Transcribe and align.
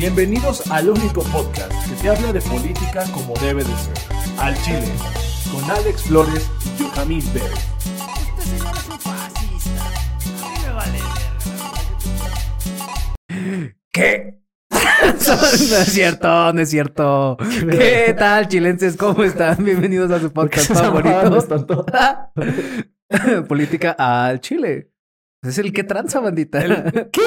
Bienvenidos 0.00 0.66
al 0.70 0.88
único 0.88 1.22
podcast 1.24 1.70
que 1.86 1.94
te 2.00 2.08
habla 2.08 2.32
de 2.32 2.40
política 2.40 3.04
como 3.12 3.34
debe 3.34 3.62
de 3.62 3.76
ser. 3.76 3.92
Al 4.38 4.56
Chile, 4.62 4.88
con 5.52 5.62
Alex 5.70 6.04
Flores 6.04 6.50
y 6.64 6.82
Johamid 6.82 7.22
Bell. 7.34 7.42
Este 8.38 8.56
señor 8.56 8.74
es 8.78 8.88
un 8.88 8.98
fascista. 8.98 9.84
A 10.42 10.48
mí 10.48 10.54
me 10.64 10.72
vale 10.72 10.98
verga. 13.28 13.74
¿Qué? 13.92 14.40
no 14.70 15.76
es 15.76 15.92
cierto, 15.92 16.52
no 16.54 16.60
es 16.62 16.70
cierto. 16.70 17.36
¿Qué 17.70 18.16
tal, 18.18 18.48
chilenses? 18.48 18.96
¿Cómo 18.96 19.22
están? 19.22 19.62
Bienvenidos 19.62 20.10
a 20.12 20.18
su 20.18 20.32
podcast 20.32 20.72
favorito. 20.72 21.84
Política 23.46 23.96
al 23.98 24.40
Chile. 24.40 24.92
Es 25.42 25.58
el 25.58 25.74
que 25.74 25.84
tranza, 25.84 26.20
bandita. 26.20 26.90
¿Qué? 27.12 27.20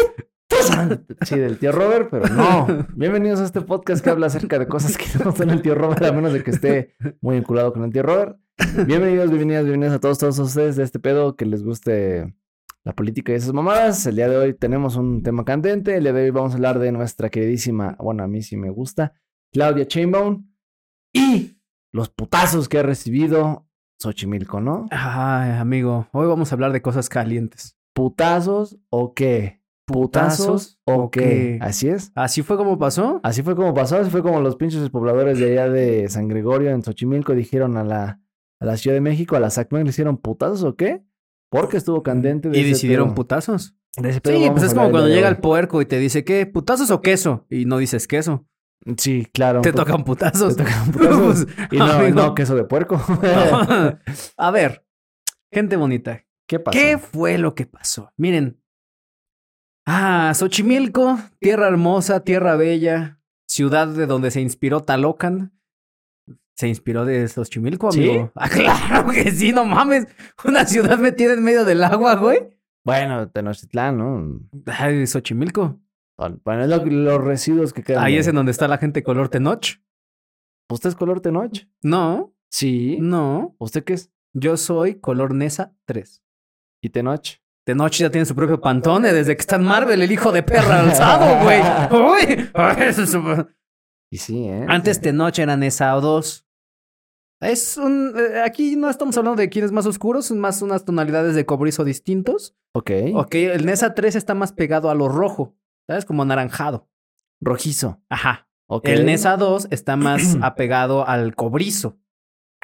Sí, 1.26 1.38
del 1.38 1.58
tío 1.58 1.72
Robert, 1.72 2.10
pero 2.12 2.28
no. 2.28 2.68
Bienvenidos 2.96 3.40
a 3.40 3.46
este 3.46 3.62
podcast 3.62 4.04
que 4.04 4.10
habla 4.10 4.28
acerca 4.28 4.60
de 4.60 4.68
cosas 4.68 4.98
que 4.98 5.06
no 5.24 5.36
son 5.36 5.50
el 5.50 5.62
tío 5.62 5.76
Robert, 5.76 6.04
a 6.04 6.12
menos 6.12 6.34
de 6.34 6.44
que 6.44 6.52
esté 6.52 6.94
muy 7.22 7.36
vinculado 7.36 7.74
con 7.74 7.84
el 7.84 7.92
tío 7.92 8.04
Robert. 8.04 8.38
Bienvenidos, 8.86 9.30
bienvenidas, 9.30 9.64
bienvenidas 9.66 9.96
a 9.96 10.00
todos, 10.00 10.18
todos 10.20 10.40
ustedes 10.40 10.76
de 10.76 10.84
este 10.84 11.00
pedo 11.00 11.36
que 11.36 11.46
les 11.46 11.64
guste 11.64 12.34
la 12.84 12.94
política 12.94 13.32
y 13.32 13.36
esas 13.36 13.54
mamadas. 13.54 14.06
El 14.06 14.16
día 14.16 14.30
de 14.30 14.38
hoy 14.38 14.54
tenemos 14.54 14.96
un 14.96 15.24
tema 15.24 15.44
candente. 15.46 15.96
El 15.98 16.04
día 16.04 16.14
de 16.14 16.24
hoy 16.24 16.30
vamos 16.30 16.52
a 16.52 16.56
hablar 16.56 16.80
de 16.80 16.92
nuestra 16.92 17.30
queridísima, 17.30 17.96
bueno, 18.00 18.24
a 18.24 18.28
mí 18.28 18.42
sí 18.42 18.58
me 18.58 18.70
gusta, 18.70 19.14
Claudia 19.52 19.88
Chainbone 19.88 20.46
y 21.14 21.58
los 21.92 22.10
putazos 22.10 22.70
que 22.70 22.80
ha 22.80 22.84
recibido 22.84 23.68
Xochimilco, 24.00 24.60
¿no? 24.60 24.88
Ay, 24.92 25.52
amigo, 25.52 26.08
hoy 26.12 26.28
vamos 26.28 26.52
a 26.52 26.56
hablar 26.56 26.74
de 26.74 26.82
cosas 26.82 27.10
calientes. 27.10 27.78
¿Putazos 27.94 28.78
o 28.90 29.14
qué? 29.14 29.63
¿Putazos 29.86 30.80
o 30.86 31.12
qué? 31.12 31.58
Así 31.62 31.90
es. 31.90 32.12
¿Así 32.16 32.42
fue 32.42 32.56
como 32.56 32.78
pasó? 32.78 33.20
Así 33.24 33.42
fue 33.42 33.56
como 33.56 33.74
pasó, 33.74 33.98
así 33.98 34.10
fue 34.10 34.24
como 34.24 34.40
los 34.40 34.56
pinches 34.56 34.90
pobladores 34.90 35.40
de 35.40 35.52
allá 35.52 35.70
de 35.70 36.08
San 36.08 36.28
Gregorio 36.30 36.70
en 36.72 36.84
Xochimilco 36.84 37.36
dijeron 37.36 37.76
a 37.76 37.84
la, 37.84 38.22
a 38.60 38.66
la 38.66 38.78
Ciudad 38.78 38.96
de 38.96 39.02
México, 39.02 39.36
a 39.36 39.42
la 39.42 39.50
SACMEC, 39.50 39.84
le 39.84 39.90
hicieron 39.90 40.18
putazos 40.18 40.64
o 40.64 40.76
qué? 40.76 41.04
Porque 41.50 41.78
estuvo 41.78 42.02
candente. 42.02 42.50
De 42.50 42.58
y 42.58 42.62
ese 42.62 42.70
decidieron 42.70 43.10
pedo. 43.10 43.16
putazos. 43.16 43.76
De 43.98 44.10
ese 44.10 44.22
pedo 44.22 44.38
Sí, 44.38 44.50
pues 44.50 44.64
es 44.64 44.74
como 44.74 44.90
cuando 44.90 45.10
llega 45.10 45.28
el 45.28 45.38
puerco 45.38 45.82
y 45.82 45.86
te 45.86 46.00
dice, 46.00 46.24
¿qué? 46.24 46.46
¿Putazos 46.46 46.90
o 46.90 47.02
queso? 47.02 47.46
Y 47.50 47.66
no 47.66 47.78
dices 47.78 48.08
queso. 48.08 48.48
Sí, 48.98 49.28
claro. 49.34 49.62
Te 49.62 49.72
tocan 49.74 50.04
putazos. 50.04 50.56
te 50.56 50.64
tocan 50.64 50.92
putazos. 50.92 51.46
Pues, 51.46 51.72
y 51.72 51.78
no, 51.78 51.86
amigo. 51.86 52.16
no, 52.16 52.36
queso 52.36 52.56
de 52.56 52.64
puerco. 52.64 53.00
a 54.38 54.52
ver, 54.52 54.86
gente 55.52 55.76
bonita. 55.76 56.26
¿Qué 56.48 56.60
pasó? 56.60 56.78
¿Qué 56.78 56.98
fue 56.98 57.38
lo 57.38 57.54
que 57.54 57.66
pasó? 57.66 58.12
Miren. 58.18 58.63
Ah, 59.86 60.32
Xochimilco, 60.34 61.18
tierra 61.40 61.68
hermosa, 61.68 62.22
tierra 62.24 62.56
bella, 62.56 63.20
ciudad 63.48 63.88
de 63.88 64.06
donde 64.06 64.32
se 64.32 64.42
inspiró 64.42 64.82
Talocan. 64.82 65.52
¿Se 66.56 66.68
inspiró 66.68 67.04
de 67.04 67.28
Xochimilco, 67.28 67.92
¿Sí? 67.92 68.08
amigo? 68.10 68.32
Ah, 68.36 68.48
claro 68.50 69.10
que 69.12 69.32
sí, 69.32 69.52
no 69.52 69.66
mames. 69.66 70.08
Una 70.46 70.66
ciudad 70.66 70.98
metida 71.00 71.34
en 71.34 71.44
medio 71.44 71.66
del 71.66 71.84
agua, 71.84 72.16
güey. 72.16 72.58
Bueno, 72.86 73.30
Tenochtitlán, 73.30 73.98
¿no? 73.98 74.40
Ay, 74.68 75.06
Xochimilco. 75.08 75.80
Bueno, 76.46 76.64
es 76.64 76.70
lo- 76.70 76.86
los 76.86 77.24
residuos 77.24 77.74
que 77.74 77.82
quedan. 77.84 78.04
Ahí 78.04 78.14
de- 78.14 78.20
es 78.20 78.28
en 78.28 78.36
donde 78.36 78.52
está 78.52 78.68
la 78.68 78.78
gente 78.78 79.04
color 79.04 79.30
tenoch. 79.30 79.80
¿Usted 80.72 80.90
es 80.90 80.96
color 80.96 81.20
Tenoch? 81.20 81.68
No, 81.82 82.34
Sí. 82.50 82.98
no. 83.02 83.56
¿Usted 83.60 83.84
qué 83.84 83.94
es? 83.94 84.12
Yo 84.34 84.56
soy 84.58 84.96
color 85.00 85.34
Nesa 85.34 85.76
3. 85.86 86.24
¿Y 86.82 86.90
Tenoch? 86.90 87.42
Tenoch 87.66 87.94
ya 87.94 88.10
tiene 88.10 88.26
su 88.26 88.36
propio 88.36 88.60
pantone 88.60 89.14
desde 89.14 89.36
que 89.36 89.42
está 89.42 89.56
en 89.56 89.64
Marvel, 89.64 90.02
el 90.02 90.12
hijo 90.12 90.32
de 90.32 90.44
perra 90.44 90.82
alzado, 90.82 91.44
güey. 91.44 91.62
Uy, 91.92 92.50
es 92.80 93.18
Y 94.12 94.18
sí, 94.18 94.46
¿eh? 94.48 94.66
Antes 94.68 95.00
Tenoch 95.00 95.40
era 95.40 95.56
Nesa 95.56 95.92
2. 95.92 96.46
Es 97.42 97.78
un. 97.78 98.14
eh, 98.18 98.42
aquí 98.42 98.76
no 98.76 98.90
estamos 98.90 99.18
hablando 99.18 99.42
de 99.42 99.50
quién 99.50 99.66
es 99.66 99.72
más 99.72 99.86
oscuro, 99.86 100.22
son 100.22 100.40
más 100.40 100.62
unas 100.62 100.86
tonalidades 100.86 101.36
de 101.36 101.46
cobrizo 101.46 101.84
distintos. 101.84 102.56
Ok. 102.74 102.92
Ok, 103.16 103.36
el 103.36 103.66
Nesa 103.66 103.94
3 103.94 104.16
está 104.16 104.34
más 104.34 104.52
pegado 104.54 104.90
a 104.90 104.96
lo 104.96 105.08
rojo, 105.10 105.56
¿sabes? 105.88 106.06
Como 106.06 106.24
anaranjado. 106.24 106.90
Rojizo. 107.42 108.02
Ajá. 108.10 108.48
Ok. 108.70 108.88
El 108.88 109.06
Nesa 109.06 109.36
2 109.38 109.68
está 109.72 109.96
más 109.98 110.38
apegado 110.42 111.08
al 111.08 111.36
cobrizo. 111.36 111.98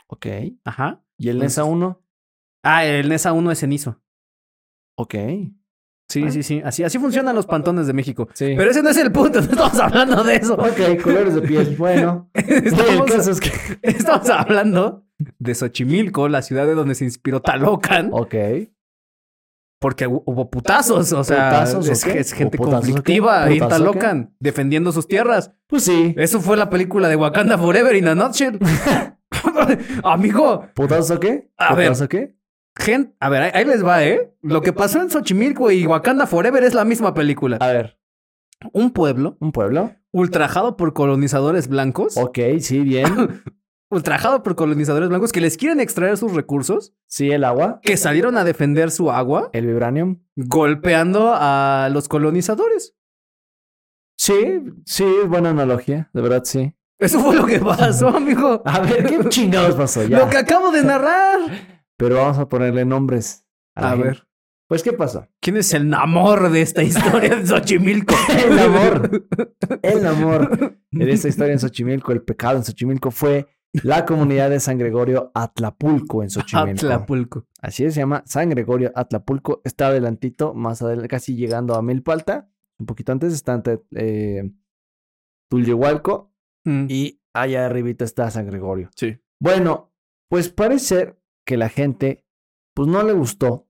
Ok. 0.07 0.27
Ajá. 0.65 1.03
¿Y 1.17 1.29
el 1.29 1.37
Entonces- 1.37 1.57
Nesa 1.57 1.63
1? 1.65 2.01
Ah, 2.63 2.85
el 2.85 3.09
Nesa 3.09 3.33
1 3.33 3.51
es 3.51 3.59
cenizo. 3.59 4.01
Ok. 4.99 5.15
Sí, 6.09 6.23
Ah. 6.25 6.31
sí, 6.31 6.43
sí. 6.43 6.61
Así, 6.65 6.83
así 6.83 6.97
funcionan 6.99 7.35
los 7.35 7.45
pantones 7.45 7.87
de 7.87 7.93
México. 7.93 8.27
Sí. 8.33 8.53
Pero 8.57 8.71
ese 8.71 8.81
no 8.81 8.89
es 8.89 8.97
el 8.97 9.11
punto, 9.11 9.39
no 9.41 9.47
estamos 9.47 9.79
hablando 9.79 10.23
de 10.23 10.35
eso. 10.35 10.55
Ok, 10.55 11.01
colores 11.03 11.35
de 11.35 11.41
piel. 11.41 11.75
Bueno. 11.77 12.29
el 12.33 12.67
Estamos, 12.67 13.05
caso 13.11 13.31
es 13.31 13.39
que... 13.39 13.51
estamos 13.83 14.29
hablando 14.29 15.05
de 15.37 15.53
Xochimilco, 15.55 16.27
la 16.27 16.41
ciudad 16.41 16.65
de 16.65 16.73
donde 16.73 16.95
se 16.95 17.05
inspiró 17.05 17.41
Talocan, 17.41 18.09
Ok. 18.11 18.33
porque 19.79 20.07
hu- 20.07 20.23
hubo 20.25 20.49
putazos, 20.49 21.13
o 21.13 21.23
sea, 21.23 21.49
¿Putazos 21.51 21.87
es, 21.89 22.05
es 22.05 22.33
gente 22.33 22.57
conflictiva 22.57 23.43
ahí 23.43 23.53
en 23.53 23.59
¿Putazos 23.63 23.87
o 23.87 23.91
qué? 23.91 23.99
Talocan, 23.99 24.35
defendiendo 24.39 24.91
sus 24.91 25.07
tierras. 25.07 25.51
Pues 25.67 25.83
sí. 25.83 26.15
Eso 26.17 26.41
fue 26.41 26.57
la 26.57 26.69
película 26.69 27.07
de 27.07 27.15
Wakanda 27.17 27.57
Forever 27.57 27.95
in 27.95 28.07
a 28.07 28.15
nutshell. 28.15 28.57
Amigo, 30.03 30.65
¿Putazos 30.73 31.11
o 31.11 31.19
qué? 31.19 31.49
A 31.57 31.75
ver. 31.75 31.87
¿Putazos 31.89 32.05
o 32.05 32.09
qué? 32.09 32.35
Gente, 32.79 33.13
a 33.19 33.29
ver, 33.29 33.43
ahí, 33.43 33.51
ahí 33.53 33.65
les 33.65 33.85
va, 33.85 34.03
¿eh? 34.03 34.33
Lo 34.41 34.61
que 34.61 34.73
pasó 34.73 35.01
en 35.01 35.09
Xochimilco 35.09 35.69
y 35.71 35.85
Wakanda 35.85 36.25
Forever 36.27 36.63
es 36.63 36.73
la 36.73 36.85
misma 36.85 37.13
película. 37.13 37.57
A 37.59 37.67
ver. 37.67 37.99
Un 38.73 38.91
pueblo 38.91 39.37
¿Un 39.39 39.51
pueblo? 39.53 39.91
ultrajado 40.11 40.75
por 40.75 40.93
colonizadores 40.93 41.67
blancos. 41.69 42.17
Ok, 42.17 42.39
sí, 42.59 42.79
bien. 42.81 43.41
ultrajado 43.91 44.43
por 44.43 44.55
colonizadores 44.55 45.07
blancos 45.09 45.31
que 45.31 45.39
les 45.41 45.55
quieren 45.57 45.79
extraer 45.79 46.17
sus 46.17 46.33
recursos, 46.33 46.93
Sí, 47.07 47.31
el 47.31 47.43
agua. 47.43 47.79
que 47.81 47.95
salieron 47.97 48.37
a 48.37 48.43
defender 48.43 48.91
su 48.91 49.11
agua, 49.11 49.49
El 49.53 49.65
vibranium. 49.67 50.19
golpeando 50.35 51.31
a 51.35 51.89
los 51.91 52.07
colonizadores. 52.07 52.95
Sí, 54.17 54.63
sí, 54.85 55.05
buena 55.27 55.51
analogía. 55.51 56.09
De 56.13 56.21
verdad, 56.21 56.41
sí. 56.43 56.75
Eso 56.99 57.19
fue 57.21 57.35
lo 57.35 57.45
que 57.45 57.59
pasó, 57.59 58.09
amigo. 58.15 58.61
A 58.65 58.79
ver, 58.81 59.05
¿qué 59.05 59.29
chingados 59.29 59.75
pasó 59.75 60.03
ya? 60.03 60.19
Lo 60.19 60.29
que 60.29 60.37
acabo 60.37 60.71
de 60.71 60.83
narrar. 60.83 61.39
Pero 61.99 62.15
vamos 62.15 62.37
a 62.37 62.47
ponerle 62.47 62.85
nombres. 62.85 63.45
A 63.75 63.93
ver, 63.95 64.25
Pues, 64.69 64.83
¿qué 64.83 64.93
pasó? 64.93 65.27
¿quién 65.41 65.57
es 65.57 65.73
el 65.73 65.89
namor 65.89 66.49
de 66.49 66.61
esta 66.61 66.81
historia 66.81 67.35
de 67.35 67.45
Xochimilco? 67.45 68.15
El 68.45 68.57
amor. 68.59 69.27
El 69.81 70.05
amor 70.07 70.79
de 70.91 71.11
esta 71.11 71.27
historia 71.27 71.51
en 71.53 71.59
Xochimilco, 71.59 72.13
el 72.13 72.21
pecado 72.21 72.57
en 72.57 72.63
Xochimilco 72.63 73.11
fue 73.11 73.47
la 73.83 74.05
comunidad 74.05 74.49
de 74.49 74.59
San 74.61 74.77
Gregorio 74.77 75.31
Atlapulco 75.35 76.23
en 76.23 76.29
Xochimilco. 76.29 76.85
Atlapulco. 76.85 77.45
Así 77.61 77.83
es, 77.83 77.95
se 77.95 77.99
llama 77.99 78.23
San 78.25 78.49
Gregorio 78.49 78.91
Atlapulco. 78.95 79.61
Está 79.65 79.87
adelantito, 79.87 80.53
más 80.53 80.81
adelante, 80.81 81.09
casi 81.09 81.35
llegando 81.35 81.75
a 81.75 81.81
Milpalta. 81.81 82.49
Un 82.79 82.85
poquito 82.85 83.11
antes 83.11 83.33
está 83.33 83.53
ante 83.53 83.81
eh, 83.93 84.49
Mm, 86.65 86.85
y 86.89 87.21
allá 87.33 87.65
arribita 87.65 88.05
está 88.05 88.29
San 88.31 88.45
Gregorio. 88.45 88.89
sí. 88.95 89.17
Bueno, 89.41 89.93
pues 90.29 90.49
parece 90.49 90.85
ser 90.85 91.18
que 91.49 91.57
la 91.57 91.69
gente, 91.69 92.23
pues 92.75 92.87
no 92.87 93.01
le 93.01 93.13
gustó. 93.13 93.65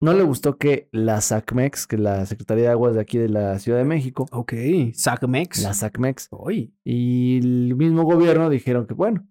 No 0.00 0.14
le 0.14 0.22
gustó 0.24 0.56
que 0.56 0.88
la 0.90 1.20
SACMEX, 1.20 1.86
que 1.86 1.96
es 1.96 2.02
la 2.02 2.24
Secretaría 2.26 2.64
de 2.64 2.70
Aguas 2.70 2.94
de 2.94 3.02
aquí 3.02 3.18
de 3.18 3.28
la 3.28 3.58
Ciudad 3.58 3.78
de 3.78 3.84
México, 3.84 4.26
Ok. 4.32 4.52
Sacmex. 4.94 5.62
la 5.62 5.74
SACMEX 5.74 6.28
Uy. 6.32 6.74
y 6.82 7.38
el 7.38 7.76
mismo 7.76 8.02
gobierno 8.04 8.48
dijeron 8.50 8.86
que, 8.86 8.94
bueno, 8.94 9.28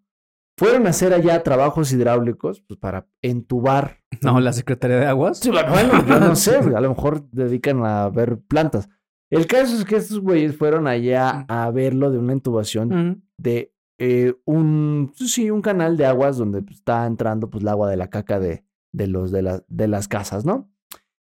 fueron 0.58 0.86
a 0.88 0.92
hacer 0.92 1.14
allá 1.14 1.42
trabajos 1.44 1.92
hidráulicos 1.92 2.62
pues, 2.62 2.80
para 2.80 3.08
entubar. 3.22 3.98
No, 4.22 4.40
la 4.40 4.54
Secretaría 4.54 4.98
de 4.98 5.08
Aguas. 5.08 5.40
Sí, 5.40 5.50
bueno, 5.50 5.72
bueno, 5.72 6.06
yo 6.08 6.20
no 6.20 6.36
sé, 6.36 6.56
a 6.76 6.80
lo 6.82 6.90
mejor 6.90 7.28
dedican 7.32 7.84
a 7.84 8.08
ver 8.10 8.40
plantas. 8.40 8.88
El 9.32 9.48
caso 9.48 9.76
es 9.76 9.84
que 9.86 9.96
estos 9.96 10.20
güeyes 10.20 10.56
fueron 10.58 10.88
allá 10.88 11.46
a 11.50 11.72
verlo 11.72 12.12
de 12.12 12.18
una 12.20 12.34
intubación 12.34 12.90
Mm, 12.90 13.22
de 13.38 13.71
eh, 14.03 14.33
un, 14.45 15.13
pues 15.15 15.31
sí, 15.31 15.51
un 15.51 15.62
canal 15.62 15.95
de 15.95 16.06
aguas 16.07 16.38
donde 16.38 16.62
pues, 16.63 16.77
está 16.77 17.06
entrando 17.06 17.50
pues 17.50 17.62
el 17.62 17.68
agua 17.69 17.88
de 17.89 17.98
la 17.98 18.09
caca 18.09 18.39
de, 18.39 18.63
de 18.92 19.06
los 19.07 19.31
de, 19.31 19.44
la- 19.44 19.63
de 19.68 19.88
las 19.88 20.07
casas, 20.07 20.44
¿no? 20.44 20.71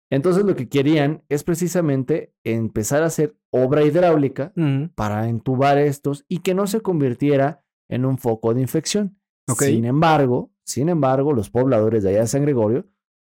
Entonces 0.09 0.43
lo 0.43 0.55
que 0.55 0.69
querían 0.69 1.23
es 1.29 1.43
precisamente 1.43 2.33
empezar 2.43 3.03
a 3.03 3.07
hacer 3.07 3.35
obra 3.51 3.83
hidráulica 3.83 4.51
para 4.95 5.27
entubar 5.29 5.77
estos 5.77 6.25
y 6.27 6.39
que 6.39 6.53
no 6.53 6.67
se 6.67 6.81
convirtiera 6.81 7.63
en 7.89 8.05
un 8.05 8.17
foco 8.17 8.53
de 8.53 8.61
infección. 8.61 9.19
Sin 9.67 9.85
embargo, 9.85 10.51
sin 10.65 10.89
embargo, 10.89 11.33
los 11.33 11.49
pobladores 11.49 12.03
de 12.03 12.09
allá 12.11 12.21
de 12.21 12.27
San 12.27 12.43
Gregorio, 12.43 12.87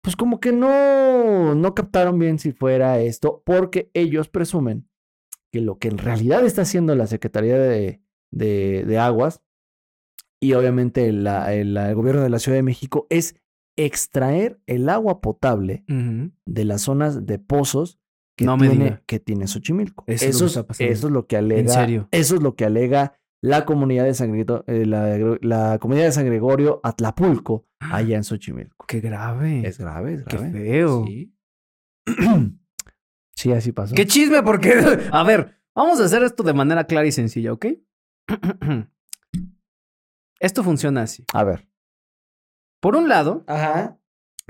pues 0.02 0.16
como 0.16 0.38
que 0.38 0.52
no, 0.52 1.54
no 1.54 1.74
captaron 1.74 2.18
bien 2.18 2.38
si 2.38 2.52
fuera 2.52 3.00
esto, 3.00 3.42
porque 3.44 3.90
ellos 3.94 4.28
presumen 4.28 4.88
que 5.52 5.60
lo 5.60 5.78
que 5.78 5.88
en 5.88 5.98
realidad 5.98 6.44
está 6.44 6.62
haciendo 6.62 6.94
la 6.94 7.06
Secretaría 7.06 7.58
de, 7.58 8.02
de- 8.36 8.84
de 8.86 8.98
Aguas 8.98 9.42
y 10.40 10.52
obviamente 10.54 11.08
el, 11.08 11.26
el 11.26 11.94
gobierno 11.94 12.22
de 12.22 12.28
la 12.30 12.38
Ciudad 12.38 12.58
de 12.58 12.62
México 12.62 13.06
es 13.10 13.36
extraer 13.78 14.60
el 14.66 14.88
agua 14.88 15.20
potable 15.20 15.84
de 15.86 16.64
las 16.64 16.82
zonas 16.82 17.26
de 17.26 17.38
pozos 17.38 17.98
que, 18.38 18.44
No 18.44 18.56
me 18.56 18.68
tiene, 18.68 18.84
diga. 18.84 19.02
que 19.06 19.18
tiene 19.18 19.46
Xochimilco. 19.46 20.04
Eso 20.06 20.26
es 20.26 20.34
lo 20.34 20.38
que 20.40 20.46
eso, 20.46 20.60
es, 20.60 20.66
pasando. 20.66 20.92
eso 20.92 21.06
es 21.06 21.12
lo 21.12 21.26
que 21.26 21.36
alega. 21.36 21.72
serio? 21.72 22.08
Eso 22.10 22.36
es 22.36 22.42
lo 22.42 22.54
que 22.54 22.64
alega 22.66 23.18
la 23.42 23.64
comunidad 23.64 24.04
de 24.04 24.14
San 24.14 24.32
Gregorio, 24.32 24.64
eh, 24.66 24.84
la, 24.86 25.18
la 25.42 25.78
comunidad 25.78 26.06
de 26.06 26.12
San 26.12 26.26
Gregorio 26.26 26.80
Atlapulco, 26.82 27.66
allá 27.80 28.16
en 28.16 28.24
Xochimilco. 28.24 28.84
Qué 28.86 29.00
grave. 29.00 29.66
Es 29.66 29.78
grave, 29.78 30.14
es 30.14 30.24
Qué 30.24 30.36
grave. 30.36 30.52
feo. 30.52 31.04
Sí. 31.06 31.32
Sí, 33.38 33.52
así 33.52 33.70
pasó. 33.72 33.94
¡Qué 33.94 34.06
chisme! 34.06 34.42
Porque, 34.42 34.72
a 35.12 35.22
ver, 35.22 35.58
vamos 35.74 36.00
a 36.00 36.04
hacer 36.06 36.22
esto 36.22 36.42
de 36.42 36.54
manera 36.54 36.84
clara 36.84 37.06
y 37.06 37.12
sencilla, 37.12 37.52
¿ok? 37.52 37.66
Esto 40.40 40.62
funciona 40.62 41.02
así. 41.02 41.24
A 41.32 41.44
ver. 41.44 41.66
Por 42.80 42.94
un 42.96 43.08
lado, 43.08 43.44
Ajá. 43.46 43.98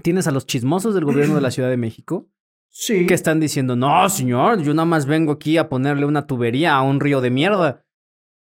tienes 0.02 0.26
a 0.26 0.32
los 0.32 0.46
chismosos 0.46 0.94
del 0.94 1.04
gobierno 1.04 1.36
de 1.36 1.40
la 1.40 1.50
Ciudad 1.50 1.70
de 1.70 1.76
México 1.76 2.28
Sí. 2.68 3.06
que 3.06 3.14
están 3.14 3.40
diciendo, 3.40 3.76
no, 3.76 4.08
señor, 4.08 4.60
yo 4.62 4.74
nada 4.74 4.84
más 4.86 5.06
vengo 5.06 5.32
aquí 5.32 5.56
a 5.56 5.68
ponerle 5.68 6.04
una 6.04 6.26
tubería 6.26 6.74
a 6.74 6.82
un 6.82 7.00
río 7.00 7.20
de 7.20 7.30
mierda. 7.30 7.82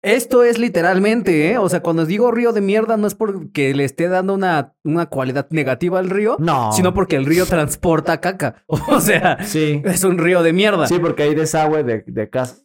Esto 0.01 0.43
es 0.43 0.59
literalmente, 0.59 1.51
¿eh? 1.51 1.57
O 1.57 1.67
sea, 1.67 1.81
cuando 1.81 2.05
digo 2.05 2.31
río 2.31 2.51
de 2.53 2.61
mierda 2.61 2.95
no 2.95 3.07
es 3.07 3.15
porque 3.15 3.73
le 3.73 3.83
esté 3.85 4.07
dando 4.07 4.35
una, 4.35 4.75
una 4.83 5.07
cualidad 5.07 5.47
negativa 5.49 5.97
al 5.99 6.09
río, 6.11 6.37
No. 6.39 6.71
sino 6.71 6.93
porque 6.93 7.15
el 7.15 7.25
río 7.25 7.45
transporta 7.47 8.19
caca. 8.21 8.63
O 8.67 8.99
sea, 9.01 9.43
Sí. 9.43 9.81
es 9.83 10.03
un 10.03 10.17
río 10.19 10.41
de 10.43 10.53
mierda. 10.53 10.87
Sí, 10.87 10.99
porque 10.99 11.23
hay 11.23 11.35
desagüe 11.35 11.83
de, 11.83 12.03
de 12.07 12.29
casa. 12.29 12.57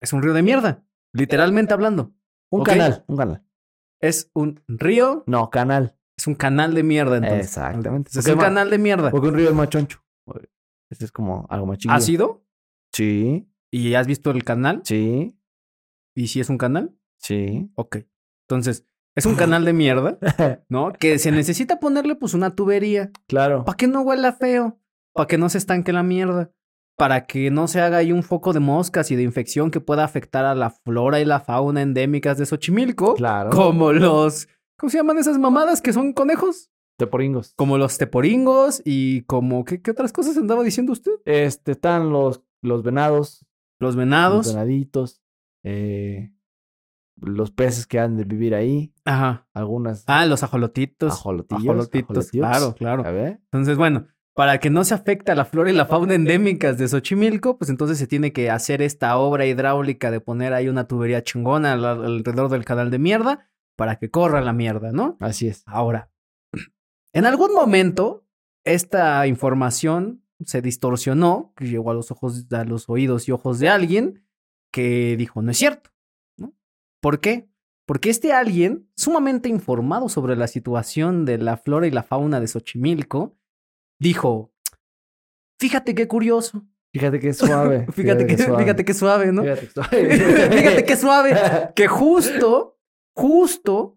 Es 0.00 0.12
un 0.14 0.22
río 0.22 0.32
de 0.32 0.42
mierda, 0.42 0.82
literalmente 1.12 1.74
hablando. 1.74 2.12
Un 2.50 2.62
canal, 2.64 3.04
un 3.06 3.16
canal. 3.16 3.44
Es 4.00 4.30
un 4.34 4.62
río, 4.66 5.24
No, 5.26 5.50
canal. 5.50 5.96
es 6.16 6.26
un 6.26 6.34
canal 6.34 6.74
de 6.74 6.82
mierda 6.82 7.16
entonces. 7.18 7.46
Exactamente. 7.46 8.10
Es 8.18 8.26
un 8.26 8.38
canal 8.38 8.70
de 8.70 8.78
mierda. 8.78 9.10
Porque 9.10 9.28
un 9.28 9.34
río 9.34 9.48
es 9.50 9.54
más 9.54 9.68
choncho. 9.68 10.02
Este 10.90 11.04
es 11.04 11.12
como 11.12 11.46
algo 11.50 11.66
más 11.66 11.78
chiquito. 11.78 11.94
¿Has 11.94 12.08
ido? 12.08 12.44
Sí, 12.92 13.46
¿Y 13.70 13.94
has 13.94 14.06
visto 14.08 14.30
el 14.32 14.42
canal? 14.44 14.80
sí, 14.84 15.36
¿Y 16.16 16.26
si 16.26 16.40
es 16.40 16.48
un 16.50 16.58
canal? 16.58 16.96
sí. 17.18 17.70
Ok. 17.76 17.98
Entonces, 18.48 18.84
es 19.14 19.26
un 19.26 19.36
canal 19.36 19.64
de 19.64 19.72
mierda, 19.72 20.18
¿no? 20.68 20.92
Que 20.98 21.18
se 21.20 21.30
necesita 21.30 21.78
ponerle 21.78 22.16
pues 22.16 22.34
una 22.34 22.56
tubería. 22.56 23.12
claro. 23.28 23.64
Para 23.64 23.76
que 23.76 23.86
no 23.86 24.00
huela 24.02 24.32
feo. 24.32 24.80
Para 25.12 25.28
que 25.28 25.38
no 25.38 25.48
se 25.48 25.58
estanque 25.58 25.92
la 25.92 26.02
mierda. 26.02 26.50
Para 27.00 27.26
que 27.26 27.50
no 27.50 27.66
se 27.66 27.80
haga 27.80 27.96
ahí 27.96 28.12
un 28.12 28.22
foco 28.22 28.52
de 28.52 28.60
moscas 28.60 29.10
y 29.10 29.16
de 29.16 29.22
infección 29.22 29.70
que 29.70 29.80
pueda 29.80 30.04
afectar 30.04 30.44
a 30.44 30.54
la 30.54 30.70
flora 30.70 31.18
y 31.20 31.24
la 31.24 31.40
fauna 31.40 31.82
endémicas 31.82 32.36
de 32.38 32.44
Xochimilco. 32.46 33.14
Claro. 33.14 33.50
Como 33.50 33.92
los... 33.92 34.48
¿Cómo 34.78 34.90
se 34.90 34.98
llaman 34.98 35.18
esas 35.18 35.38
mamadas 35.38 35.80
que 35.82 35.92
son 35.92 36.12
conejos? 36.12 36.70
Teporingos. 36.98 37.54
Como 37.56 37.78
los 37.78 37.96
teporingos 37.98 38.82
y 38.84 39.22
como... 39.22 39.64
¿Qué, 39.64 39.80
qué 39.80 39.90
otras 39.90 40.12
cosas 40.12 40.36
andaba 40.36 40.62
diciendo 40.62 40.92
usted? 40.92 41.12
Este, 41.24 41.72
están 41.72 42.10
los, 42.10 42.42
los 42.62 42.82
venados, 42.82 43.46
Los 43.78 43.94
los 43.94 43.96
venados. 43.96 44.48
venaditos, 44.54 45.22
eh, 45.64 46.32
los 47.16 47.50
peces 47.50 47.86
que 47.86 47.98
han 47.98 48.16
de 48.16 48.24
vivir 48.24 48.54
ahí, 48.54 48.94
Ajá. 49.04 49.46
algunas 49.54 50.04
Ah, 50.06 50.24
los 50.26 50.42
ajolotitos. 50.42 51.12
ajolotillos. 51.12 51.62
Ajolotitos, 51.64 52.30
claro, 52.30 52.74
claro. 52.74 53.06
A 53.06 53.10
ver. 53.10 53.40
Entonces, 53.44 53.76
bueno, 53.76 54.06
para 54.40 54.58
que 54.58 54.70
no 54.70 54.84
se 54.84 54.94
afecte 54.94 55.30
a 55.32 55.34
la 55.34 55.44
flora 55.44 55.70
y 55.70 55.74
la 55.74 55.84
fauna 55.84 56.14
endémicas 56.14 56.78
de 56.78 56.88
Xochimilco, 56.88 57.58
pues 57.58 57.68
entonces 57.68 57.98
se 57.98 58.06
tiene 58.06 58.32
que 58.32 58.48
hacer 58.48 58.80
esta 58.80 59.18
obra 59.18 59.44
hidráulica 59.44 60.10
de 60.10 60.20
poner 60.22 60.54
ahí 60.54 60.66
una 60.66 60.88
tubería 60.88 61.22
chingona 61.22 61.74
al- 61.74 61.84
alrededor 61.84 62.48
del 62.48 62.64
canal 62.64 62.90
de 62.90 62.98
mierda 62.98 63.50
para 63.76 63.96
que 63.96 64.08
corra 64.10 64.40
la 64.40 64.54
mierda, 64.54 64.92
¿no? 64.92 65.18
Así 65.20 65.46
es. 65.46 65.62
Ahora, 65.66 66.10
en 67.12 67.26
algún 67.26 67.52
momento, 67.52 68.24
esta 68.64 69.26
información 69.26 70.24
se 70.42 70.62
distorsionó, 70.62 71.52
que 71.54 71.66
llegó 71.66 71.90
a 71.90 71.94
los 71.94 72.10
ojos, 72.10 72.50
a 72.50 72.64
los 72.64 72.88
oídos 72.88 73.28
y 73.28 73.32
ojos 73.32 73.58
de 73.58 73.68
alguien 73.68 74.24
que 74.72 75.16
dijo, 75.18 75.42
no 75.42 75.50
es 75.50 75.58
cierto, 75.58 75.90
¿no? 76.38 76.54
¿Por 77.02 77.20
qué? 77.20 77.50
Porque 77.86 78.08
este 78.08 78.32
alguien, 78.32 78.88
sumamente 78.96 79.50
informado 79.50 80.08
sobre 80.08 80.34
la 80.34 80.46
situación 80.46 81.26
de 81.26 81.36
la 81.36 81.58
flora 81.58 81.86
y 81.86 81.90
la 81.90 82.04
fauna 82.04 82.40
de 82.40 82.46
Xochimilco, 82.48 83.36
dijo, 84.00 84.50
fíjate 85.60 85.94
qué 85.94 86.08
curioso, 86.08 86.64
Fíjate 86.92 87.20
que 87.20 87.28
es 87.28 87.38
suave. 87.38 87.86
fíjate 87.92 88.26
que, 88.26 88.36
fíjate 88.36 88.84
qué 88.84 88.94
suave, 88.94 89.30
¿no? 89.30 89.42
Fíjate 89.42 89.60
que 89.66 89.70
suave. 89.72 90.16
Fíjate 90.50 90.84
qué 90.84 90.96
suave. 90.96 91.36
Que 91.76 91.86
justo, 91.86 92.78
justo 93.14 93.96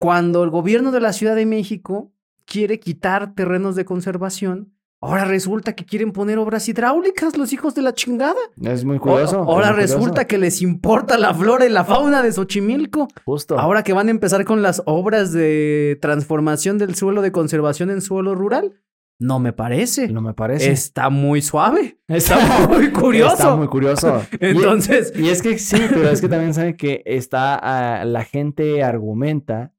cuando 0.00 0.42
el 0.42 0.48
gobierno 0.48 0.90
de 0.90 1.00
la 1.00 1.12
Ciudad 1.12 1.36
de 1.36 1.44
México 1.44 2.12
quiere 2.46 2.80
quitar 2.80 3.34
terrenos 3.34 3.76
de 3.76 3.84
conservación, 3.84 4.72
ahora 5.02 5.26
resulta 5.26 5.74
que 5.74 5.84
quieren 5.84 6.12
poner 6.12 6.38
obras 6.38 6.66
hidráulicas, 6.66 7.36
los 7.36 7.52
hijos 7.52 7.74
de 7.74 7.82
la 7.82 7.92
chingada. 7.92 8.40
Es 8.62 8.86
muy 8.86 8.98
curioso. 8.98 9.42
O- 9.42 9.52
ahora 9.52 9.72
muy 9.72 9.80
resulta 9.82 10.08
curioso. 10.22 10.26
que 10.28 10.38
les 10.38 10.62
importa 10.62 11.18
la 11.18 11.34
flora 11.34 11.66
y 11.66 11.70
la 11.70 11.84
fauna 11.84 12.22
de 12.22 12.32
Xochimilco. 12.32 13.08
Justo. 13.26 13.58
Ahora 13.58 13.82
que 13.82 13.92
van 13.92 14.08
a 14.08 14.12
empezar 14.12 14.46
con 14.46 14.62
las 14.62 14.82
obras 14.86 15.30
de 15.32 15.98
transformación 16.00 16.78
del 16.78 16.94
suelo 16.94 17.20
de 17.20 17.32
conservación 17.32 17.90
en 17.90 18.00
suelo 18.00 18.34
rural. 18.34 18.80
No 19.24 19.38
me 19.40 19.54
parece. 19.54 20.08
No 20.08 20.20
me 20.20 20.34
parece. 20.34 20.70
Está 20.70 21.08
muy 21.08 21.40
suave. 21.40 21.98
Está 22.08 22.36
muy 22.68 22.92
curioso. 22.92 23.32
Está 23.34 23.56
muy 23.56 23.68
curioso. 23.68 24.20
Entonces, 24.38 25.14
Y 25.16 25.30
es 25.30 25.40
que 25.40 25.56
sí, 25.58 25.78
pero 25.88 26.10
es 26.10 26.20
que 26.20 26.28
también 26.28 26.52
saben 26.52 26.76
que 26.76 27.02
está, 27.06 27.54
ah, 27.56 28.04
la 28.04 28.24
gente 28.24 28.82
argumenta 28.82 29.72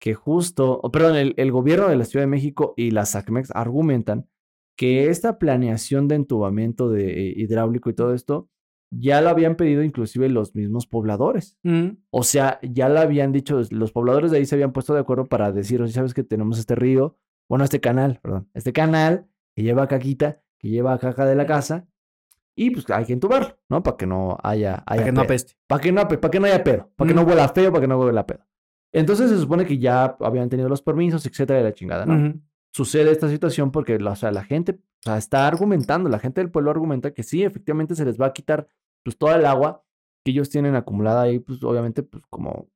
que 0.00 0.14
justo, 0.14 0.80
perdón, 0.92 1.16
el, 1.16 1.34
el 1.36 1.52
gobierno 1.52 1.88
de 1.88 1.96
la 1.96 2.04
Ciudad 2.04 2.24
de 2.24 2.30
México 2.30 2.74
y 2.76 2.90
la 2.90 3.06
SACMEX 3.06 3.50
argumentan 3.54 4.26
que 4.76 5.08
esta 5.08 5.38
planeación 5.38 6.08
de 6.08 6.16
entubamiento 6.16 6.90
de 6.90 7.28
eh, 7.28 7.34
hidráulico 7.36 7.90
y 7.90 7.94
todo 7.94 8.12
esto 8.14 8.48
ya 8.92 9.20
lo 9.20 9.28
habían 9.28 9.54
pedido 9.54 9.84
inclusive 9.84 10.28
los 10.28 10.56
mismos 10.56 10.86
pobladores. 10.88 11.56
mm, 11.62 11.90
O 12.10 12.24
sea, 12.24 12.58
ya 12.62 12.88
lo 12.88 12.98
habían 12.98 13.30
dicho, 13.30 13.60
los 13.70 13.92
pobladores 13.92 14.32
de 14.32 14.38
ahí 14.38 14.46
se 14.46 14.56
habían 14.56 14.72
puesto 14.72 14.94
de 14.94 15.00
acuerdo 15.00 15.26
para 15.26 15.52
decir, 15.52 15.80
oye, 15.80 15.92
sabes 15.92 16.12
que 16.12 16.24
tenemos 16.24 16.58
este 16.58 16.74
río, 16.74 17.16
bueno, 17.50 17.64
este 17.64 17.80
canal, 17.80 18.18
perdón, 18.22 18.48
este 18.54 18.72
canal 18.72 19.26
que 19.54 19.62
lleva 19.62 19.86
caquita, 19.88 20.40
que 20.58 20.68
lleva 20.68 20.98
caca 20.98 21.26
de 21.26 21.34
la 21.34 21.44
casa, 21.44 21.86
y 22.54 22.70
pues 22.70 22.88
hay 22.90 23.04
que 23.04 23.12
entubarlo, 23.12 23.58
¿no? 23.68 23.82
Para 23.82 23.96
que 23.96 24.06
no 24.06 24.38
haya, 24.42 24.82
haya 24.86 25.02
para 25.02 25.04
que 25.04 25.12
no 25.12 25.20
apeste. 25.22 25.54
Para 25.66 25.80
que 25.82 25.92
no, 25.92 26.08
para 26.08 26.30
que 26.30 26.40
no 26.40 26.46
haya 26.46 26.64
pedo, 26.64 26.90
para 26.96 27.08
que 27.08 27.14
no 27.14 27.22
huela 27.22 27.48
feo, 27.48 27.70
para 27.72 27.80
que 27.82 27.88
no 27.88 27.98
huela 27.98 28.26
pedo. 28.26 28.46
Entonces 28.92 29.30
se 29.30 29.38
supone 29.38 29.66
que 29.66 29.78
ya 29.78 30.16
habían 30.20 30.48
tenido 30.48 30.68
los 30.68 30.82
permisos, 30.82 31.26
etcétera, 31.26 31.58
de 31.58 31.64
la 31.64 31.72
chingada, 31.74 32.06
¿no? 32.06 32.14
Sucede 32.72 33.10
esta 33.10 33.28
situación 33.28 33.70
porque, 33.72 33.98
la- 33.98 34.12
o 34.12 34.16
sea, 34.16 34.30
la 34.30 34.44
gente 34.44 34.72
o 34.72 35.02
sea, 35.02 35.16
está 35.16 35.46
argumentando, 35.48 36.08
la 36.08 36.18
gente 36.18 36.40
del 36.40 36.50
pueblo 36.50 36.70
argumenta 36.70 37.12
que 37.12 37.22
sí, 37.22 37.42
efectivamente 37.42 37.94
se 37.94 38.04
les 38.04 38.20
va 38.20 38.26
a 38.26 38.32
quitar 38.32 38.68
pues 39.02 39.16
toda 39.18 39.34
el 39.36 39.46
agua 39.46 39.82
que 40.24 40.30
ellos 40.32 40.50
tienen 40.50 40.76
acumulada 40.76 41.22
ahí, 41.22 41.38
pues 41.40 41.62
obviamente, 41.64 42.02
pues 42.02 42.22
como 42.28 42.68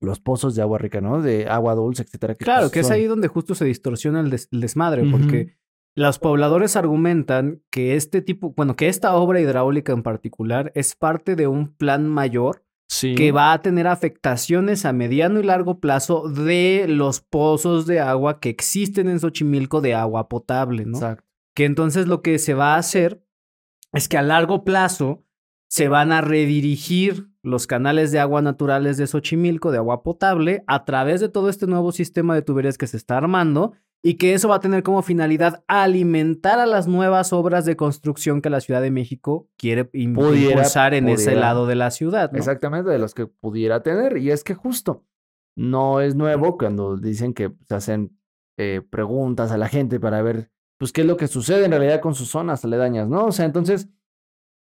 los 0.00 0.20
pozos 0.20 0.54
de 0.54 0.62
agua 0.62 0.78
rica, 0.78 1.00
¿no? 1.00 1.22
De 1.22 1.46
agua 1.48 1.74
dulce, 1.74 2.02
etcétera. 2.02 2.34
Claro, 2.34 2.62
pues, 2.62 2.72
que 2.72 2.80
es 2.80 2.86
son- 2.86 2.94
ahí 2.96 3.04
donde 3.06 3.28
justo 3.28 3.54
se 3.54 3.64
distorsiona 3.64 4.20
el, 4.20 4.30
des- 4.30 4.48
el 4.52 4.60
desmadre, 4.60 5.04
porque 5.10 5.56
los 5.94 6.18
pobladores 6.18 6.76
argumentan 6.76 7.62
que 7.70 7.96
este 7.96 8.20
tipo, 8.20 8.52
bueno, 8.54 8.76
que 8.76 8.88
esta 8.88 9.16
obra 9.16 9.40
hidráulica 9.40 9.92
en 9.92 10.02
particular 10.02 10.70
es 10.74 10.94
parte 10.94 11.36
de 11.36 11.46
un 11.46 11.74
plan 11.74 12.06
mayor 12.08 12.62
Sí. 12.88 13.14
que 13.16 13.32
va 13.32 13.52
a 13.52 13.62
tener 13.62 13.86
afectaciones 13.88 14.84
a 14.84 14.92
mediano 14.92 15.40
y 15.40 15.42
largo 15.42 15.80
plazo 15.80 16.28
de 16.28 16.84
los 16.88 17.20
pozos 17.20 17.84
de 17.86 17.98
agua 17.98 18.38
que 18.38 18.48
existen 18.48 19.08
en 19.08 19.18
Xochimilco 19.18 19.80
de 19.80 19.94
agua 19.94 20.28
potable, 20.28 20.84
¿no? 20.86 20.98
Exacto. 20.98 21.24
Que 21.54 21.64
entonces 21.64 22.06
lo 22.06 22.22
que 22.22 22.38
se 22.38 22.54
va 22.54 22.74
a 22.74 22.78
hacer 22.78 23.24
es 23.92 24.08
que 24.08 24.18
a 24.18 24.22
largo 24.22 24.62
plazo 24.64 25.24
se 25.68 25.88
van 25.88 26.12
a 26.12 26.20
redirigir 26.20 27.28
los 27.42 27.66
canales 27.66 28.10
de 28.12 28.18
agua 28.18 28.42
naturales 28.42 28.96
de 28.96 29.06
Xochimilco, 29.06 29.70
de 29.70 29.78
agua 29.78 30.02
potable, 30.02 30.64
a 30.66 30.84
través 30.84 31.20
de 31.20 31.28
todo 31.28 31.48
este 31.48 31.66
nuevo 31.66 31.92
sistema 31.92 32.34
de 32.34 32.42
tuberías 32.42 32.78
que 32.78 32.86
se 32.86 32.96
está 32.96 33.16
armando 33.16 33.72
y 34.02 34.14
que 34.14 34.34
eso 34.34 34.48
va 34.48 34.56
a 34.56 34.60
tener 34.60 34.82
como 34.82 35.02
finalidad 35.02 35.64
alimentar 35.66 36.58
a 36.60 36.66
las 36.66 36.86
nuevas 36.86 37.32
obras 37.32 37.64
de 37.64 37.76
construcción 37.76 38.40
que 38.42 38.50
la 38.50 38.60
Ciudad 38.60 38.80
de 38.82 38.90
México 38.90 39.48
quiere 39.56 39.84
Pudiera- 39.84 40.50
impulsar 40.52 40.94
en 40.94 41.08
ese 41.08 41.34
lado 41.34 41.66
de 41.66 41.74
la 41.76 41.90
ciudad. 41.90 42.30
¿no? 42.30 42.38
Exactamente, 42.38 42.90
de 42.90 42.98
los 42.98 43.14
que 43.14 43.26
pudiera 43.26 43.82
tener. 43.82 44.18
Y 44.18 44.30
es 44.30 44.44
que 44.44 44.54
justo 44.54 45.04
no 45.56 46.00
es 46.00 46.14
nuevo 46.14 46.58
cuando 46.58 46.96
dicen 46.96 47.32
que 47.32 47.52
se 47.66 47.74
hacen 47.74 48.16
eh, 48.58 48.82
preguntas 48.88 49.50
a 49.50 49.56
la 49.58 49.68
gente 49.68 49.98
para 49.98 50.22
ver 50.22 50.50
pues 50.78 50.92
qué 50.92 51.00
es 51.00 51.06
lo 51.06 51.16
que 51.16 51.26
sucede 51.26 51.64
en 51.64 51.70
realidad 51.70 52.00
con 52.00 52.14
sus 52.14 52.28
zonas 52.28 52.64
aledañas, 52.64 53.08
¿no? 53.08 53.24
O 53.26 53.32
sea, 53.32 53.46
entonces, 53.46 53.88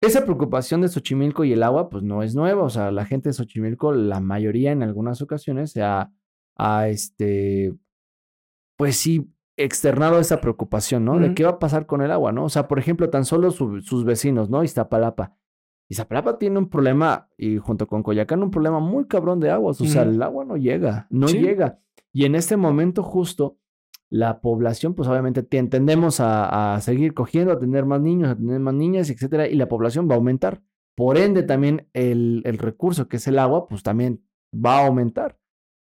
esa 0.01 0.23
preocupación 0.25 0.81
de 0.81 0.87
Xochimilco 0.89 1.43
y 1.43 1.53
el 1.53 1.63
agua, 1.63 1.89
pues 1.89 2.03
no 2.03 2.21
es 2.23 2.35
nueva. 2.35 2.63
O 2.63 2.69
sea, 2.69 2.91
la 2.91 3.05
gente 3.05 3.29
de 3.29 3.33
Xochimilco, 3.33 3.91
la 3.93 4.19
mayoría 4.19 4.71
en 4.71 4.83
algunas 4.83 5.21
ocasiones, 5.21 5.71
se 5.71 5.81
ha, 5.83 6.11
ha, 6.57 6.87
este, 6.87 7.73
pues 8.77 8.97
sí, 8.97 9.31
externado 9.57 10.19
esa 10.19 10.39
preocupación, 10.39 11.03
¿no? 11.03 11.17
De 11.17 11.33
qué 11.33 11.43
va 11.43 11.51
a 11.51 11.59
pasar 11.59 11.87
con 11.87 12.01
el 12.03 12.11
agua, 12.11 12.31
¿no? 12.31 12.43
O 12.45 12.49
sea, 12.49 12.67
por 12.67 12.77
ejemplo, 12.77 13.09
tan 13.09 13.25
solo 13.25 13.49
su- 13.49 13.81
sus 13.81 14.05
vecinos, 14.05 14.51
¿no? 14.51 14.63
Iztapalapa. 14.63 15.35
Iztapalapa 15.89 16.37
tiene 16.37 16.59
un 16.59 16.69
problema, 16.69 17.27
y 17.37 17.57
junto 17.57 17.87
con 17.87 18.03
Coyacán, 18.03 18.43
un 18.43 18.51
problema 18.51 18.79
muy 18.79 19.07
cabrón 19.07 19.39
de 19.39 19.49
aguas. 19.49 19.81
O 19.81 19.85
sea, 19.85 20.03
el 20.03 20.21
agua 20.21 20.45
no 20.45 20.57
llega, 20.57 21.07
no 21.09 21.27
Sí. 21.27 21.39
llega. 21.39 21.79
Y 22.13 22.25
en 22.25 22.35
este 22.35 22.55
momento 22.55 23.01
justo, 23.01 23.57
la 24.09 24.39
población, 24.41 24.93
pues 24.93 25.07
obviamente 25.09 25.43
te- 25.43 25.63
tendemos 25.63 26.19
a, 26.19 26.75
a 26.75 26.81
seguir 26.81 27.13
cogiendo, 27.13 27.51
a 27.51 27.59
tener 27.59 27.85
más 27.85 28.01
niños, 28.01 28.29
a 28.29 28.35
tener 28.35 28.59
más 28.59 28.73
niñas, 28.73 29.09
etcétera, 29.09 29.47
y 29.47 29.55
la 29.55 29.67
población 29.67 30.07
va 30.09 30.13
a 30.13 30.17
aumentar. 30.17 30.61
Por 30.95 31.17
ende, 31.17 31.43
también 31.43 31.87
el, 31.93 32.41
el 32.45 32.57
recurso 32.57 33.07
que 33.07 33.17
es 33.17 33.27
el 33.27 33.37
agua, 33.39 33.67
pues 33.67 33.83
también 33.83 34.23
va 34.53 34.79
a 34.79 34.87
aumentar. 34.87 35.37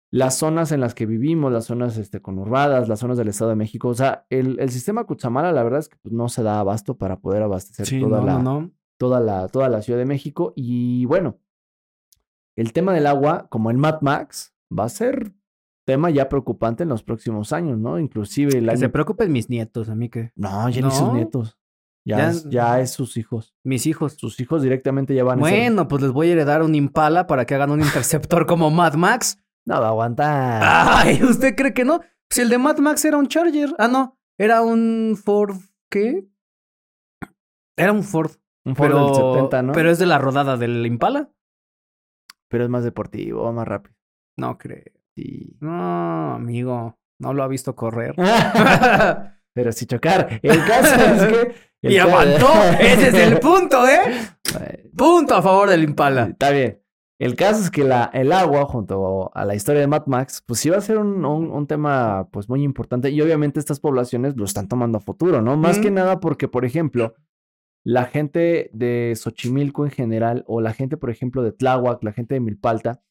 Las 0.09 0.37
zonas 0.37 0.71
en 0.71 0.79
las 0.79 0.93
que 0.95 1.05
vivimos, 1.07 1.51
las 1.51 1.65
zonas 1.65 1.97
este, 1.97 2.21
conurbadas, 2.21 2.87
las 2.87 2.99
zonas 2.99 3.17
del 3.17 3.27
Estado 3.27 3.49
de 3.49 3.55
México, 3.55 3.89
o 3.89 3.93
sea, 3.95 4.25
el, 4.29 4.59
el 4.59 4.69
sistema 4.69 5.05
Cutzamala, 5.05 5.51
la 5.51 5.63
verdad 5.63 5.79
es 5.79 5.89
que 5.89 5.97
pues, 6.01 6.13
no 6.13 6.29
se 6.29 6.43
da 6.43 6.59
abasto 6.59 6.97
para 6.97 7.19
poder 7.19 7.41
abastecer 7.43 7.85
Sí, 7.87 7.99
toda, 7.99 8.19
no, 8.19 8.25
la, 8.25 8.33
no, 8.39 8.61
no. 8.61 8.71
Toda, 8.97 9.19
la, 9.19 9.47
toda 9.47 9.69
la 9.69 9.81
Ciudad 9.81 9.99
de 9.99 10.05
México. 10.05 10.53
Y 10.55 11.05
bueno, 11.05 11.39
el 12.55 12.73
tema 12.73 12.93
del 12.93 13.07
agua, 13.07 13.47
como 13.49 13.71
en 13.71 13.77
Mad 13.79 14.01
Max, 14.01 14.53
va 14.71 14.85
a 14.85 14.89
ser 14.89 15.33
tema 15.85 16.09
ya 16.09 16.29
preocupante 16.29 16.83
en 16.83 16.89
los 16.89 17.03
próximos 17.03 17.53
años, 17.53 17.77
¿no? 17.79 17.99
Inclusive 17.99 18.57
el 18.57 18.69
Que 18.69 18.77
se 18.77 18.89
preocupen 18.89 19.31
mis 19.31 19.49
nietos, 19.49 19.89
a 19.89 19.95
mí 19.95 20.09
que. 20.09 20.31
No, 20.35 20.69
ya 20.69 20.81
ni 20.81 20.91
sus 20.91 21.11
nietos. 21.13 21.57
Ya, 22.05 22.17
Ya- 22.17 22.29
es, 22.31 22.49
ya 22.49 22.79
es 22.81 22.91
sus 22.91 23.15
hijos. 23.17 23.55
Mis 23.63 23.85
hijos. 23.85 24.13
Sus 24.13 24.39
hijos 24.39 24.61
directamente 24.61 25.15
ya 25.15 25.23
van 25.23 25.39
a 25.41 25.47
ser... 25.47 25.57
Bueno, 25.57 25.87
pues 25.87 26.01
les 26.01 26.11
voy 26.11 26.27
a 26.29 26.33
heredar 26.33 26.61
un 26.61 26.75
Impala 26.75 27.27
para 27.27 27.45
que 27.45 27.55
hagan 27.55 27.71
un 27.71 27.79
interceptor 27.81 28.45
como 28.45 28.69
Mad 28.71 28.95
Max. 28.95 29.37
No, 29.65 29.79
va 29.79 29.87
a 29.87 29.89
aguantar. 29.89 30.61
Ay, 30.65 31.23
¿usted 31.23 31.55
cree 31.55 31.73
que 31.73 31.85
no? 31.85 32.01
Si 32.29 32.41
el 32.41 32.49
de 32.49 32.57
Mad 32.57 32.79
Max 32.79 33.05
era 33.05 33.17
un 33.17 33.27
Charger. 33.27 33.73
Ah, 33.79 33.87
no. 33.87 34.17
Era 34.37 34.61
un 34.61 35.17
Ford. 35.23 35.55
¿Qué? 35.89 36.27
Era 37.77 37.93
un 37.93 38.03
Ford. 38.03 38.31
Un 38.65 38.75
Ford 38.75 38.87
pero, 38.89 39.05
del 39.05 39.15
70, 39.15 39.61
¿no? 39.61 39.73
pero 39.73 39.89
es 39.89 39.99
de 39.99 40.05
la 40.05 40.17
rodada 40.17 40.57
del 40.57 40.85
Impala. 40.85 41.31
Pero 42.49 42.65
es 42.65 42.69
más 42.69 42.83
deportivo, 42.83 43.51
más 43.53 43.67
rápido. 43.67 43.95
No 44.37 44.57
creo. 44.57 44.91
Sí. 45.15 45.55
No, 45.59 46.33
amigo. 46.35 46.97
No 47.19 47.33
lo 47.33 47.43
ha 47.43 47.47
visto 47.47 47.75
correr. 47.75 48.15
Pero 49.53 49.71
si 49.71 49.85
chocar. 49.85 50.39
El 50.41 50.63
caso 50.65 50.95
es 50.95 51.23
que... 51.27 51.55
el 51.83 51.91
y 51.93 51.97
aguantó. 51.97 52.47
Ese 52.79 53.09
es 53.09 53.13
el 53.13 53.39
punto, 53.39 53.87
¿eh? 53.87 54.01
Punto 54.97 55.35
a 55.35 55.41
favor 55.41 55.69
del 55.69 55.83
Impala. 55.83 56.25
Está 56.25 56.49
bien. 56.51 56.79
El 57.19 57.35
caso 57.35 57.61
es 57.61 57.69
que 57.69 57.83
la, 57.83 58.09
el 58.13 58.31
agua, 58.33 58.65
junto 58.65 59.31
a 59.33 59.45
la 59.45 59.55
historia 59.55 59.81
de 59.81 59.87
Mad 59.87 60.07
Max, 60.07 60.43
pues 60.45 60.69
va 60.69 60.77
a 60.77 60.81
ser 60.81 60.97
un, 60.97 61.23
un- 61.23 61.51
un 61.51 61.67
tema 61.67 62.27
pues 62.31 62.49
muy 62.49 62.63
importante. 62.63 63.11
Y 63.11 63.21
obviamente 63.21 63.59
estas 63.59 63.79
poblaciones 63.79 64.35
lo 64.35 64.43
están 64.45 64.67
tomando 64.67 64.97
a 64.97 65.01
futuro, 65.01 65.41
¿no? 65.41 65.55
Más 65.55 65.77
que 65.79 65.91
nada 65.91 66.19
porque, 66.19 66.47
por 66.47 66.65
ejemplo, 66.65 67.13
la 67.85 68.05
gente 68.05 68.69
de 68.73 69.13
Xochimilco 69.15 69.85
en 69.85 69.91
general, 69.91 70.43
o 70.47 70.59
la 70.59 70.73
gente, 70.73 70.97
por 70.97 71.11
ejemplo, 71.11 71.43
de 71.43 71.51
Tláhuac, 71.51 72.03
la 72.03 72.11
gente 72.11 72.33
de 72.33 72.39
Milpalta, 72.41 73.01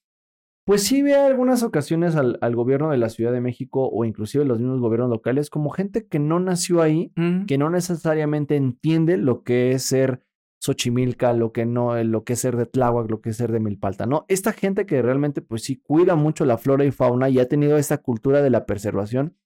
pues 0.64 0.84
sí 0.84 1.02
ve 1.02 1.14
algunas 1.14 1.62
ocasiones 1.62 2.14
al, 2.16 2.38
al 2.40 2.54
gobierno 2.54 2.90
de 2.90 2.96
la 2.98 3.08
Ciudad 3.08 3.32
de 3.32 3.40
México 3.40 3.88
o 3.92 4.04
inclusive 4.04 4.44
los 4.44 4.60
mismos 4.60 4.80
gobiernos 4.80 5.10
locales 5.10 5.50
como 5.50 5.70
gente 5.70 6.06
que 6.06 6.18
no 6.18 6.38
nació 6.40 6.82
ahí, 6.82 7.12
Mm. 7.16 7.46
que 7.46 7.58
no 7.58 7.68
necesariamente 7.70 8.56
entiende 8.56 9.16
lo 9.16 9.42
que 9.42 9.72
es 9.72 9.82
ser 9.82 10.22
Xochimilca, 10.60 11.32
lo 11.32 11.50
que 11.50 11.66
no, 11.66 11.96
eh, 11.96 12.04
lo 12.04 12.22
que 12.22 12.34
es 12.34 12.38
ser 12.38 12.56
de 12.56 12.66
Tláhuac, 12.66 13.10
lo 13.10 13.20
que 13.20 13.30
es 13.30 13.36
ser 13.36 13.50
de 13.50 13.58
Milpalta, 13.58 14.06
¿no? 14.06 14.24
Esta 14.28 14.52
gente 14.52 14.86
que 14.86 15.02
realmente, 15.02 15.42
pues 15.42 15.64
sí, 15.64 15.76
cuida 15.82 16.14
mucho 16.14 16.44
la 16.44 16.56
flora 16.56 16.84
y 16.84 16.92
fauna 16.92 17.28
y 17.28 17.40
ha 17.40 17.48
tenido 17.48 17.76
esta 17.78 17.98
cultura 17.98 18.42
de 18.42 18.50
la 18.50 18.64
preservación 18.64 19.36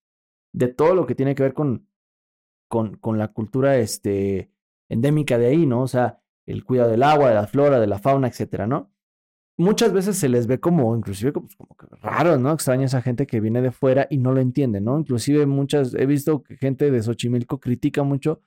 de 0.52 0.68
todo 0.68 0.94
lo 0.94 1.06
que 1.06 1.14
tiene 1.14 1.35
que 1.35 1.42
ver 1.42 1.54
con, 1.54 1.88
con, 2.68 2.96
con 2.99 3.16
la 3.16 3.28
cultura 3.28 3.78
este, 3.78 4.50
endémica 4.90 5.38
de 5.38 5.46
ahí, 5.46 5.64
¿no? 5.64 5.80
O 5.80 5.88
sea, 5.88 6.20
el 6.46 6.64
cuidado 6.64 6.90
del 6.90 7.02
agua, 7.02 7.30
de 7.30 7.35
la 7.35 7.46
flora, 7.46 7.80
de 7.80 7.87
la 7.87 7.99
fauna, 7.99 8.28
etcétera, 8.28 8.66
¿no? 8.66 8.92
Muchas 9.58 9.92
veces 9.92 10.16
se 10.18 10.28
les 10.28 10.46
ve 10.46 10.60
como, 10.60 10.94
inclusive, 10.96 11.32
como, 11.32 11.48
como 11.56 11.76
que 11.76 11.86
raro, 12.02 12.36
¿no? 12.38 12.52
Extraña 12.52 12.84
esa 12.84 13.00
gente 13.00 13.26
que 13.26 13.40
viene 13.40 13.62
de 13.62 13.70
fuera 13.72 14.06
y 14.10 14.18
no 14.18 14.32
lo 14.32 14.40
entiende, 14.40 14.80
¿no? 14.82 14.98
Inclusive 14.98 15.46
muchas, 15.46 15.94
he 15.94 16.04
visto 16.04 16.42
que 16.42 16.56
gente 16.56 16.90
de 16.90 17.02
Xochimilco 17.02 17.58
critica 17.58 18.02
mucho 18.02 18.40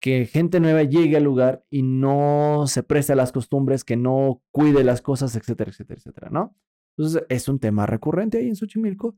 que 0.00 0.26
gente 0.26 0.60
nueva 0.60 0.82
llegue 0.82 1.16
al 1.16 1.24
lugar 1.24 1.64
y 1.70 1.82
no 1.82 2.64
se 2.66 2.82
preste 2.82 3.14
a 3.14 3.16
las 3.16 3.32
costumbres, 3.32 3.84
que 3.84 3.96
no 3.96 4.42
cuide 4.52 4.84
las 4.84 5.00
cosas, 5.00 5.34
etcétera, 5.34 5.70
etcétera, 5.70 5.98
etcétera, 5.98 6.28
¿no? 6.30 6.54
Entonces 6.96 7.24
es 7.30 7.48
un 7.48 7.58
tema 7.58 7.86
recurrente 7.86 8.38
ahí 8.38 8.48
en 8.48 8.54
Xochimilco 8.56 9.16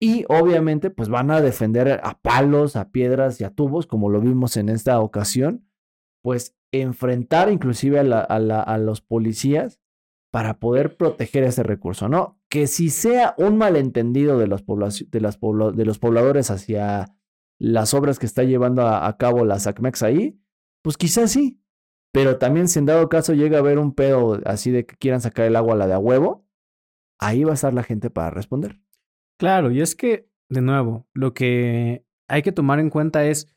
y 0.00 0.24
obviamente 0.28 0.90
pues 0.90 1.08
van 1.08 1.30
a 1.30 1.40
defender 1.40 2.00
a 2.02 2.18
palos, 2.20 2.74
a 2.76 2.90
piedras 2.90 3.40
y 3.40 3.44
a 3.44 3.50
tubos, 3.50 3.86
como 3.86 4.10
lo 4.10 4.20
vimos 4.20 4.56
en 4.58 4.68
esta 4.68 5.00
ocasión, 5.00 5.66
pues 6.22 6.56
enfrentar 6.72 7.50
inclusive 7.50 8.00
a, 8.00 8.02
la- 8.02 8.20
a 8.20 8.38
la- 8.40 8.62
a 8.62 8.76
los 8.76 9.00
policías 9.00 9.80
para 10.34 10.58
poder 10.58 10.96
proteger 10.96 11.44
ese 11.44 11.62
recurso, 11.62 12.08
¿no? 12.08 12.40
Que 12.48 12.66
si 12.66 12.90
sea 12.90 13.36
un 13.38 13.56
malentendido 13.56 14.36
de 14.36 14.48
los, 14.48 14.62
pobladores 14.64 16.50
hacia 16.50 17.14
las 17.60 17.94
obras 17.94 18.18
que 18.18 18.26
está 18.26 18.42
llevando 18.42 18.82
a, 18.82 19.06
a 19.06 19.16
cabo 19.16 19.44
la 19.44 19.60
SACMEX 19.60 20.02
ahí, 20.02 20.40
pues 20.82 20.96
quizás 20.96 21.30
sí. 21.30 21.62
Pero 22.12 22.38
también 22.38 22.66
si 22.66 22.80
en 22.80 22.86
dado 22.86 23.08
caso 23.08 23.32
llega 23.32 23.58
a 23.58 23.60
haber 23.60 23.78
un 23.78 23.94
pedo 23.94 24.40
así 24.44 24.72
de 24.72 24.84
que 24.84 24.96
quieran 24.96 25.20
sacar 25.20 25.46
el 25.46 25.54
agua 25.54 25.74
a 25.74 25.76
la 25.76 25.86
de 25.86 25.92
a 25.92 26.00
huevo, 26.00 26.44
ahí 27.20 27.44
va 27.44 27.52
a 27.52 27.54
estar 27.54 27.72
la 27.72 27.84
gente 27.84 28.10
para 28.10 28.30
responder. 28.30 28.80
Claro, 29.38 29.70
y 29.70 29.82
es 29.82 29.94
que, 29.94 30.28
de 30.48 30.62
nuevo, 30.62 31.06
lo 31.12 31.32
que 31.32 32.04
hay 32.26 32.42
que 32.42 32.50
tomar 32.50 32.80
en 32.80 32.90
cuenta 32.90 33.24
es 33.24 33.53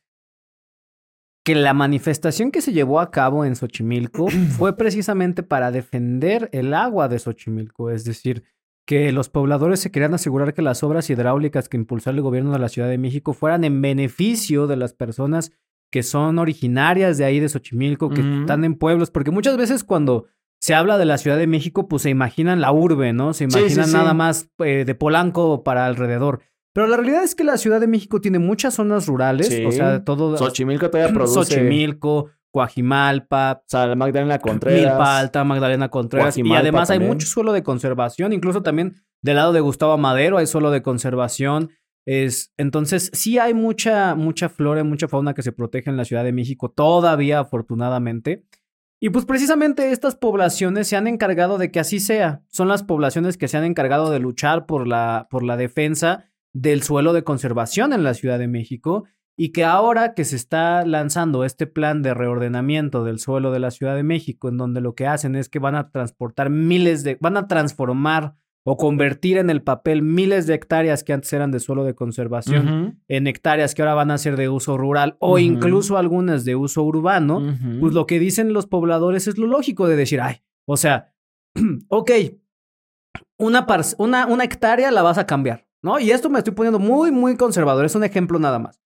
que 1.47 1.55
la 1.55 1.73
manifestación 1.73 2.51
que 2.51 2.59
se 2.59 2.73
llevó 2.73 2.99
a 2.99 3.09
cabo 3.09 3.45
en 3.45 3.55
Xochimilco 3.55 4.27
fue 4.57 4.75
precisamente 4.75 5.43
para 5.43 5.71
defender 5.71 6.49
el 6.51 6.73
agua 6.73 7.07
de 7.07 7.19
Xochimilco, 7.19 7.89
es 7.89 8.03
decir, 8.03 8.43
que 8.85 9.13
los 9.13 9.29
pobladores 9.29 9.79
se 9.79 9.89
querían 9.89 10.13
asegurar 10.13 10.53
que 10.53 10.61
las 10.61 10.83
obras 10.83 11.09
hidráulicas 11.09 11.69
que 11.69 11.77
impulsó 11.77 12.09
el 12.09 12.19
gobierno 12.21 12.51
de 12.51 12.59
la 12.59 12.67
Ciudad 12.67 12.89
de 12.89 12.97
México 12.97 13.31
fueran 13.31 13.63
en 13.63 13.81
beneficio 13.81 14.67
de 14.67 14.75
las 14.75 14.91
personas 14.91 15.53
que 15.89 16.03
son 16.03 16.37
originarias 16.37 17.17
de 17.17 17.23
ahí 17.23 17.39
de 17.39 17.47
Xochimilco, 17.47 18.09
que 18.09 18.19
están 18.41 18.65
en 18.65 18.75
pueblos, 18.75 19.09
porque 19.09 19.31
muchas 19.31 19.55
veces 19.55 19.85
cuando 19.85 20.25
se 20.59 20.75
habla 20.75 20.97
de 20.97 21.05
la 21.05 21.17
Ciudad 21.17 21.37
de 21.37 21.47
México, 21.47 21.87
pues 21.87 22.01
se 22.01 22.09
imaginan 22.09 22.59
la 22.59 22.73
urbe, 22.73 23.13
¿no? 23.13 23.33
Se 23.33 23.49
Sí, 23.49 23.57
imaginan 23.57 23.87
sí, 23.87 23.93
nada 23.93 24.11
sí. 24.11 24.17
más 24.17 24.49
eh, 24.59 24.83
de 24.85 24.95
Polanco 24.95 25.63
para 25.63 25.85
alrededor. 25.85 26.41
Pero 26.77 26.85
la 26.85 26.97
realidad 26.97 27.23
es 27.23 27.33
que 27.33 27.43
la 27.43 27.57
Ciudad 27.57 27.79
de 27.81 27.87
México 27.87 28.21
tiene 28.21 28.37
muchas 28.37 28.75
zonas 28.75 29.07
rurales, 29.07 29.47
Sí. 29.47 29.65
o 29.65 29.71
sea, 29.71 30.03
todo 30.03 30.37
Xochimilco 30.37 30.91
todavía 30.91 31.11
produce. 31.11 31.33
Xochimilco, 31.33 32.29
Coajimalpa, 32.51 33.63
O 33.63 33.65
sea, 33.65 33.95
Magdalena 33.95 34.37
Contreras. 34.37 34.81
Milpa 34.81 35.17
Alta, 35.17 35.43
Magdalena 35.43 35.89
Contreras. 35.89 36.37
Y 36.37 36.53
además 36.53 36.91
hay 36.91 36.99
mucho 36.99 37.25
suelo 37.25 37.51
de 37.51 37.63
conservación, 37.63 38.31
incluso 38.31 38.61
también 38.61 38.93
del 39.23 39.37
lado 39.37 39.53
de 39.53 39.59
Gustavo 39.59 39.97
Madero 39.97 40.37
hay 40.37 40.45
suelo 40.45 40.69
de 40.69 40.83
conservación. 40.83 41.71
Es, 42.05 42.53
entonces, 42.57 43.09
sí 43.11 43.39
hay 43.39 43.55
mucha, 43.55 44.13
mucha 44.13 44.47
flora 44.47 44.81
y 44.81 44.83
mucha 44.83 45.07
fauna 45.07 45.33
que 45.33 45.41
se 45.41 45.53
protege 45.53 45.89
en 45.89 45.97
la 45.97 46.05
Ciudad 46.05 46.23
de 46.23 46.31
México, 46.31 46.69
todavía 46.69 47.39
afortunadamente. 47.39 48.45
Y 49.01 49.09
pues 49.09 49.25
precisamente 49.25 49.91
estas 49.91 50.15
poblaciones 50.15 50.87
se 50.87 50.95
han 50.95 51.07
encargado 51.07 51.57
de 51.57 51.71
que 51.71 51.79
así 51.79 51.99
sea. 51.99 52.43
Son 52.49 52.67
las 52.67 52.83
poblaciones 52.83 53.35
que 53.35 53.47
se 53.47 53.57
han 53.57 53.63
encargado 53.63 54.11
de 54.11 54.19
luchar 54.19 54.67
por 54.67 54.87
la, 54.87 55.25
por 55.31 55.41
la 55.41 55.57
defensa 55.57 56.25
del 56.59 56.81
suelo 56.83 57.13
de 57.13 57.23
conservación 57.23 57.93
en 57.93 58.03
la 58.03 58.13
Ciudad 58.13 58.39
de 58.39 58.47
México 58.47 59.05
y 59.37 59.49
que 59.51 59.63
ahora 59.63 60.15
que 60.15 60.25
se 60.25 60.35
está 60.35 60.83
lanzando 60.85 61.43
este 61.43 61.67
plan 61.67 62.01
de 62.01 62.13
reordenamiento 62.15 63.03
del 63.03 63.19
suelo 63.19 63.51
de 63.51 63.59
la 63.59 63.69
Ciudad 63.69 63.95
de 63.95 64.01
México, 64.03 64.49
en 64.49 64.57
donde 64.57 64.81
lo 64.81 64.95
que 64.95 65.05
hacen 65.05 65.35
es 65.35 65.49
que 65.49 65.59
van 65.59 65.75
a 65.75 65.91
transportar 65.91 66.49
miles 66.49 67.03
de, 67.03 67.17
van 67.21 67.37
a 67.37 67.47
transformar 67.47 68.33
o 68.69 68.75
convertir 68.75 69.37
en 69.37 69.49
el 69.51 69.61
papel 69.61 70.01
miles 70.01 70.47
de 70.47 70.55
hectáreas 70.55 71.03
que 71.03 71.13
antes 71.13 71.31
eran 71.31 71.51
de 71.51 71.59
suelo 71.59 71.83
de 71.85 71.93
conservación 71.93 72.67
en 73.07 73.27
hectáreas 73.27 73.75
que 73.75 73.81
ahora 73.83 73.93
van 73.93 74.09
a 74.11 74.17
ser 74.17 74.35
de 74.35 74.49
uso 74.49 74.77
rural 74.77 75.15
o 75.19 75.37
incluso 75.39 75.97
algunas 75.97 76.43
de 76.43 76.55
uso 76.55 76.81
urbano, 76.83 77.39
pues 77.79 77.93
lo 77.93 78.07
que 78.07 78.19
dicen 78.19 78.51
los 78.53 78.65
pobladores 78.65 79.27
es 79.27 79.37
lo 79.37 79.45
lógico 79.47 79.87
de 79.87 79.95
decir, 79.95 80.19
ay, 80.19 80.37
o 80.67 80.75
sea, 80.75 81.13
ok, 81.89 82.11
una, 83.39 83.65
par- 83.67 83.85
una, 83.99 84.25
una 84.25 84.43
hectárea 84.43 84.91
la 84.91 85.01
vas 85.03 85.17
a 85.17 85.25
cambiar, 85.27 85.66
¿no? 85.81 85.99
Y 85.99 86.11
esto 86.11 86.29
me 86.29 86.39
estoy 86.39 86.53
poniendo 86.53 86.79
muy, 86.79 87.11
muy 87.11 87.35
conservador, 87.37 87.85
es 87.85 87.95
un 87.95 88.03
ejemplo 88.03 88.39
nada 88.39 88.59
más. 88.59 88.81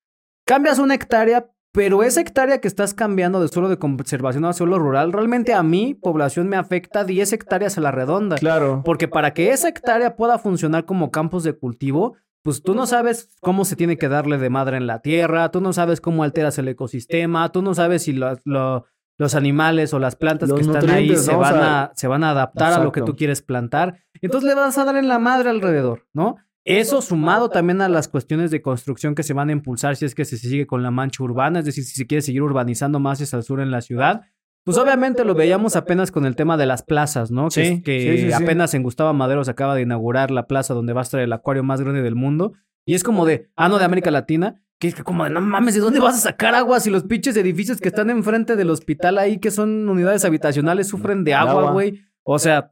Cambias 0.46 0.80
una 0.80 0.96
hectárea, 0.96 1.50
pero 1.74 2.04
esa 2.04 2.20
hectárea 2.22 2.60
que 2.60 2.68
estás 2.68 2.94
cambiando 2.94 3.42
de 3.42 3.48
suelo 3.48 3.70
de 3.70 3.78
conservación 3.78 4.44
a 4.46 4.54
suelo 4.54 4.78
rural, 4.80 5.14
realmente 5.14 5.54
a 5.54 5.64
mi 5.64 5.94
población 5.94 6.50
me 6.50 6.58
afecta 6.58 7.04
10 7.06 7.32
hectáreas 7.34 7.78
a 7.78 7.82
la 7.82 7.92
redonda. 7.92 8.36
Claro. 8.38 8.82
Porque 8.84 9.08
para 9.08 9.34
que 9.34 9.52
esa 9.52 9.70
hectárea 9.70 10.16
pueda 10.16 10.38
funcionar 10.40 10.86
como 10.86 11.12
campos 11.12 11.44
de 11.44 11.54
cultivo, 11.54 12.16
pues 12.44 12.64
tú 12.64 12.74
no 12.74 12.88
sabes 12.88 13.30
cómo 13.40 13.66
se 13.66 13.76
tiene 13.76 13.98
que 13.98 14.10
darle 14.10 14.38
de 14.40 14.50
madre 14.50 14.78
en 14.78 14.88
la 14.88 15.00
tierra, 15.02 15.50
tú 15.52 15.62
no 15.62 15.74
sabes 15.74 16.02
cómo 16.02 16.24
alteras 16.24 16.58
el 16.58 16.68
ecosistema, 16.68 17.52
tú 17.52 17.62
no 17.62 17.74
sabes 17.76 18.04
si 18.04 18.14
lo- 18.14 18.36
lo- 18.46 18.86
los 19.20 19.36
animales 19.36 19.94
o 19.94 20.00
las 20.00 20.16
plantas 20.16 20.50
Los 20.50 20.60
que 20.60 20.66
están 20.66 20.90
ahí 20.90 21.16
se 21.16 21.32
¿no? 21.32 21.38
O 21.38 21.42
van, 21.42 21.54
sea, 21.54 21.84
a, 21.84 21.92
se 21.96 22.08
van 22.08 22.24
a 22.24 22.32
adaptar 22.32 22.74
a 22.74 22.84
lo 22.84 22.92
que 22.92 23.02
tú 23.04 23.16
quieres 23.16 23.44
plantar. 23.44 24.00
Entonces 24.20 24.50
le 24.50 24.56
vas 24.56 24.76
a 24.80 24.86
dar 24.86 24.96
en 24.98 25.08
la 25.08 25.20
madre 25.20 25.52
alrededor, 25.52 26.08
¿no? 26.14 26.38
Eso 26.64 27.02
sumado 27.02 27.50
también 27.50 27.82
a 27.82 27.90
las 27.90 28.08
cuestiones 28.08 28.52
de 28.52 28.62
construcción 28.62 29.16
que 29.16 29.24
se 29.24 29.34
van 29.34 29.50
a 29.50 29.52
impulsar 29.52 29.96
si 29.96 30.06
es 30.06 30.14
que 30.14 30.26
se 30.26 30.38
sigue 30.38 30.68
con 30.68 30.84
la 30.84 30.92
mancha 30.92 31.24
urbana, 31.24 31.60
es 31.60 31.66
decir, 31.66 31.84
si 31.84 31.96
se 31.96 32.06
quiere 32.06 32.22
seguir 32.22 32.44
urbanizando 32.44 33.00
más 33.00 33.22
hacia 33.22 33.38
el 33.38 33.44
sur 33.44 33.62
en 33.62 33.72
la 33.72 33.82
ciudad. 33.82 34.22
Pues 34.64 34.78
obviamente 34.78 35.26
lo 35.26 35.34
veíamos 35.34 35.76
apenas 35.76 36.12
con 36.12 36.28
el 36.28 36.36
tema 36.36 36.56
de 36.56 36.68
las 36.68 36.84
plazas, 36.84 37.32
¿no? 37.32 37.50
Que, 37.50 37.66
Sí, 37.66 37.82
que 37.82 38.00
sí, 38.00 38.18
sí, 38.24 38.28
sí. 38.28 38.34
apenas 38.34 38.76
en 38.76 38.84
Gustavo 38.84 39.12
Madero 39.14 39.44
se 39.44 39.50
acaba 39.50 39.74
de 39.74 39.82
inaugurar 39.82 40.30
la 40.30 40.46
plaza 40.46 40.76
donde 40.76 40.94
va 40.94 41.02
a 41.02 41.04
estar 41.04 41.20
el 41.20 41.34
acuario 41.34 41.64
más 41.64 41.82
grande 41.82 42.04
del 42.04 42.16
mundo. 42.16 42.54
Y 42.86 42.94
es 42.94 43.04
como 43.04 43.26
de, 43.26 43.50
ah, 43.56 43.70
no, 43.70 43.80
de 43.80 43.86
América 43.86 44.12
Latina, 44.12 44.62
que 44.78 44.90
es 44.90 44.96
como 45.04 45.24
de, 45.24 45.32
no 45.32 45.42
mames, 45.42 45.74
¿de 45.74 45.82
dónde 45.82 46.00
vas 46.00 46.16
a 46.16 46.30
sacar 46.30 46.54
agua 46.54 46.80
si 46.80 46.92
los 46.92 47.04
pinches 47.04 47.36
edificios 47.38 47.80
que 47.80 47.90
están 47.90 48.12
enfrente 48.12 48.56
del 48.56 48.70
hospital 48.70 49.18
ahí, 49.18 49.40
que 49.40 49.50
son 49.50 49.90
unidades 49.90 50.26
habitacionales, 50.26 50.88
sufren 50.88 51.24
de 51.24 51.34
agua, 51.34 51.72
güey? 51.72 52.02
O 52.24 52.38
sea, 52.38 52.72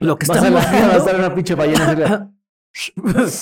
lo 0.00 0.18
que 0.18 0.26
la 0.26 0.50
va 0.50 0.60
a 0.60 0.96
estar 0.98 1.16
una 1.16 1.34
pinche 1.34 1.54
ballena. 1.54 2.30
Pues 3.02 3.32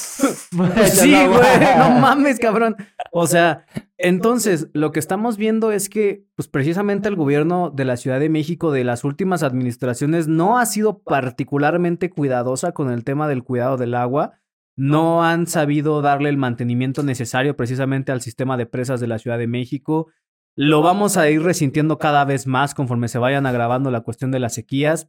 sí, 0.92 1.10
güey, 1.10 1.76
no 1.78 1.90
mames, 1.98 2.38
cabrón. 2.38 2.76
O 3.10 3.26
sea, 3.26 3.66
entonces, 3.98 4.68
lo 4.74 4.92
que 4.92 5.00
estamos 5.00 5.36
viendo 5.36 5.72
es 5.72 5.88
que, 5.88 6.26
pues 6.36 6.48
precisamente 6.48 7.08
el 7.08 7.16
gobierno 7.16 7.70
de 7.70 7.84
la 7.84 7.96
Ciudad 7.96 8.20
de 8.20 8.28
México 8.28 8.70
de 8.70 8.84
las 8.84 9.02
últimas 9.02 9.42
administraciones 9.42 10.28
no 10.28 10.58
ha 10.58 10.66
sido 10.66 11.02
particularmente 11.02 12.10
cuidadosa 12.10 12.72
con 12.72 12.90
el 12.90 13.02
tema 13.04 13.28
del 13.28 13.42
cuidado 13.44 13.76
del 13.76 13.94
agua. 13.94 14.40
No 14.76 15.24
han 15.24 15.46
sabido 15.46 16.02
darle 16.02 16.28
el 16.28 16.36
mantenimiento 16.36 17.02
necesario 17.02 17.56
precisamente 17.56 18.12
al 18.12 18.20
sistema 18.20 18.56
de 18.56 18.66
presas 18.66 19.00
de 19.00 19.06
la 19.06 19.18
Ciudad 19.18 19.38
de 19.38 19.46
México. 19.46 20.08
Lo 20.56 20.82
vamos 20.82 21.16
a 21.16 21.28
ir 21.30 21.42
resintiendo 21.42 21.98
cada 21.98 22.24
vez 22.24 22.46
más 22.46 22.74
conforme 22.74 23.08
se 23.08 23.18
vayan 23.18 23.46
agravando 23.46 23.90
la 23.90 24.02
cuestión 24.02 24.30
de 24.30 24.38
las 24.38 24.54
sequías. 24.54 25.08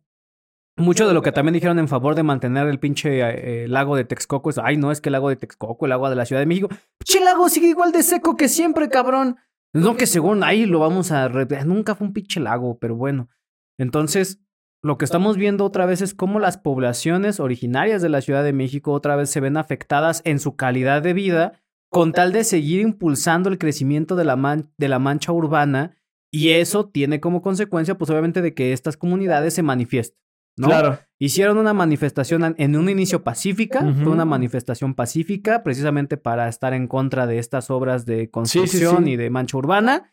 Mucho 0.78 1.08
de 1.08 1.14
lo 1.14 1.22
que 1.22 1.32
también 1.32 1.54
dijeron 1.54 1.80
en 1.80 1.88
favor 1.88 2.16
de 2.16 2.24
mantener 2.24 2.68
el 2.68 2.80
pinche 2.80 3.22
eh, 3.64 3.68
lago 3.70 3.96
de 3.96 4.04
Texcoco 4.04 4.50
es, 4.50 4.58
ay, 4.58 4.76
no, 4.76 4.92
es 4.92 5.00
que 5.00 5.08
el 5.10 5.14
lago 5.14 5.30
de 5.30 5.38
Texcoco, 5.38 5.86
el 5.86 5.94
agua 5.94 6.10
de 6.10 6.18
la 6.18 6.26
Ciudad 6.26 6.42
de 6.42 6.46
México, 6.46 6.68
pinche 6.98 7.24
lago 7.24 7.48
sigue 7.48 7.68
igual 7.70 7.94
de 7.94 8.04
seco 8.04 8.36
que 8.36 8.50
siempre, 8.50 8.90
cabrón. 8.90 9.38
No 9.74 9.96
que 9.96 10.06
según 10.06 10.44
ahí 10.44 10.66
lo 10.66 10.80
vamos 10.80 11.12
a... 11.12 11.28
re- 11.30 11.48
Nunca 11.66 11.96
fue 11.96 12.08
un 12.08 12.14
pinche 12.14 12.40
lago, 12.42 12.78
pero 12.78 12.96
bueno. 12.96 13.30
Entonces, 13.80 14.42
lo 14.84 14.98
que 14.98 15.06
estamos 15.06 15.38
viendo 15.38 15.64
otra 15.66 15.86
vez 15.86 16.02
es 16.02 16.14
cómo 16.14 16.40
las 16.40 16.58
poblaciones 16.58 17.40
originarias 17.40 18.02
de 18.02 18.10
la 18.10 18.22
Ciudad 18.22 18.44
de 18.44 18.54
México 18.54 18.92
otra 18.92 19.16
vez 19.16 19.30
se 19.30 19.40
ven 19.40 19.58
afectadas 19.58 20.22
en 20.26 20.40
su 20.40 20.56
calidad 20.56 21.02
de 21.02 21.14
vida 21.14 21.62
con 21.92 22.12
tal 22.12 22.34
de 22.34 22.44
seguir 22.44 22.82
impulsando 22.82 23.48
el 23.50 23.58
crecimiento 23.58 24.16
de 24.18 24.26
la, 24.26 24.36
man- 24.36 24.72
de 24.78 24.90
la 24.90 25.00
mancha 25.00 25.32
urbana 25.32 25.96
y 26.34 26.50
eso 26.50 26.88
tiene 26.90 27.22
como 27.22 27.42
consecuencia, 27.42 27.98
pues 27.98 28.10
obviamente, 28.12 28.42
de 28.42 28.54
que 28.54 28.74
estas 28.74 28.98
comunidades 28.98 29.54
se 29.54 29.64
manifiesten. 29.64 30.20
¿No? 30.58 30.68
Claro. 30.68 31.00
Hicieron 31.20 31.58
una 31.58 31.74
manifestación 31.74 32.44
an- 32.44 32.56
en 32.58 32.76
un 32.76 32.90
inicio 32.90 33.24
pacífica, 33.24 33.80
Ujú. 33.84 34.04
fue 34.04 34.12
una 34.12 34.26
manifestación 34.26 34.94
pacífica 34.96 35.64
precisamente 35.64 36.18
para 36.18 36.48
estar 36.50 36.74
en 36.74 36.88
contra 36.88 37.26
de 37.28 37.40
estas 37.40 37.70
obras 37.70 38.06
de 38.06 38.30
construcción 38.30 39.06
sí. 39.06 39.12
y 39.12 39.16
de 39.16 39.30
mancha 39.30 39.58
urbana. 39.58 40.12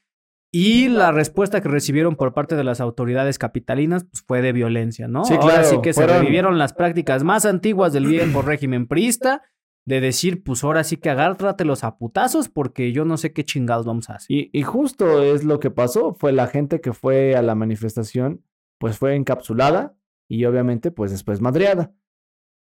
Y 0.55 0.89
la 0.89 1.13
respuesta 1.13 1.63
que 1.63 1.69
recibieron 1.69 2.15
por 2.15 2.35
parte 2.35 2.57
de 2.57 2.65
las 2.65 2.81
autoridades 2.81 3.39
capitalinas 3.39 4.05
pues, 4.05 4.23
fue 4.27 4.43
de 4.43 4.53
violencia, 4.53 5.09
¿no? 5.09 5.25
Sí, 5.25 5.33
Ahora 5.35 5.47
claro, 5.55 5.69
sí 5.69 5.77
que 5.83 5.93
se 5.95 6.01
fueron- 6.03 6.19
revivieron 6.21 6.59
las 6.59 6.75
prácticas 6.75 7.25
más 7.25 7.47
antiguas 7.47 7.93
del 7.95 8.07
viejo 8.07 8.43
régimen 8.43 8.87
priista, 8.87 9.43
de 9.87 10.01
decir, 10.01 10.45
pues 10.45 10.63
ahora 10.63 10.85
sí 10.85 10.99
que 10.99 11.11
agárratelos 11.11 11.83
a 11.85 11.97
putazos 11.97 12.49
porque 12.49 12.93
yo 12.93 13.05
no 13.05 13.17
sé 13.17 13.33
qué 13.33 13.45
chingados 13.45 13.87
vamos 13.87 14.11
a 14.11 14.17
hacer. 14.17 14.27
Y, 14.37 14.51
y 14.53 14.63
justo 14.63 15.23
es 15.23 15.43
lo 15.43 15.59
que 15.59 15.71
pasó. 15.71 16.15
Fue 16.15 16.33
la 16.33 16.47
gente 16.47 16.81
que 16.81 16.93
fue 16.93 17.35
a 17.35 17.43
la 17.43 17.55
manifestación, 17.55 18.45
pues 18.79 18.99
fue 18.99 19.17
encapsulada 19.17 19.95
y 20.33 20.47
obviamente 20.47 20.91
pues 20.91 21.11
después 21.11 21.43
madreada. 21.43 21.93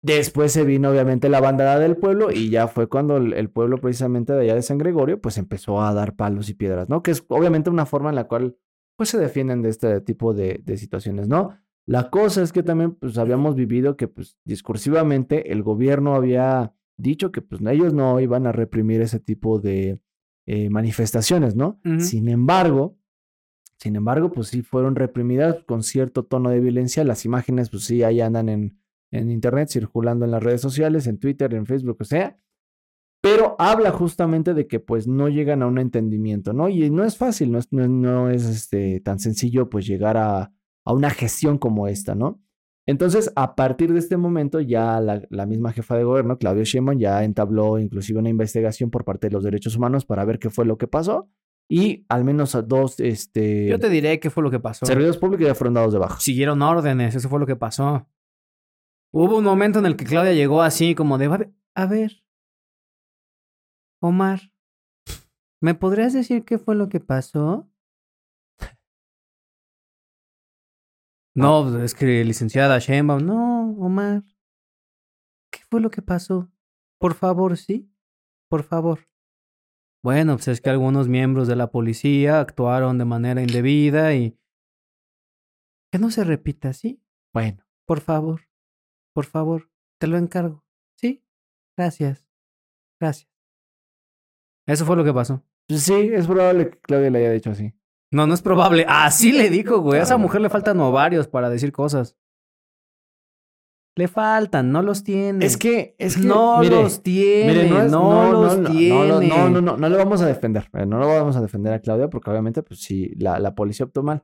Después 0.02 0.52
se 0.52 0.66
vino 0.66 0.90
obviamente 0.90 1.30
la 1.30 1.40
bandada 1.40 1.80
del 1.80 1.96
pueblo 1.96 2.30
y 2.30 2.50
ya 2.50 2.68
fue 2.68 2.90
cuando 2.90 3.16
el, 3.16 3.32
el 3.32 3.50
pueblo 3.50 3.78
precisamente 3.78 4.34
de 4.34 4.42
allá 4.42 4.56
de 4.56 4.62
San 4.62 4.78
Gregorio 4.78 5.22
pues 5.22 5.38
empezó 5.38 5.82
a 5.82 5.94
dar 5.94 6.18
palos 6.18 6.50
y 6.50 6.56
piedras, 6.56 6.90
¿no? 6.90 7.02
Que 7.02 7.12
es 7.12 7.24
obviamente 7.30 7.70
una 7.70 7.86
forma 7.86 8.10
en 8.10 8.16
la 8.16 8.26
cual 8.26 8.58
pues 8.98 9.08
se 9.08 9.18
defienden 9.18 9.62
de 9.62 9.70
este 9.70 10.02
tipo 10.02 10.34
de, 10.34 10.60
de 10.62 10.76
situaciones, 10.76 11.30
¿no? 11.30 11.58
La 11.86 12.10
cosa 12.10 12.44
es 12.44 12.52
que 12.52 12.64
también 12.64 12.96
pues 12.96 13.18
habíamos 13.18 13.56
vivido 13.56 13.96
que 13.96 14.10
pues 14.10 14.38
discursivamente 14.44 15.54
el 15.54 15.64
gobierno 15.64 16.16
había 16.16 16.74
dicho 16.98 17.32
que 17.32 17.42
pues 17.42 17.62
ellos 17.62 17.94
no 17.94 18.20
iban 18.20 18.46
a 18.46 18.52
reprimir 18.52 19.00
ese 19.00 19.22
tipo 19.22 19.60
de 19.60 20.02
eh, 20.46 20.70
manifestaciones, 20.70 21.56
¿no? 21.56 21.80
Sin 22.00 22.28
embargo, 22.28 22.98
sin 23.84 23.98
embargo, 23.98 24.32
pues 24.32 24.48
sí 24.48 24.62
fueron 24.62 24.96
reprimidas 24.96 25.62
con 25.66 25.84
cierto 25.84 26.24
tono 26.24 26.50
de 26.50 26.62
violencia. 26.62 27.04
Las 27.04 27.26
imágenes, 27.26 27.70
pues 27.70 27.84
sí, 27.84 28.02
ahí 28.02 28.22
andan 28.22 28.48
en, 28.48 28.80
en 29.12 29.30
internet, 29.30 29.68
circulando 29.68 30.24
en 30.24 30.32
las 30.32 30.42
redes 30.42 30.62
sociales, 30.62 31.06
en 31.06 31.18
Twitter, 31.20 31.54
en 31.54 31.66
Facebook, 31.66 31.98
o 32.00 32.06
sea. 32.06 32.40
Pero 33.22 33.58
habla 33.60 33.92
justamente 33.92 34.54
de 34.54 34.68
que 34.68 34.80
pues 34.80 35.06
no 35.06 35.28
llegan 35.28 35.62
a 35.62 35.68
un 35.68 35.80
entendimiento, 35.80 36.54
¿no? 36.54 36.70
Y 36.70 36.90
no 36.92 37.04
es 37.04 37.18
fácil, 37.18 37.52
no 37.52 37.60
es, 37.60 37.74
no, 37.74 38.30
es 38.30 38.46
este, 38.46 39.02
tan 39.02 39.20
sencillo 39.20 39.70
pues 39.70 39.86
llegar 39.86 40.16
a, 40.16 40.54
a 40.86 40.94
una 40.94 41.10
gestión 41.10 41.58
como 41.58 41.90
esta, 41.90 42.16
¿no? 42.16 42.42
Entonces, 42.86 43.34
a 43.36 43.54
partir 43.54 43.92
de 43.92 44.00
este 44.00 44.16
momento, 44.16 44.62
ya 44.62 45.02
la, 45.02 45.24
la 45.30 45.46
misma 45.46 45.74
jefa 45.74 45.98
de 45.98 46.06
gobierno, 46.06 46.38
Claudio 46.38 46.64
Sheinbaum, 46.64 47.00
ya 47.00 47.22
entabló 47.26 47.80
inclusive 47.80 48.20
una 48.20 48.30
investigación 48.30 48.90
por 48.90 49.04
parte 49.04 49.28
de 49.28 49.34
los 49.34 49.44
derechos 49.44 49.76
humanos 49.76 50.06
para 50.06 50.24
ver 50.24 50.40
qué 50.40 50.50
fue 50.50 50.64
lo 50.64 50.78
que 50.78 50.88
pasó. 50.88 51.28
Y 51.76 52.06
al 52.08 52.24
menos 52.24 52.54
a 52.54 52.62
dos 52.62 53.00
este, 53.00 53.68
Yo 53.68 53.80
te 53.80 53.90
diré 53.90 54.20
qué 54.20 54.30
fue 54.30 54.44
lo 54.44 54.52
que 54.52 54.60
pasó. 54.60 54.86
servidores 54.86 55.18
públicos 55.18 55.48
ya 55.48 55.56
fueron 55.56 55.74
dados 55.74 55.92
de 55.92 55.98
baja. 55.98 56.20
Siguieron 56.20 56.62
órdenes, 56.62 57.16
eso 57.16 57.28
fue 57.30 57.40
lo 57.40 57.48
que 57.48 57.56
pasó. 57.56 58.08
Hubo 59.12 59.38
un 59.40 59.44
momento 59.44 59.80
en 59.80 59.88
el 59.88 59.96
que 59.96 60.06
Claudia 60.06 60.34
llegó 60.34 60.62
así 60.62 60.94
como 60.94 61.18
de, 61.18 61.52
"A 61.74 61.86
ver, 61.88 62.24
Omar, 64.00 64.52
¿me 65.64 65.74
podrías 65.74 66.14
decir 66.14 66.46
qué 66.46 66.60
fue 66.60 66.76
lo 66.76 66.90
que 66.90 67.00
pasó? 67.00 67.68
No, 71.36 71.64
pues, 71.64 71.84
es 71.84 71.96
que 71.96 72.24
licenciada 72.24 72.78
Sheinbaum, 72.78 73.26
no, 73.26 73.72
Omar, 73.80 74.22
¿qué 75.52 75.62
fue 75.72 75.82
lo 75.82 75.90
que 75.90 76.04
pasó? 76.04 76.52
Por 77.00 77.16
favor, 77.16 77.58
sí, 77.58 77.92
por 78.48 78.62
favor. 78.62 79.00
Bueno, 80.04 80.36
pues 80.36 80.50
es 80.50 80.60
que 80.60 80.70
algunos 80.70 81.08
miembros 81.08 81.48
de 81.48 81.56
la 81.56 81.72
policía 81.72 82.42
actuaron 82.42 82.98
de 82.98 83.06
manera 83.06 83.42
indebida 83.42 84.14
y... 84.14 84.38
Que 85.92 85.98
no 85.98 86.12
se 86.12 86.26
repita, 86.26 86.74
¿sí? 86.74 87.02
Bueno, 87.34 87.64
Por 87.86 88.02
favor, 88.02 88.42
por 89.14 89.26
favor, 89.26 89.72
te 90.00 90.08
lo 90.08 90.18
encargo. 90.18 90.66
¿Sí? 91.00 91.24
Gracias. 91.78 92.28
Gracias. 93.00 93.32
Eso 94.68 94.86
fue 94.86 94.96
lo 94.96 95.04
que 95.04 95.14
pasó. 95.14 95.44
pues 95.68 95.84
sí, 95.84 96.10
es 96.14 96.28
probable 96.28 96.70
que 96.72 96.80
Claudia 96.80 97.10
le 97.10 97.20
haya 97.20 97.32
dicho 97.32 97.52
así. 97.52 97.74
No, 98.12 98.28
no 98.28 98.34
es 98.34 98.42
probable. 98.42 98.86
Así 98.88 99.32
le 99.32 99.50
dijo, 99.50 99.80
güey. 99.80 100.00
A 100.00 100.04
esa 100.04 100.18
mujer 100.18 100.42
le 100.42 100.50
faltan 100.50 100.80
ovarios 100.80 101.28
para 101.28 101.50
decir 101.50 101.72
cosas. 101.72 102.16
Le 103.96 104.08
faltan, 104.08 104.72
no 104.72 104.82
los 104.82 105.04
tiene. 105.04 105.46
Es 105.46 105.56
que, 105.56 105.96
es 106.00 106.18
que, 106.18 106.24
no 106.28 106.60
mire, 106.60 106.82
los 106.82 107.04
tiene, 107.04 107.54
mire, 107.54 107.70
no, 107.70 107.82
es- 107.84 107.92
los 108.32 108.58
no, 108.60 108.70
tiene. 108.72 108.98
No, 109.00 109.22
no, 109.22 109.50
no, 109.50 109.62
no, 109.62 109.78
no 109.78 109.90
le 109.90 109.98
vamos 109.98 110.22
a 110.22 110.26
defender. 110.26 110.68
eh, 110.74 110.86
No 110.86 110.98
lo 110.98 111.08
vamos 111.08 111.36
a 111.36 111.42
defender 111.42 111.74
a 111.74 111.80
Claudia 111.80 112.10
porque 112.10 112.32
obviamente, 112.32 112.64
pues 112.64 112.80
sí, 112.82 113.12
la, 113.18 113.38
la 113.40 113.54
policía 113.54 113.86
optó 113.86 114.02
mal. 114.02 114.24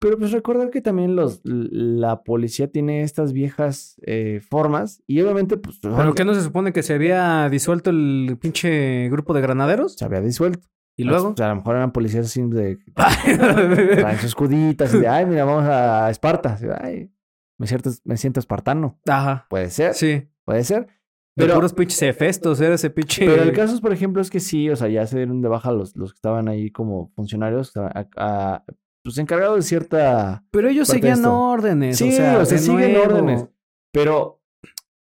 Pero 0.00 0.16
pues 0.18 0.30
recordar 0.30 0.70
que 0.70 0.80
también 0.80 1.16
los, 1.16 1.40
la 1.42 2.22
policía 2.22 2.70
tiene 2.70 3.02
estas 3.02 3.32
viejas 3.32 3.96
eh, 4.06 4.40
formas 4.48 5.02
y 5.08 5.20
obviamente, 5.22 5.56
pues... 5.56 5.78
¿Pero 5.82 6.14
qué 6.14 6.24
no 6.24 6.34
se 6.34 6.42
supone 6.42 6.72
que 6.72 6.84
se 6.84 6.94
había 6.94 7.48
disuelto 7.48 7.90
el 7.90 8.38
pinche 8.40 9.08
grupo 9.08 9.34
de 9.34 9.40
granaderos? 9.40 9.94
Se 9.94 10.04
había 10.04 10.20
disuelto. 10.20 10.68
Y 10.96 11.04
luego. 11.04 11.30
O 11.30 11.34
sea, 11.36 11.46
a 11.46 11.48
lo 11.50 11.56
mejor 11.56 11.76
eran 11.76 11.92
policías 11.92 12.26
así 12.26 12.42
de... 12.42 12.78
Traen 12.94 14.16
sus 14.16 14.24
escuditas 14.26 14.92
y 14.94 14.98
de, 14.98 15.08
ay, 15.08 15.26
mira, 15.26 15.44
vamos 15.44 15.64
a 15.64 16.10
Esparta. 16.10 16.56
Ay, 16.80 17.10
me 17.58 17.66
siento, 17.66 17.90
me 18.04 18.16
siento 18.16 18.40
espartano. 18.40 18.98
Ajá. 19.08 19.46
Puede 19.50 19.70
ser, 19.70 19.94
Sí. 19.94 20.28
puede 20.44 20.64
ser. 20.64 20.86
De 21.36 21.44
Pero, 21.44 21.54
puros 21.54 21.72
pinches 21.72 22.02
efestos, 22.02 22.60
era 22.60 22.74
ese 22.74 22.90
pinche. 22.90 23.24
pero 23.24 23.42
el 23.44 23.52
caso, 23.52 23.80
por 23.80 23.92
ejemplo, 23.92 24.20
es 24.20 24.28
que 24.30 24.40
sí, 24.40 24.68
o 24.70 24.74
sea, 24.76 24.88
ya 24.88 25.06
se 25.06 25.18
dieron 25.18 25.40
de 25.40 25.48
baja 25.48 25.70
los, 25.70 25.94
los 25.94 26.10
que 26.12 26.16
estaban 26.16 26.48
ahí 26.48 26.70
como 26.72 27.12
funcionarios, 27.14 27.76
a- 27.76 28.06
a- 28.16 28.64
pues 29.04 29.18
encargados 29.18 29.56
de 29.56 29.62
cierta... 29.62 30.44
Pero 30.50 30.68
ellos 30.68 30.88
de 30.88 30.94
seguían 30.94 31.24
órdenes. 31.24 31.96
Sí, 31.98 32.08
o 32.08 32.12
sea, 32.12 32.38
de 32.40 32.58
siguen 32.58 32.92
nuevo. 32.94 33.04
órdenes. 33.14 33.46
Pero, 33.92 34.42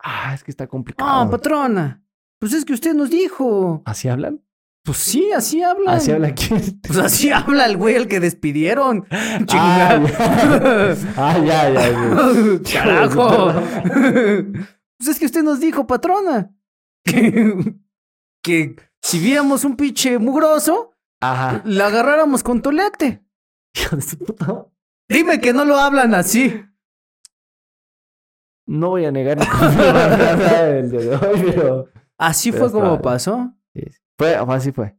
ah, 0.04 0.34
es 0.36 0.44
que 0.44 0.52
está 0.52 0.68
complicado. 0.68 1.10
Ah, 1.10 1.30
patrona. 1.30 2.04
Pues 2.40 2.52
es 2.54 2.66
que 2.66 2.74
usted 2.74 2.94
nos 2.94 3.10
dijo. 3.10 3.82
¿Así 3.86 4.10
hablan? 4.10 4.42
Pues 4.86 4.98
sí, 5.00 5.32
así 5.36 5.64
habla. 5.64 5.94
¿Así 5.94 6.12
habla 6.12 6.34
quién? 6.36 6.80
Pues 6.82 6.98
así 7.00 7.32
habla 7.32 7.66
el 7.66 7.76
güey 7.76 7.96
al 7.96 8.08
que 8.08 8.20
despidieron. 8.20 9.06
Ah, 9.12 9.40
Chinga. 9.46 10.08
ya. 10.08 10.96
Ah, 11.18 11.38
ya, 11.40 11.70
ya. 11.72 12.60
ya. 12.62 12.74
Carajo. 12.84 13.54
pues 14.98 15.10
es 15.10 15.20
que 15.20 15.26
usted 15.26 15.44
nos 15.44 15.60
dijo, 15.60 15.88
patrona. 15.88 16.52
que, 17.04 17.76
que 18.44 18.76
si 19.02 19.20
viéramos 19.20 19.66
un 19.66 19.76
pinche 19.76 20.20
mugroso, 20.20 20.92
Ajá. 21.20 21.62
le 21.66 21.84
agarráramos 21.84 22.44
con 22.44 22.62
tolete. 22.62 23.24
Hijo 23.76 23.96
de 23.96 24.02
su 24.04 24.18
puta. 24.20 24.68
Dime 25.10 25.40
que 25.42 25.52
no 25.54 25.66
lo 25.66 25.78
hablan 25.78 26.14
así. 26.16 26.64
No 28.68 28.90
voy 28.90 29.06
a 29.06 29.12
negar 29.12 29.38
ni 29.38 29.46
confirmar 29.46 30.10
nada 30.18 30.64
del 30.66 30.90
día 30.92 31.00
de 31.02 31.16
hoy, 31.16 31.42
pero... 31.54 31.88
Así 32.18 32.52
Pero 32.52 32.70
fue 32.70 32.80
como 32.82 33.02
pasó. 33.02 33.54
Sí, 33.74 33.82
sí. 33.92 34.00
Fue, 34.18 34.36
así 34.36 34.72
fue. 34.72 34.96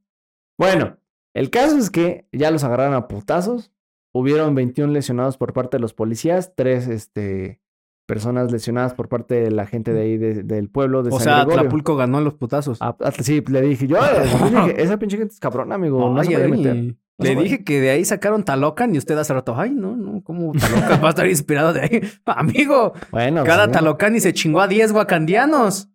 Bueno, 0.58 0.98
el 1.34 1.50
caso 1.50 1.76
es 1.78 1.90
que 1.90 2.26
ya 2.32 2.50
los 2.50 2.64
agarraron 2.64 2.94
a 2.94 3.08
putazos. 3.08 3.72
Hubieron 4.14 4.54
21 4.54 4.92
lesionados 4.92 5.36
por 5.36 5.52
parte 5.52 5.76
de 5.76 5.80
los 5.82 5.92
policías, 5.92 6.54
tres 6.56 6.88
este, 6.88 7.60
personas 8.06 8.50
lesionadas 8.50 8.94
por 8.94 9.08
parte 9.08 9.34
de 9.34 9.50
la 9.50 9.66
gente 9.66 9.92
de 9.92 10.00
ahí 10.00 10.16
de- 10.16 10.42
del 10.42 10.70
pueblo 10.70 11.02
de 11.02 11.10
O 11.10 11.18
San 11.18 11.22
sea, 11.24 11.36
Gregorio. 11.40 11.60
Tlapulco 11.62 11.96
ganó 11.96 12.20
los 12.22 12.34
putazos. 12.34 12.78
Ah, 12.80 12.96
sí, 13.20 13.42
le 13.48 13.60
dije 13.62 13.86
yo, 13.86 13.98
"Ay, 14.00 14.16
esa 14.76 14.98
pinche- 14.98 15.18
gente 15.18 15.34
es 15.34 15.40
cabrona, 15.40 15.74
amigo. 15.74 15.98
No, 15.98 16.18
Ay, 16.20 16.26
se 16.28 16.32
puede 16.32 16.44
ay, 16.44 16.50
meter. 16.50 16.76
No 17.18 17.24
se 17.24 17.28
Le 17.30 17.34
puede. 17.34 17.44
dije 17.48 17.64
que 17.64 17.80
de 17.80 17.90
ahí 17.90 18.04
sacaron 18.04 18.44
Talocan 18.44 18.94
y 18.94 18.98
usted 18.98 19.16
hace 19.18 19.32
rato, 19.34 19.54
ay, 19.58 19.70
no, 19.70 19.96
no, 19.96 20.22
¿cómo 20.22 20.52
Talocan 20.52 21.02
va 21.02 21.06
a 21.08 21.10
estar 21.10 21.26
inspirado 21.26 21.72
de 21.74 21.80
ahí? 21.80 22.00
Amigo, 22.26 22.92
Bueno, 23.10 23.42
cada 23.44 23.66
sí. 23.66 23.72
Talocan 23.72 24.16
y 24.16 24.20
se 24.20 24.32
chingó 24.32 24.60
a 24.60 24.68
10 24.68 24.92
wakandianos. 24.92 25.90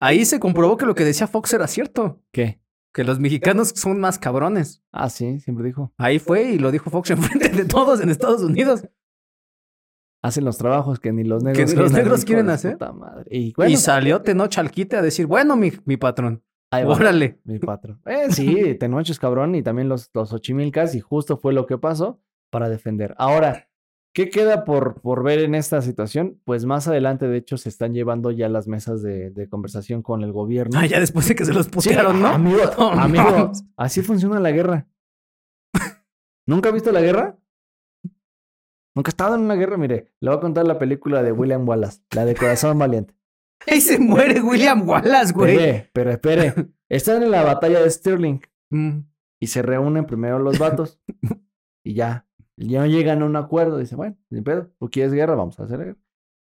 Ahí 0.00 0.24
se 0.24 0.38
comprobó 0.40 0.76
que 0.76 0.86
lo 0.86 0.94
que 0.94 1.04
decía 1.04 1.26
Fox 1.26 1.52
era 1.54 1.66
cierto, 1.66 2.22
¿Qué? 2.32 2.60
que 2.92 3.04
los 3.04 3.18
mexicanos 3.20 3.72
son 3.76 4.00
más 4.00 4.18
cabrones. 4.18 4.82
Ah, 4.92 5.10
sí, 5.10 5.38
siempre 5.40 5.66
dijo. 5.66 5.92
Ahí 5.98 6.18
fue 6.18 6.44
y 6.52 6.58
lo 6.58 6.70
dijo 6.70 6.88
Fox 6.90 7.10
enfrente 7.10 7.48
de 7.56 7.64
todos 7.64 8.00
en 8.00 8.08
Estados 8.10 8.42
Unidos. 8.42 8.86
Hacen 10.22 10.44
los 10.44 10.58
trabajos 10.58 10.98
que 10.98 11.12
ni 11.12 11.22
los 11.22 11.42
negros 11.44 11.70
Que 11.70 11.76
ni 11.76 11.82
los 11.82 11.92
negros 11.92 12.24
quieren 12.24 12.50
hacer. 12.50 12.72
puta 12.72 12.92
madre. 12.92 13.24
Y 13.30 13.52
bueno, 13.54 13.70
y 13.72 13.76
salió 13.76 14.22
Tenoch 14.22 14.58
al 14.58 14.70
quite 14.70 14.96
a 14.96 15.02
decir, 15.02 15.26
bueno, 15.26 15.56
mi, 15.56 15.72
mi 15.84 15.96
patrón, 15.96 16.42
ahí 16.70 16.84
va. 16.84 16.94
órale. 16.94 17.38
Mi 17.44 17.58
patrón. 17.58 18.00
Eh, 18.06 18.30
sí, 18.32 18.74
Tenoch 18.80 19.08
es 19.08 19.18
cabrón 19.18 19.54
y 19.54 19.62
también 19.62 19.88
los, 19.88 20.10
los 20.14 20.32
Ochimilcas 20.32 20.94
y 20.94 21.00
justo 21.00 21.36
fue 21.36 21.52
lo 21.52 21.66
que 21.66 21.78
pasó 21.78 22.20
para 22.50 22.68
defender. 22.68 23.14
Ahora, 23.18 23.68
¿qué 24.16 24.30
queda 24.30 24.64
por, 24.64 25.02
por 25.02 25.22
ver 25.22 25.40
en 25.40 25.54
esta 25.54 25.82
situación? 25.82 26.40
Pues 26.44 26.64
más 26.64 26.88
adelante, 26.88 27.28
de 27.28 27.36
hecho, 27.36 27.58
se 27.58 27.68
están 27.68 27.92
llevando 27.92 28.30
ya 28.30 28.48
las 28.48 28.66
mesas 28.66 29.02
de, 29.02 29.30
de 29.30 29.46
conversación 29.46 30.00
con 30.00 30.22
el 30.22 30.32
gobierno. 30.32 30.78
Ah, 30.78 30.86
ya 30.86 30.98
después 30.98 31.28
de 31.28 31.34
que 31.34 31.44
se 31.44 31.52
los 31.52 31.66
Sí, 31.66 31.70
putearon, 31.70 32.22
¿no? 32.22 32.28
Amigo, 32.28 33.52
así 33.76 34.00
funciona 34.00 34.40
la 34.40 34.52
guerra. 34.52 34.88
¿Nunca 36.46 36.70
ha 36.70 36.72
visto 36.72 36.92
la 36.92 37.02
guerra? 37.02 37.38
Nunca 38.94 39.10
ha 39.10 39.12
estado 39.12 39.34
en 39.34 39.42
una 39.42 39.54
guerra, 39.54 39.76
mire. 39.76 40.14
Le 40.20 40.30
voy 40.30 40.38
a 40.38 40.40
contar 40.40 40.66
la 40.66 40.78
película 40.78 41.22
de 41.22 41.32
William 41.32 41.68
Wallace, 41.68 42.00
la 42.14 42.24
de 42.24 42.34
Corazón 42.34 42.78
Valiente. 42.78 43.14
Ahí 43.66 43.82
se 43.82 43.98
muere 43.98 44.40
William 44.40 44.88
Wallace, 44.88 45.34
güey. 45.34 45.56
Espere, 45.56 45.90
pero 45.92 46.10
espere. 46.10 46.54
Están 46.88 47.22
en 47.22 47.30
la 47.30 47.42
batalla 47.42 47.82
de 47.82 47.90
Stirling. 47.90 48.40
Mm. 48.70 49.00
Y 49.40 49.46
se 49.48 49.60
reúnen 49.60 50.06
primero 50.06 50.38
los 50.38 50.58
vatos. 50.58 51.02
y 51.84 51.92
ya. 51.92 52.25
Ya 52.56 52.86
llegan 52.86 53.22
a 53.22 53.26
un 53.26 53.36
acuerdo. 53.36 53.78
Dice, 53.78 53.96
bueno, 53.96 54.16
ni 54.30 54.40
pedo. 54.40 54.70
¿Tú 54.78 54.88
quieres 54.90 55.12
guerra? 55.12 55.34
Vamos 55.34 55.58
a 55.60 55.64
hacer 55.64 55.78
guerra. 55.78 55.98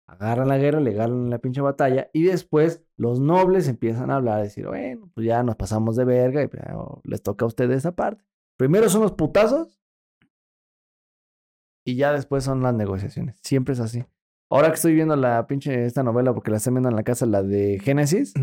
Agarran 0.07 0.47
la 0.47 0.57
guerra, 0.57 0.79
le 0.79 0.93
ganan 0.93 1.29
la 1.29 1.37
pinche 1.37 1.61
batalla. 1.61 2.09
Y 2.13 2.23
después 2.23 2.83
los 2.97 3.19
nobles 3.19 3.67
empiezan 3.67 4.09
a 4.09 4.15
hablar. 4.15 4.41
Decir, 4.41 4.65
bueno, 4.67 5.11
pues 5.13 5.27
ya 5.27 5.43
nos 5.43 5.55
pasamos 5.55 5.95
de 5.95 6.05
verga. 6.05 6.43
Y 6.43 6.49
les 7.03 7.21
toca 7.21 7.45
a 7.45 7.47
ustedes 7.47 7.77
esa 7.77 7.95
parte. 7.95 8.23
Primero 8.57 8.89
son 8.89 9.01
los 9.01 9.11
putazos. 9.11 9.79
Y 11.85 11.95
ya 11.95 12.11
después 12.11 12.43
son 12.43 12.61
las 12.61 12.73
negociaciones. 12.73 13.39
Siempre 13.43 13.73
es 13.73 13.79
así. 13.79 14.03
Ahora 14.51 14.69
que 14.69 14.75
estoy 14.75 14.95
viendo 14.95 15.15
la 15.15 15.45
pinche 15.45 15.85
esta 15.85 16.01
novela, 16.01 16.33
porque 16.33 16.49
la 16.49 16.57
estoy 16.57 16.73
viendo 16.73 16.89
en 16.89 16.95
la 16.95 17.03
casa, 17.03 17.27
la 17.27 17.43
de 17.43 17.79
Génesis. 17.79 18.33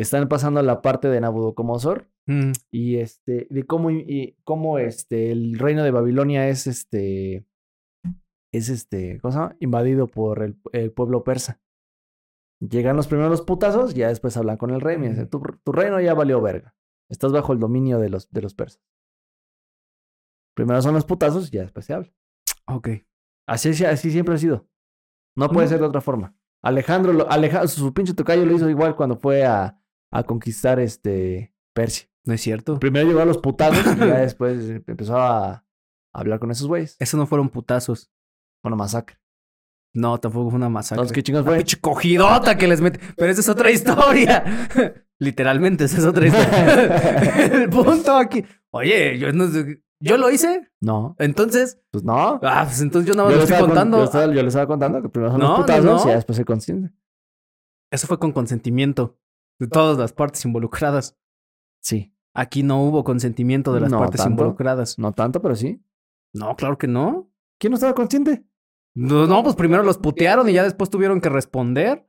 Están 0.00 0.28
pasando 0.28 0.62
la 0.62 0.80
parte 0.82 1.08
de 1.08 1.20
Nabucodonosor 1.20 2.08
Mm. 2.26 2.52
y 2.70 2.96
este 2.96 3.46
de 3.48 3.64
cómo 3.64 3.90
y 3.90 4.36
cómo 4.44 4.78
este 4.78 5.32
el 5.32 5.58
reino 5.58 5.82
de 5.82 5.90
Babilonia 5.90 6.48
es 6.48 6.66
este 6.66 7.46
es 8.52 8.68
este 8.68 9.18
¿cómo 9.20 9.32
se 9.32 9.38
llama? 9.38 9.56
invadido 9.60 10.06
por 10.06 10.42
el, 10.42 10.60
el 10.72 10.92
pueblo 10.92 11.24
persa. 11.24 11.60
Llegan 12.60 12.96
los 12.96 13.06
primeros 13.08 13.40
putazos, 13.42 13.94
ya 13.94 14.08
después 14.08 14.36
hablan 14.36 14.56
con 14.58 14.70
el 14.70 14.80
rey, 14.80 14.98
me 14.98 15.08
dice, 15.10 15.26
tu, 15.26 15.40
tu 15.64 15.72
reino 15.72 16.00
ya 16.00 16.12
valió 16.12 16.40
verga. 16.42 16.74
Estás 17.08 17.30
bajo 17.32 17.52
el 17.52 17.60
dominio 17.60 17.98
de 17.98 18.10
los 18.10 18.30
de 18.30 18.42
los 18.42 18.52
persas. 18.54 18.82
Primero 20.54 20.82
son 20.82 20.94
los 20.94 21.04
putazos, 21.04 21.50
ya 21.50 21.62
después 21.62 21.86
se 21.86 21.94
habla. 21.94 22.12
Ok. 22.66 22.88
Así, 23.46 23.70
así 23.84 24.10
siempre 24.10 24.34
ha 24.34 24.38
sido. 24.38 24.68
No 25.36 25.48
puede 25.48 25.66
Mm. 25.66 25.70
ser 25.70 25.78
de 25.80 25.86
otra 25.86 26.00
forma. 26.00 26.34
Alejandro, 26.62 27.12
lo- 27.12 27.30
Aleja- 27.30 27.66
su 27.68 27.94
pinche 27.94 28.12
tocayo 28.14 28.44
lo 28.44 28.52
hizo 28.54 28.68
igual 28.68 28.96
cuando 28.96 29.16
fue 29.16 29.44
a, 29.46 29.80
a 30.12 30.22
conquistar 30.24 30.78
este 30.80 31.54
Persia. 31.74 32.08
No 32.24 32.34
es 32.34 32.40
cierto. 32.40 32.78
Primero 32.78 33.06
llegó 33.08 33.20
a 33.20 33.24
los 33.24 33.38
putazos 33.38 33.84
y 33.96 33.98
ya 33.98 34.18
después 34.20 34.68
empezó 34.86 35.16
a 35.16 35.64
hablar 36.12 36.38
con 36.38 36.50
esos 36.50 36.66
güeyes. 36.66 36.96
Eso 36.98 37.16
no 37.16 37.26
fueron 37.26 37.48
putazos. 37.48 38.10
Una 38.64 38.76
masacre. 38.76 39.16
No, 39.94 40.18
tampoco 40.18 40.50
fue 40.50 40.58
una 40.58 40.68
masacre. 40.68 40.96
Entonces, 41.00 41.14
¿qué 41.14 41.22
chingados 41.22 41.46
Una 41.46 41.52
fue? 41.54 41.58
pinche 41.58 41.80
cogidota 41.80 42.56
que 42.58 42.68
les 42.68 42.80
mete. 42.80 43.00
Pero 43.16 43.30
esa 43.32 43.40
es 43.40 43.48
otra 43.48 43.70
historia. 43.70 44.44
Literalmente, 45.20 45.84
esa 45.84 45.98
es 45.98 46.04
otra 46.04 46.26
historia. 46.26 47.36
el 47.62 47.70
punto 47.70 48.16
aquí. 48.16 48.44
Oye, 48.70 49.18
yo 49.18 49.32
no 49.32 49.48
sé- 49.48 49.82
Yo 50.00 50.16
lo 50.18 50.30
hice. 50.30 50.70
No, 50.80 51.16
Entonces. 51.18 51.80
pues 51.90 52.04
no. 52.04 52.38
Ah, 52.42 52.64
pues 52.66 52.80
entonces 52.82 53.08
yo 53.08 53.14
nada 53.16 53.28
más 53.30 53.38
lo 53.38 53.42
estoy 53.44 53.58
con- 53.58 53.66
contando. 53.70 53.98
yo, 53.98 54.04
estaba- 54.04 54.26
yo 54.34 54.42
le 54.42 54.48
estaba 54.48 54.66
contando 54.66 55.02
que 55.02 55.08
primero 55.08 55.32
son 55.32 55.40
No, 55.40 55.48
los 55.48 55.60
putazos 55.60 56.04
no. 56.04 56.10
y 56.10 56.14
después 56.14 56.36
se 56.36 56.44
consiente. 56.44 56.94
Eso 57.90 58.06
fue 58.06 58.18
con 58.18 58.32
consentimiento 58.32 59.18
de 59.58 59.66
todas 59.68 59.98
las 59.98 60.12
partes 60.12 60.44
involucradas. 60.44 61.16
Sí. 61.80 62.14
Aquí 62.34 62.62
no 62.62 62.82
hubo 62.84 63.02
consentimiento 63.04 63.72
de 63.72 63.80
las 63.80 63.90
No 63.90 63.98
partes 63.98 64.18
tanto. 64.18 64.30
involucradas. 64.42 64.98
No 64.98 65.12
tanto, 65.12 65.42
pero 65.42 65.56
sí. 65.56 65.82
No, 66.32 66.54
claro 66.56 66.78
que 66.78 66.86
no. 66.86 67.30
¿Quién 67.58 67.72
no 67.72 67.74
estaba 67.76 67.94
consciente? 67.94 68.44
No, 68.94 69.26
no, 69.26 69.42
pues 69.42 69.56
primero 69.56 69.82
los 69.82 69.98
putearon 69.98 70.48
y 70.48 70.52
ya 70.52 70.62
después 70.62 70.90
tuvieron 70.90 71.20
que 71.20 71.28
responder. 71.28 72.08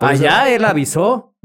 Eso- 0.00 0.08
Allá 0.10 0.50
él 0.54 0.64
avisó. 0.64 1.34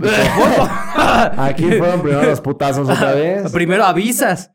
Aquí 1.37 1.63
fueron 1.71 2.01
primero 2.01 2.23
los 2.23 2.41
putazos 2.41 2.89
otra 2.89 3.11
vez. 3.15 3.51
Primero 3.51 3.83
avisas. 3.85 4.51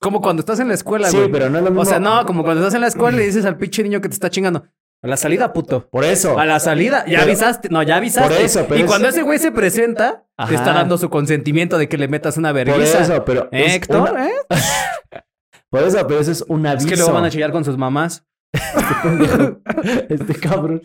Como 0.00 0.20
cuando 0.22 0.40
estás 0.40 0.60
en 0.60 0.68
la 0.68 0.74
escuela, 0.74 1.08
Sí, 1.10 1.16
güey. 1.18 1.30
pero 1.30 1.50
no 1.50 1.58
es 1.58 1.64
lo 1.64 1.70
mismo. 1.70 1.82
O 1.82 1.84
sea, 1.84 1.98
no, 2.00 2.24
como 2.24 2.42
cuando 2.42 2.62
estás 2.62 2.74
en 2.74 2.80
la 2.80 2.86
escuela 2.86 3.20
y 3.22 3.26
dices 3.26 3.44
al 3.44 3.58
pinche 3.58 3.82
niño 3.82 4.00
que 4.00 4.08
te 4.08 4.14
está 4.14 4.30
chingando. 4.30 4.64
A 5.02 5.06
la 5.08 5.16
salida, 5.16 5.52
puto. 5.52 5.88
Por 5.88 6.04
eso. 6.04 6.38
A 6.38 6.44
la 6.44 6.60
salida, 6.60 7.04
ya 7.06 7.20
Pero- 7.20 7.22
avisaste. 7.22 7.68
No, 7.70 7.82
ya 7.82 7.96
avisaste. 7.96 8.34
Por 8.34 8.44
eso, 8.44 8.66
pero 8.68 8.80
y 8.80 8.82
es- 8.82 8.86
cuando 8.88 9.08
ese 9.08 9.22
güey 9.22 9.38
se 9.38 9.50
presenta, 9.50 10.26
Ajá. 10.36 10.48
te 10.50 10.54
está 10.56 10.72
dando 10.74 10.98
su 10.98 11.08
consentimiento 11.08 11.78
de 11.78 11.88
que 11.88 11.96
le 11.96 12.06
metas 12.08 12.36
una 12.36 12.50
Por 12.50 12.56
vergüenza. 12.64 13.00
eso, 13.00 13.24
pero. 13.24 13.48
es 13.52 13.74
Héctor, 13.76 14.10
una- 14.10 14.26
¿eh? 14.28 14.32
Por 15.70 15.82
eso, 15.84 16.06
pero 16.06 16.20
eso 16.20 16.32
es 16.32 16.44
un 16.48 16.66
Es 16.66 16.72
aviso. 16.72 16.88
que 16.88 16.96
luego 16.96 17.12
van 17.12 17.24
a 17.24 17.30
chillar 17.30 17.52
con 17.52 17.64
sus 17.64 17.78
mamás. 17.78 18.26
este 20.08 20.34
cabrón. 20.34 20.82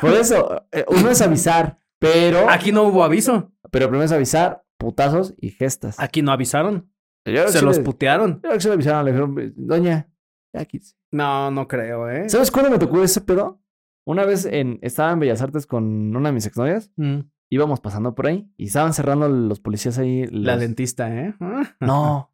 Por 0.00 0.12
eso, 0.14 0.64
eh, 0.72 0.84
uno 0.88 1.10
es 1.10 1.20
avisar, 1.20 1.78
pero. 1.98 2.48
Aquí 2.48 2.72
no 2.72 2.84
hubo 2.84 3.02
aviso. 3.04 3.52
Pero 3.70 3.86
primero 3.88 4.04
es 4.04 4.12
avisar, 4.12 4.62
putazos 4.78 5.34
y 5.38 5.50
gestas. 5.50 5.96
Aquí 5.98 6.22
no 6.22 6.32
avisaron. 6.32 6.90
Yo 7.26 7.48
Se 7.48 7.60
los 7.60 7.80
putearon. 7.80 8.34
yo 8.36 8.40
creo 8.42 8.52
que 8.54 8.60
se 8.60 8.68
le 8.68 8.74
avisaron, 8.74 9.04
le 9.04 9.10
dijeron, 9.12 9.52
doña, 9.56 10.08
ya 10.54 10.64
quítese". 10.64 10.96
No, 11.12 11.50
no 11.50 11.66
creo, 11.68 12.08
¿eh? 12.10 12.28
¿Sabes 12.28 12.50
cuándo 12.50 12.70
me 12.70 12.78
tocó 12.78 13.02
ese 13.02 13.20
pedo? 13.20 13.60
Una 14.06 14.24
vez 14.24 14.44
en, 14.46 14.78
estaba 14.82 15.12
en 15.12 15.20
Bellas 15.20 15.42
Artes 15.42 15.66
con 15.66 16.14
una 16.16 16.30
de 16.30 16.32
mis 16.32 16.46
exnovias, 16.46 16.90
Mm, 16.96 17.20
íbamos 17.50 17.80
pasando 17.80 18.14
por 18.14 18.26
ahí 18.26 18.50
y 18.56 18.66
estaban 18.66 18.92
cerrando 18.94 19.28
los 19.28 19.60
policías 19.60 19.98
ahí. 19.98 20.26
La 20.26 20.56
dentista, 20.56 21.14
¿eh? 21.14 21.34
No, 21.80 22.32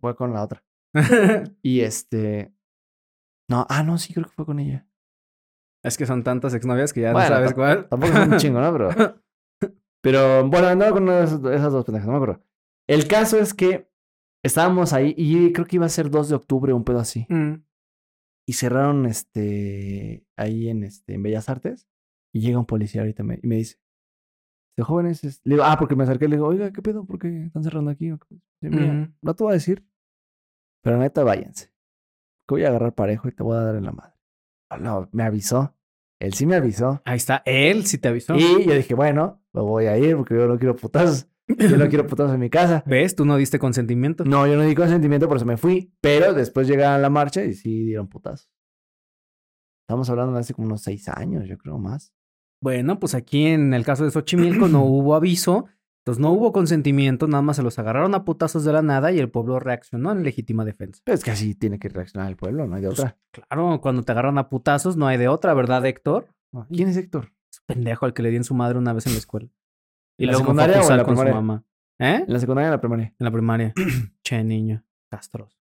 fue 0.00 0.16
con 0.16 0.32
la 0.32 0.42
otra. 0.42 0.64
Y 1.62 1.80
este. 1.80 2.52
No, 3.48 3.66
ah, 3.68 3.82
no, 3.82 3.98
sí, 3.98 4.12
creo 4.14 4.26
que 4.26 4.32
fue 4.32 4.46
con 4.46 4.58
ella. 4.60 4.86
es 5.84 5.96
que 5.98 6.06
son 6.06 6.22
tantas 6.22 6.54
exnovias 6.54 6.92
que 6.92 7.00
ya 7.02 7.12
Bueno, 7.12 7.28
no 7.30 7.34
sabes 7.36 7.54
cuál. 7.54 7.88
Tampoco 7.88 8.12
es 8.12 8.28
un 8.28 8.36
chingo, 8.38 8.60
¿no? 8.60 8.72
Pero. 8.72 8.90
Pero 10.02 10.48
bueno, 10.48 10.68
andaba 10.68 10.92
con 10.92 11.02
una 11.02 11.18
de 11.18 11.24
esas, 11.24 11.42
de 11.42 11.54
esas 11.56 11.72
dos 11.72 11.84
pendejas, 11.84 12.06
no 12.06 12.12
me 12.12 12.18
acuerdo. 12.18 12.42
El 12.88 13.06
caso 13.06 13.36
es 13.38 13.52
que 13.52 13.89
estábamos 14.42 14.92
ahí 14.92 15.14
y 15.16 15.52
creo 15.52 15.66
que 15.66 15.76
iba 15.76 15.86
a 15.86 15.90
ser 15.90 16.10
2 16.10 16.28
de 16.28 16.34
octubre, 16.36 16.72
un 16.72 16.84
pedo 16.84 16.98
así. 16.98 17.26
Mm. 17.28 17.62
Y 18.46 18.52
cerraron 18.54 19.06
este 19.06 20.24
ahí 20.36 20.68
en 20.68 20.84
este 20.84 21.14
en 21.14 21.22
Bellas 21.22 21.48
Artes. 21.48 21.86
Y 22.32 22.40
llega 22.40 22.58
un 22.58 22.66
policía 22.66 23.00
ahorita 23.02 23.22
me- 23.22 23.40
y 23.42 23.46
me 23.46 23.56
dice: 23.56 23.76
De 24.76 24.82
jóvenes, 24.84 25.22
es-". 25.24 25.40
le 25.44 25.54
digo, 25.54 25.64
ah, 25.64 25.76
porque 25.78 25.96
me 25.96 26.04
acerqué 26.04 26.28
le 26.28 26.36
digo, 26.36 26.48
oiga, 26.48 26.72
¿qué 26.72 26.80
pedo? 26.82 27.04
¿Por 27.04 27.18
qué 27.18 27.44
están 27.46 27.62
cerrando 27.64 27.90
aquí? 27.90 28.10
Dice, 28.10 28.74
"Mira, 28.76 28.92
Ujú. 29.02 29.12
No 29.22 29.34
te 29.34 29.44
voy 29.44 29.50
a 29.52 29.54
decir. 29.54 29.84
Pero 30.82 30.96
neta, 30.98 31.22
váyanse. 31.24 31.66
Que 32.48 32.54
voy 32.54 32.64
a 32.64 32.68
agarrar 32.68 32.94
parejo 32.94 33.28
y 33.28 33.32
te 33.32 33.42
voy 33.42 33.56
a 33.56 33.60
dar 33.60 33.76
en 33.76 33.84
la 33.84 33.92
madre. 33.92 34.14
Ah, 34.70 34.78
No, 34.78 35.08
me 35.12 35.22
avisó. 35.24 35.76
Él 36.20 36.34
sí 36.34 36.46
me 36.46 36.56
avisó. 36.56 37.00
Ahí 37.04 37.16
está. 37.16 37.42
Él 37.46 37.86
sí 37.86 37.98
te 37.98 38.08
avisó. 38.08 38.34
Y 38.36 38.64
yo 38.66 38.74
dije, 38.74 38.94
bueno, 38.94 39.42
me 39.52 39.60
voy 39.62 39.86
a 39.86 39.96
ir 39.98 40.16
porque 40.16 40.34
yo 40.34 40.46
no 40.46 40.58
quiero 40.58 40.76
putazos. 40.76 41.28
Yo 41.58 41.76
no 41.76 41.88
quiero 41.88 42.06
putazos 42.06 42.34
en 42.34 42.40
mi 42.40 42.50
casa. 42.50 42.82
¿Ves? 42.86 43.14
Tú 43.14 43.24
no 43.24 43.36
diste 43.36 43.58
consentimiento. 43.58 44.24
No, 44.24 44.46
yo 44.46 44.56
no 44.56 44.62
di 44.62 44.74
consentimiento, 44.74 45.28
por 45.28 45.36
eso 45.36 45.46
me 45.46 45.56
fui. 45.56 45.92
Pero 46.00 46.34
después 46.34 46.68
llegaron 46.68 46.94
a 46.94 46.98
la 46.98 47.10
marcha 47.10 47.44
y 47.44 47.54
sí 47.54 47.84
dieron 47.84 48.08
putazos. 48.08 48.50
Estamos 49.88 50.08
hablando 50.10 50.32
de 50.34 50.40
hace 50.40 50.54
como 50.54 50.66
unos 50.68 50.82
seis 50.82 51.08
años, 51.08 51.46
yo 51.48 51.58
creo 51.58 51.78
más. 51.78 52.12
Bueno, 52.62 53.00
pues 53.00 53.14
aquí 53.14 53.46
en 53.46 53.74
el 53.74 53.84
caso 53.84 54.04
de 54.04 54.10
Xochimilco 54.10 54.68
no 54.68 54.84
hubo 54.84 55.14
aviso, 55.14 55.66
entonces 56.04 56.20
no 56.20 56.30
hubo 56.30 56.52
consentimiento, 56.52 57.26
nada 57.26 57.42
más 57.42 57.56
se 57.56 57.62
los 57.62 57.78
agarraron 57.78 58.14
a 58.14 58.24
putazos 58.24 58.64
de 58.64 58.72
la 58.72 58.82
nada 58.82 59.10
y 59.12 59.18
el 59.18 59.30
pueblo 59.30 59.58
reaccionó 59.58 60.12
en 60.12 60.22
legítima 60.22 60.64
defensa. 60.64 61.00
Pero 61.04 61.14
es 61.16 61.24
que 61.24 61.30
así 61.32 61.54
tiene 61.54 61.78
que 61.78 61.88
reaccionar 61.88 62.28
el 62.28 62.36
pueblo, 62.36 62.66
no 62.66 62.76
hay 62.76 62.82
de 62.82 62.88
Pues, 62.88 63.00
otra. 63.00 63.18
Claro, 63.32 63.80
cuando 63.80 64.02
te 64.02 64.12
agarran 64.12 64.38
a 64.38 64.48
putazos 64.48 64.96
no 64.96 65.06
hay 65.06 65.18
de 65.18 65.28
otra, 65.28 65.54
¿verdad, 65.54 65.84
Héctor? 65.84 66.28
¿Quién 66.70 66.88
es 66.88 66.96
Héctor? 66.96 67.32
Es 67.52 67.60
pendejo 67.66 68.06
al 68.06 68.14
que 68.14 68.22
le 68.22 68.30
di 68.30 68.36
en 68.36 68.44
su 68.44 68.54
madre 68.54 68.78
una 68.78 68.92
vez 68.92 69.06
en 69.06 69.12
la 69.12 69.18
escuela. 69.18 69.48
Y 70.20 70.24
¿En 70.24 70.32
la 70.32 70.32
luego 70.38 70.52
me 70.52 70.64
fue 70.64 70.74
a 70.74 70.76
acusar 70.76 70.96
la 70.98 71.04
con 71.04 71.16
su 71.16 71.22
primaria? 71.22 71.34
mamá. 71.40 71.64
¿Eh? 71.98 72.24
¿En 72.26 72.32
la 72.32 72.38
secundaria 72.38 72.68
o 72.68 72.68
en 72.68 72.76
la 72.76 72.80
primaria? 72.80 73.14
En 73.18 73.24
la 73.24 73.30
primaria. 73.30 73.74
che, 74.22 74.44
niño. 74.44 74.84
Castroso. 75.10 75.56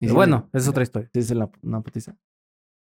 Y 0.00 0.10
bueno, 0.12 0.48
esa 0.52 0.58
es 0.62 0.68
otra 0.68 0.84
historia. 0.84 1.10
¿Sí 1.12 1.18
es 1.18 1.30
la, 1.32 1.50
una 1.62 1.80
putiza? 1.80 2.16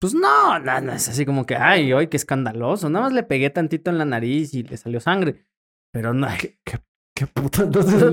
Pues 0.01 0.15
no, 0.15 0.59
no, 0.59 0.81
no, 0.81 0.91
es 0.93 1.07
así 1.07 1.23
como 1.25 1.45
que, 1.45 1.55
ay, 1.55 1.93
hoy 1.93 2.07
qué 2.07 2.17
escandaloso. 2.17 2.89
Nada 2.89 3.05
más 3.05 3.13
le 3.13 3.21
pegué 3.21 3.51
tantito 3.51 3.91
en 3.91 3.99
la 3.99 4.05
nariz 4.05 4.53
y 4.55 4.63
le 4.63 4.77
salió 4.77 4.99
sangre. 4.99 5.45
Pero 5.93 6.13
no, 6.13 6.27
¿Qué, 6.39 6.59
qué, 6.65 6.79
qué 7.15 7.27
puta? 7.27 7.63
Entonces, 7.63 8.03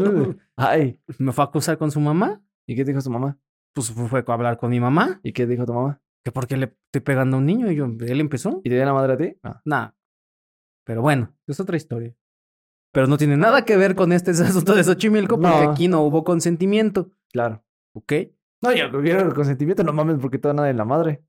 ay. 0.56 1.00
me 1.18 1.32
fue 1.32 1.44
a 1.44 1.48
acusar 1.48 1.78
con 1.78 1.90
su 1.90 2.00
mamá. 2.00 2.42
¿Y 2.66 2.76
qué 2.76 2.84
dijo 2.84 3.00
su 3.00 3.10
mamá? 3.10 3.38
Pues 3.74 3.90
fue 3.90 4.22
a 4.26 4.32
hablar 4.32 4.58
con 4.58 4.70
mi 4.70 4.80
mamá. 4.80 5.18
¿Y 5.22 5.32
qué 5.32 5.46
dijo 5.46 5.64
tu 5.64 5.72
mamá? 5.72 6.02
Que 6.22 6.30
por 6.30 6.46
qué 6.46 6.58
le 6.58 6.76
estoy 6.86 7.00
pegando 7.00 7.36
a 7.36 7.40
un 7.40 7.46
niño 7.46 7.70
y 7.70 7.74
yo, 7.74 7.86
él 7.86 8.20
empezó. 8.20 8.60
¿Y 8.62 8.68
te 8.68 8.76
dio 8.76 8.84
la 8.84 8.92
madre 8.92 9.14
a 9.14 9.16
ti? 9.16 9.36
No. 9.42 9.60
Nada. 9.64 9.96
Pero 10.84 11.00
bueno, 11.00 11.34
es 11.46 11.58
otra 11.58 11.76
historia. 11.76 12.14
Pero 12.92 13.06
no 13.06 13.16
tiene 13.16 13.36
nada 13.36 13.64
que 13.64 13.76
ver 13.76 13.94
con 13.94 14.12
este 14.12 14.30
asunto 14.32 14.74
de 14.74 14.84
Xochimilco 14.84 15.40
porque 15.40 15.64
No. 15.64 15.70
aquí 15.70 15.88
no 15.88 16.02
hubo 16.02 16.24
consentimiento. 16.24 17.10
Claro. 17.32 17.64
¿Ok? 17.94 18.12
No, 18.62 18.72
yo 18.72 18.90
quiero 19.02 19.20
el 19.22 19.34
consentimiento, 19.34 19.82
no 19.82 19.92
mames, 19.92 20.18
porque 20.20 20.38
toda 20.38 20.54
nada 20.54 20.68
de 20.68 20.74
la 20.74 20.84
madre. 20.84 21.24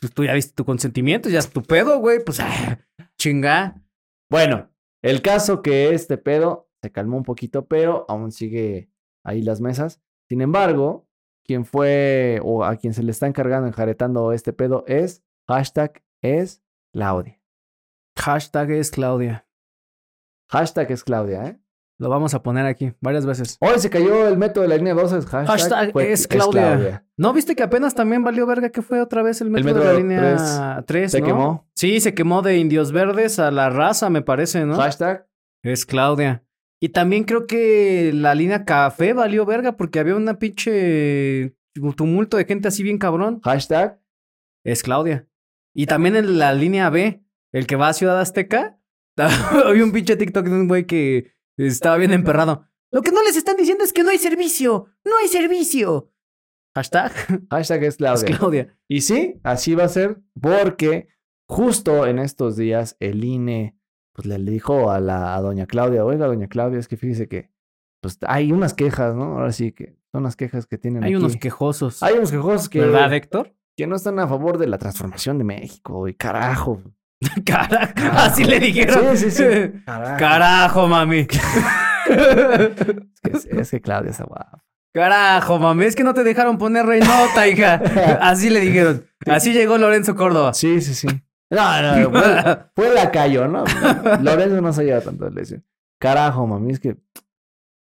Pues 0.00 0.12
tú 0.12 0.24
ya 0.24 0.34
viste 0.34 0.52
tu 0.54 0.64
consentimiento, 0.64 1.28
ya 1.28 1.38
es 1.38 1.50
tu 1.50 1.62
pedo, 1.62 1.98
güey. 1.98 2.22
Pues 2.24 2.38
ah, 2.40 2.78
chinga. 3.18 3.82
Bueno, 4.30 4.70
el 5.02 5.22
caso 5.22 5.62
que 5.62 5.92
este 5.94 6.18
pedo 6.18 6.68
se 6.82 6.92
calmó 6.92 7.16
un 7.16 7.22
poquito, 7.24 7.66
pero 7.66 8.04
aún 8.08 8.30
sigue 8.32 8.90
ahí 9.24 9.42
las 9.42 9.60
mesas. 9.60 10.00
Sin 10.28 10.40
embargo, 10.40 11.08
quien 11.44 11.64
fue 11.64 12.40
o 12.44 12.64
a 12.64 12.76
quien 12.76 12.94
se 12.94 13.02
le 13.02 13.10
está 13.12 13.26
encargando, 13.26 13.66
enjaretando 13.68 14.32
este 14.32 14.52
pedo 14.52 14.84
es 14.86 15.24
hashtag 15.48 16.02
es 16.22 16.62
Claudia. 16.92 17.40
Hashtag 18.18 18.70
es 18.72 18.90
Claudia. 18.90 19.45
Hashtag 20.48 20.90
es 20.92 21.04
Claudia, 21.04 21.44
¿eh? 21.46 21.60
Lo 21.98 22.10
vamos 22.10 22.34
a 22.34 22.42
poner 22.42 22.66
aquí 22.66 22.92
varias 23.00 23.24
veces. 23.24 23.56
Hoy 23.60 23.78
se 23.78 23.88
cayó 23.88 24.28
el 24.28 24.36
método 24.36 24.62
de 24.62 24.68
la 24.68 24.76
línea 24.76 24.92
12. 24.92 25.22
Hashtag, 25.22 25.46
Hashtag 25.46 25.92
fue- 25.92 26.12
es 26.12 26.28
Claudia. 26.28 27.06
¿No 27.16 27.32
viste 27.32 27.56
que 27.56 27.62
apenas 27.62 27.94
también 27.94 28.22
valió 28.22 28.46
verga 28.46 28.68
que 28.68 28.82
fue 28.82 29.00
otra 29.00 29.22
vez 29.22 29.40
el 29.40 29.48
metro 29.50 29.72
de 29.74 29.84
la 29.84 29.92
línea 29.94 30.84
3? 30.86 31.10
se 31.10 31.22
quemó. 31.22 31.66
Sí, 31.74 32.00
se 32.00 32.12
quemó 32.12 32.42
de 32.42 32.58
Indios 32.58 32.92
Verdes 32.92 33.38
a 33.38 33.50
la 33.50 33.70
raza, 33.70 34.10
me 34.10 34.20
parece, 34.20 34.66
¿no? 34.66 34.76
Hashtag 34.76 35.26
Es 35.62 35.86
Claudia. 35.86 36.44
Y 36.82 36.90
también 36.90 37.24
creo 37.24 37.46
que 37.46 38.12
la 38.14 38.34
línea 38.34 38.66
café 38.66 39.14
valió 39.14 39.46
verga 39.46 39.78
porque 39.78 39.98
había 39.98 40.14
una 40.16 40.38
pinche 40.38 41.56
tumulto 41.96 42.36
de 42.36 42.44
gente 42.44 42.68
así 42.68 42.82
bien 42.82 42.98
cabrón. 42.98 43.40
hashtag 43.42 43.98
Es 44.64 44.82
Claudia. 44.82 45.26
Y 45.74 45.86
también 45.86 46.14
en 46.16 46.38
la 46.38 46.52
línea 46.52 46.90
B, 46.90 47.24
el 47.52 47.66
que 47.66 47.76
va 47.76 47.88
a 47.88 47.92
Ciudad 47.94 48.20
Azteca, 48.20 48.78
había 49.64 49.84
un 49.84 49.92
pinche 49.92 50.16
TikTok 50.16 50.44
de 50.46 50.52
un 50.52 50.68
güey 50.68 50.86
que 50.86 51.32
estaba 51.56 51.96
bien 51.96 52.12
emperrado. 52.12 52.66
Lo 52.92 53.02
que 53.02 53.12
no 53.12 53.22
les 53.22 53.36
están 53.36 53.56
diciendo 53.56 53.84
es 53.84 53.92
que 53.92 54.02
no 54.02 54.10
hay 54.10 54.18
servicio. 54.18 54.86
No 55.04 55.16
hay 55.18 55.28
servicio. 55.28 56.12
Hashtag 56.74 57.12
hashtag 57.50 57.84
es 57.84 57.94
es 57.94 57.96
Claudia. 57.96 58.36
Claudia. 58.36 58.78
Y 58.88 59.00
sí, 59.00 59.40
así 59.42 59.74
va 59.74 59.84
a 59.84 59.88
ser 59.88 60.20
porque 60.40 61.08
justo 61.48 62.06
en 62.06 62.18
estos 62.18 62.56
días 62.56 62.96
el 63.00 63.24
INE 63.24 63.78
pues 64.12 64.26
le 64.26 64.38
dijo 64.38 64.90
a 64.90 65.00
la 65.00 65.34
a 65.34 65.40
doña 65.40 65.66
Claudia, 65.66 66.04
oiga, 66.04 66.26
doña 66.26 66.48
Claudia, 66.48 66.78
es 66.78 66.88
que 66.88 66.96
fíjese 66.96 67.28
que 67.28 67.50
pues 68.02 68.18
hay 68.26 68.52
unas 68.52 68.74
quejas, 68.74 69.14
¿no? 69.14 69.38
Ahora 69.38 69.52
sí 69.52 69.72
que 69.72 69.98
son 70.12 70.22
las 70.22 70.36
quejas 70.36 70.66
que 70.66 70.78
tienen 70.78 71.04
Hay 71.04 71.14
aquí. 71.14 71.16
unos 71.22 71.36
quejosos. 71.36 72.02
Hay 72.02 72.14
unos 72.14 72.30
quejosos 72.30 72.68
que, 72.68 72.80
¿Verdad, 72.80 73.12
Héctor? 73.12 73.54
que 73.76 73.86
no 73.86 73.96
están 73.96 74.18
a 74.18 74.28
favor 74.28 74.58
de 74.58 74.66
la 74.66 74.78
transformación 74.78 75.38
de 75.38 75.44
México 75.44 76.08
y 76.08 76.14
carajo. 76.14 76.82
Carajo. 77.44 77.92
Así 78.12 78.44
le 78.44 78.60
dijeron. 78.60 79.16
Sí, 79.16 79.30
sí, 79.30 79.30
sí. 79.30 79.82
Carajo. 79.84 80.18
Carajo, 80.18 80.88
mami. 80.88 81.26
Es 82.08 83.44
que, 83.44 83.60
es 83.60 83.70
que 83.72 83.80
Claudia 83.80 84.12
está 84.12 84.22
guapa. 84.22 84.64
Carajo, 84.94 85.58
mami. 85.58 85.86
Es 85.86 85.96
que 85.96 86.04
no 86.04 86.14
te 86.14 86.22
dejaron 86.22 86.56
poner 86.56 86.86
reinota, 86.86 87.48
hija. 87.48 87.74
Así 88.20 88.48
le 88.48 88.60
dijeron. 88.60 89.04
Así 89.26 89.52
llegó 89.52 89.76
Lorenzo 89.76 90.14
Córdoba. 90.14 90.54
Sí, 90.54 90.80
sí, 90.80 90.94
sí. 90.94 91.08
No, 91.50 91.82
no, 91.82 92.10
fue, 92.10 92.58
fue 92.74 92.94
lacayo, 92.94 93.48
¿no? 93.48 93.64
Lorenzo 94.22 94.60
no 94.60 94.72
se 94.72 94.84
lleva 94.84 95.00
tanto 95.00 95.28
le 95.30 95.40
dice, 95.40 95.62
Carajo, 95.98 96.46
mami, 96.46 96.72
es 96.72 96.80
que. 96.80 96.96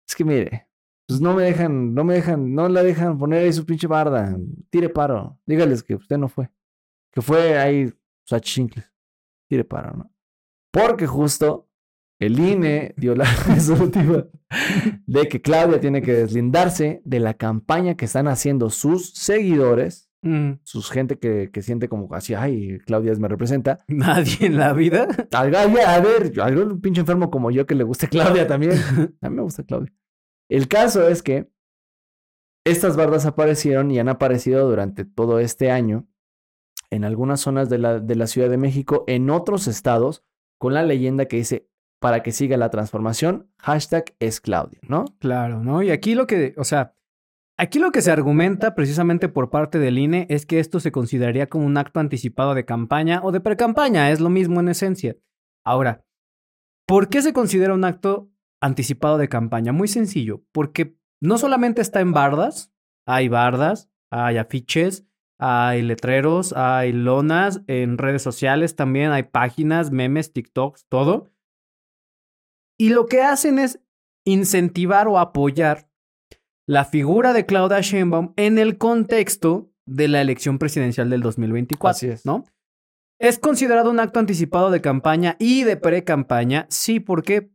Es 0.09 0.17
que 0.17 0.25
mire. 0.25 0.69
Pues 1.07 1.21
no 1.21 1.33
me 1.33 1.45
dejan, 1.45 1.95
no 1.95 2.05
me 2.05 2.15
dejan, 2.15 2.55
no 2.55 2.69
la 2.69 2.83
dejan 2.83 3.17
poner 3.19 3.45
ahí 3.45 3.53
su 3.53 3.65
pinche 3.65 3.87
barda. 3.87 4.37
Tire 4.69 4.89
paro. 4.91 5.39
Dígales 5.47 5.83
que 5.83 5.95
usted 5.95 6.19
no 6.19 6.29
fue. 6.29 6.51
Que 7.13 7.23
fue 7.23 7.57
ahí 7.59 7.91
su 8.25 8.35
achincles. 8.35 8.93
Tire 9.49 9.65
paro, 9.65 9.97
¿no? 9.97 10.13
Porque 10.73 11.07
justo 11.07 11.69
el 12.21 12.39
INE 12.39 12.95
dio 12.97 13.15
la 13.15 13.25
resolutiva 13.47 14.27
de 15.07 15.29
que 15.29 15.41
Claudia 15.41 15.81
tiene 15.81 16.03
que 16.03 16.13
deslindarse 16.13 17.01
de 17.05 17.21
la 17.21 17.35
campaña 17.35 17.97
que 17.97 18.05
están 18.07 18.29
haciendo 18.29 18.71
sus 18.71 19.13
seguidores 19.15 20.07
Mm, 20.21 20.55
sus 20.65 20.91
gente 20.91 21.17
que, 21.21 21.49
que 21.53 21.63
siente 21.63 21.89
como 21.89 22.13
así, 22.13 22.35
ay, 22.35 22.81
Claudia 22.87 23.15
me 23.21 23.29
representa. 23.29 23.85
Nadie 23.87 24.47
en 24.49 24.57
la 24.57 24.73
vida. 24.73 25.07
Alga- 25.31 25.63
a 25.63 26.01
ver, 26.01 26.33
yo- 26.33 26.43
algún 26.43 26.81
pinche 26.81 27.03
enfermo 27.03 27.31
como 27.31 27.53
yo 27.53 27.67
que 27.67 27.77
le 27.77 27.85
guste 27.85 28.09
Claudia 28.09 28.45
también. 28.49 28.73
A 29.21 29.31
mí 29.31 29.37
me 29.37 29.43
gusta 29.43 29.63
Claudia. 29.63 29.93
El 30.51 30.67
caso 30.67 31.07
es 31.09 31.23
que 31.23 31.49
estas 32.67 32.97
bardas 32.97 33.27
aparecieron 33.27 33.93
y 33.93 34.01
han 34.01 34.09
aparecido 34.09 34.69
durante 34.69 35.05
todo 35.05 35.39
este 35.39 35.71
año 35.71 36.09
en 36.91 37.05
algunas 37.05 37.41
zonas 37.41 37.69
de 37.69 37.79
la, 37.79 38.01
de 38.01 38.15
la 38.17 38.27
Ciudad 38.27 38.49
de 38.49 38.57
México, 38.57 39.05
en 39.07 39.31
otros 39.31 39.67
estados, 39.69 40.25
con 40.59 40.75
la 40.75 40.83
leyenda 40.83 41.27
que 41.27 41.37
dice, 41.37 41.69
para 42.01 42.23
que 42.23 42.33
siga 42.33 42.57
la 42.57 42.71
transformación, 42.71 43.51
hashtag 43.59 44.15
es 44.21 44.41
Claudia, 44.41 44.79
¿no? 44.83 45.05
Claro, 45.19 45.63
¿no? 45.63 45.83
Y 45.83 45.91
aquí 45.91 46.15
lo 46.15 46.27
que, 46.27 46.55
o 46.57 46.65
sea, 46.65 46.95
aquí 47.57 47.79
lo 47.79 47.91
que 47.91 48.03
se 48.03 48.11
argumenta 48.11 48.75
precisamente 48.75 49.29
por 49.29 49.51
parte 49.51 49.79
del 49.79 49.99
INE 49.99 50.27
es 50.31 50.47
que 50.47 50.61
esto 50.61 50.81
se 50.81 50.93
consideraría 50.93 51.49
como 51.49 51.67
un 51.67 51.77
acto 51.77 52.01
anticipado 52.01 52.55
de 52.55 52.65
campaña 52.65 53.21
o 53.23 53.33
de 53.33 53.41
precampaña, 53.41 54.11
es 54.11 54.21
lo 54.21 54.31
mismo 54.31 54.61
en 54.61 54.69
esencia. 54.69 55.17
Ahora, 55.65 56.05
¿por 56.87 57.09
qué 57.09 57.21
se 57.21 57.33
considera 57.33 57.75
un 57.75 57.85
acto 57.85 58.31
anticipado 58.61 59.19
de 59.19 59.29
campaña? 59.29 59.73
Muy 59.73 59.89
sencillo, 59.89 60.45
porque 60.53 60.97
no 61.21 61.37
solamente 61.39 61.83
está 61.83 62.01
en 62.01 62.13
bardas, 62.13 62.73
hay 63.07 63.29
bardas, 63.29 63.91
hay 64.11 64.39
afiches, 64.39 65.08
hay 65.39 65.83
letreros, 65.83 66.53
hay 66.53 66.93
lonas, 66.93 67.63
en 67.67 67.97
redes 67.97 68.23
sociales 68.23 68.77
también 68.77 69.13
hay 69.13 69.23
páginas, 69.23 69.91
memes, 69.91 70.33
TikToks, 70.33 70.87
todo. 70.89 71.31
Y 72.77 72.91
lo 72.91 73.07
que 73.07 73.23
hacen 73.23 73.59
es 73.59 73.81
incentivar 74.25 75.09
o 75.09 75.19
apoyar 75.19 75.89
la 76.67 76.85
figura 76.85 77.33
de 77.33 77.47
Claudia 77.47 77.81
Sheinbaum 77.81 78.35
en 78.37 78.59
el 78.59 78.77
contexto 78.79 79.73
de 79.87 80.09
la 80.09 80.21
elección 80.21 80.59
presidencial 80.59 81.09
del 81.09 81.23
2024, 81.23 81.91
Así 81.91 82.09
es. 82.09 82.27
¿no? 82.27 82.45
Es 83.19 83.39
considerado 83.39 83.91
un 83.91 84.01
acto 84.01 84.21
anticipado 84.21 84.71
de 84.71 84.81
campaña 84.81 85.37
y 85.39 85.65
de 85.65 85.77
pre-campaña, 85.77 86.67
sí, 86.69 87.01
¿por 87.01 87.23
qué? 87.23 87.51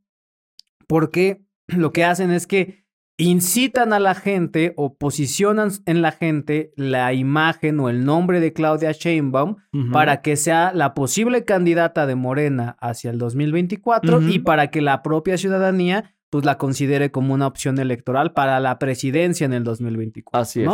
Porque 0.88 1.46
lo 1.68 1.94
que 1.94 2.04
hacen 2.04 2.32
es 2.32 2.48
que 2.48 2.83
incitan 3.18 3.94
a 3.94 4.00
la 4.00 4.16
gente 4.16 4.74
o 4.76 4.96
posicionan 4.96 5.70
en 5.86 6.02
la 6.02 6.12
gente 6.12 6.72
la 6.76 7.14
imagen 7.14 7.80
o 7.80 7.90
el 7.90 8.06
nombre 8.06 8.40
de 8.40 8.54
Claudia 8.54 8.92
Sheinbaum 8.92 9.58
para 9.92 10.22
que 10.22 10.36
sea 10.36 10.72
la 10.74 10.94
posible 10.94 11.46
candidata 11.46 12.08
de 12.08 12.16
Morena 12.16 12.76
hacia 12.80 13.12
el 13.12 13.20
2024 13.20 14.18
Ujú. 14.18 14.28
y 14.30 14.40
para 14.40 14.72
que 14.72 14.82
la 14.82 15.04
propia 15.04 15.38
ciudadanía 15.38 16.16
pues 16.32 16.44
la 16.46 16.58
considere 16.58 17.12
como 17.12 17.36
una 17.36 17.46
opción 17.46 17.78
electoral 17.78 18.34
para 18.34 18.60
la 18.60 18.80
presidencia 18.80 19.46
en 19.46 19.54
el 19.54 19.64
2024. 19.64 20.42
Así 20.42 20.64
es. 20.64 20.70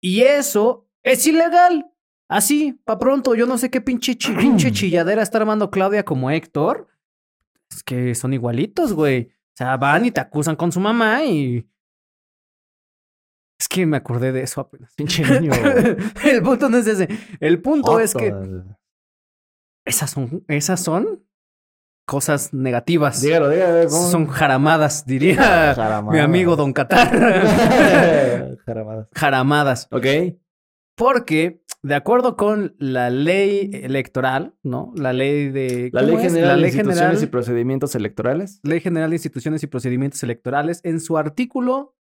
Y 0.00 0.22
eso 0.22 0.88
es 1.04 1.24
ilegal. 1.28 1.86
Así, 2.28 2.80
pa' 2.84 2.98
pronto, 2.98 3.34
yo 3.36 3.46
no 3.46 3.56
sé 3.56 3.70
qué 3.70 3.80
pinche, 3.80 4.16
chi- 4.16 4.34
pinche 4.34 4.72
chilladera 4.72 5.22
está 5.22 5.38
armando 5.38 5.70
Claudia 5.70 6.04
como 6.04 6.30
Héctor. 6.32 6.88
Es 7.70 7.84
que 7.84 8.14
son 8.16 8.32
igualitos, 8.34 8.92
güey. 8.92 9.30
O 9.58 9.64
sea, 9.64 9.76
van 9.76 10.04
y 10.04 10.12
te 10.12 10.20
acusan 10.20 10.54
con 10.54 10.70
su 10.70 10.78
mamá 10.78 11.24
y... 11.24 11.68
Es 13.58 13.66
que 13.68 13.84
me 13.86 13.96
acordé 13.96 14.30
de 14.30 14.42
eso 14.42 14.60
apenas. 14.60 14.94
Pinche 14.96 15.24
niño. 15.24 15.50
el 16.22 16.42
punto 16.44 16.68
no 16.68 16.76
es 16.78 16.86
ese. 16.86 17.08
El 17.40 17.60
punto 17.60 17.98
es 17.98 18.14
que 18.14 18.32
esas 19.84 20.12
son, 20.12 20.44
esas 20.46 20.80
son 20.80 21.26
cosas 22.06 22.54
negativas. 22.54 23.20
Dígalo, 23.20 23.48
dígalo. 23.48 23.88
¿cómo? 23.88 24.08
Son 24.08 24.28
jaramadas, 24.28 25.04
diría 25.04 25.34
Jaramadas. 25.74 26.14
mi 26.14 26.20
amigo 26.20 26.54
Don 26.54 26.72
Qatar. 26.72 27.10
Jaramadas. 28.64 29.08
jaramadas. 29.12 29.88
Ok. 29.90 30.06
Porque 30.94 31.64
de 31.82 31.94
acuerdo 31.94 32.36
con 32.36 32.74
la 32.78 33.10
ley 33.10 33.70
electoral, 33.72 34.54
¿no? 34.62 34.92
La 34.96 35.12
ley 35.12 35.48
de... 35.50 35.90
La 35.92 36.00
¿cómo 36.00 36.16
Ley 36.16 36.26
es? 36.26 36.32
General 36.32 36.56
La 36.56 36.62
de 36.62 36.68
Instituciones 36.68 36.98
general, 36.98 37.22
y 37.22 37.26
Procedimientos 37.26 37.94
Electorales. 37.94 38.60
Ley 38.62 38.80
General 38.80 39.10
de 39.10 39.16
Instituciones 39.16 39.62
y 39.62 39.66
Procedimientos 39.68 40.22
Electorales, 40.22 40.80
en 40.82 41.00
su 41.00 41.16
artículo, 41.16 41.96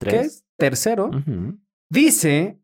¿qué 0.00 0.10
Tres. 0.10 0.26
es? 0.26 0.44
Tercero, 0.56 1.10
dice 1.90 2.60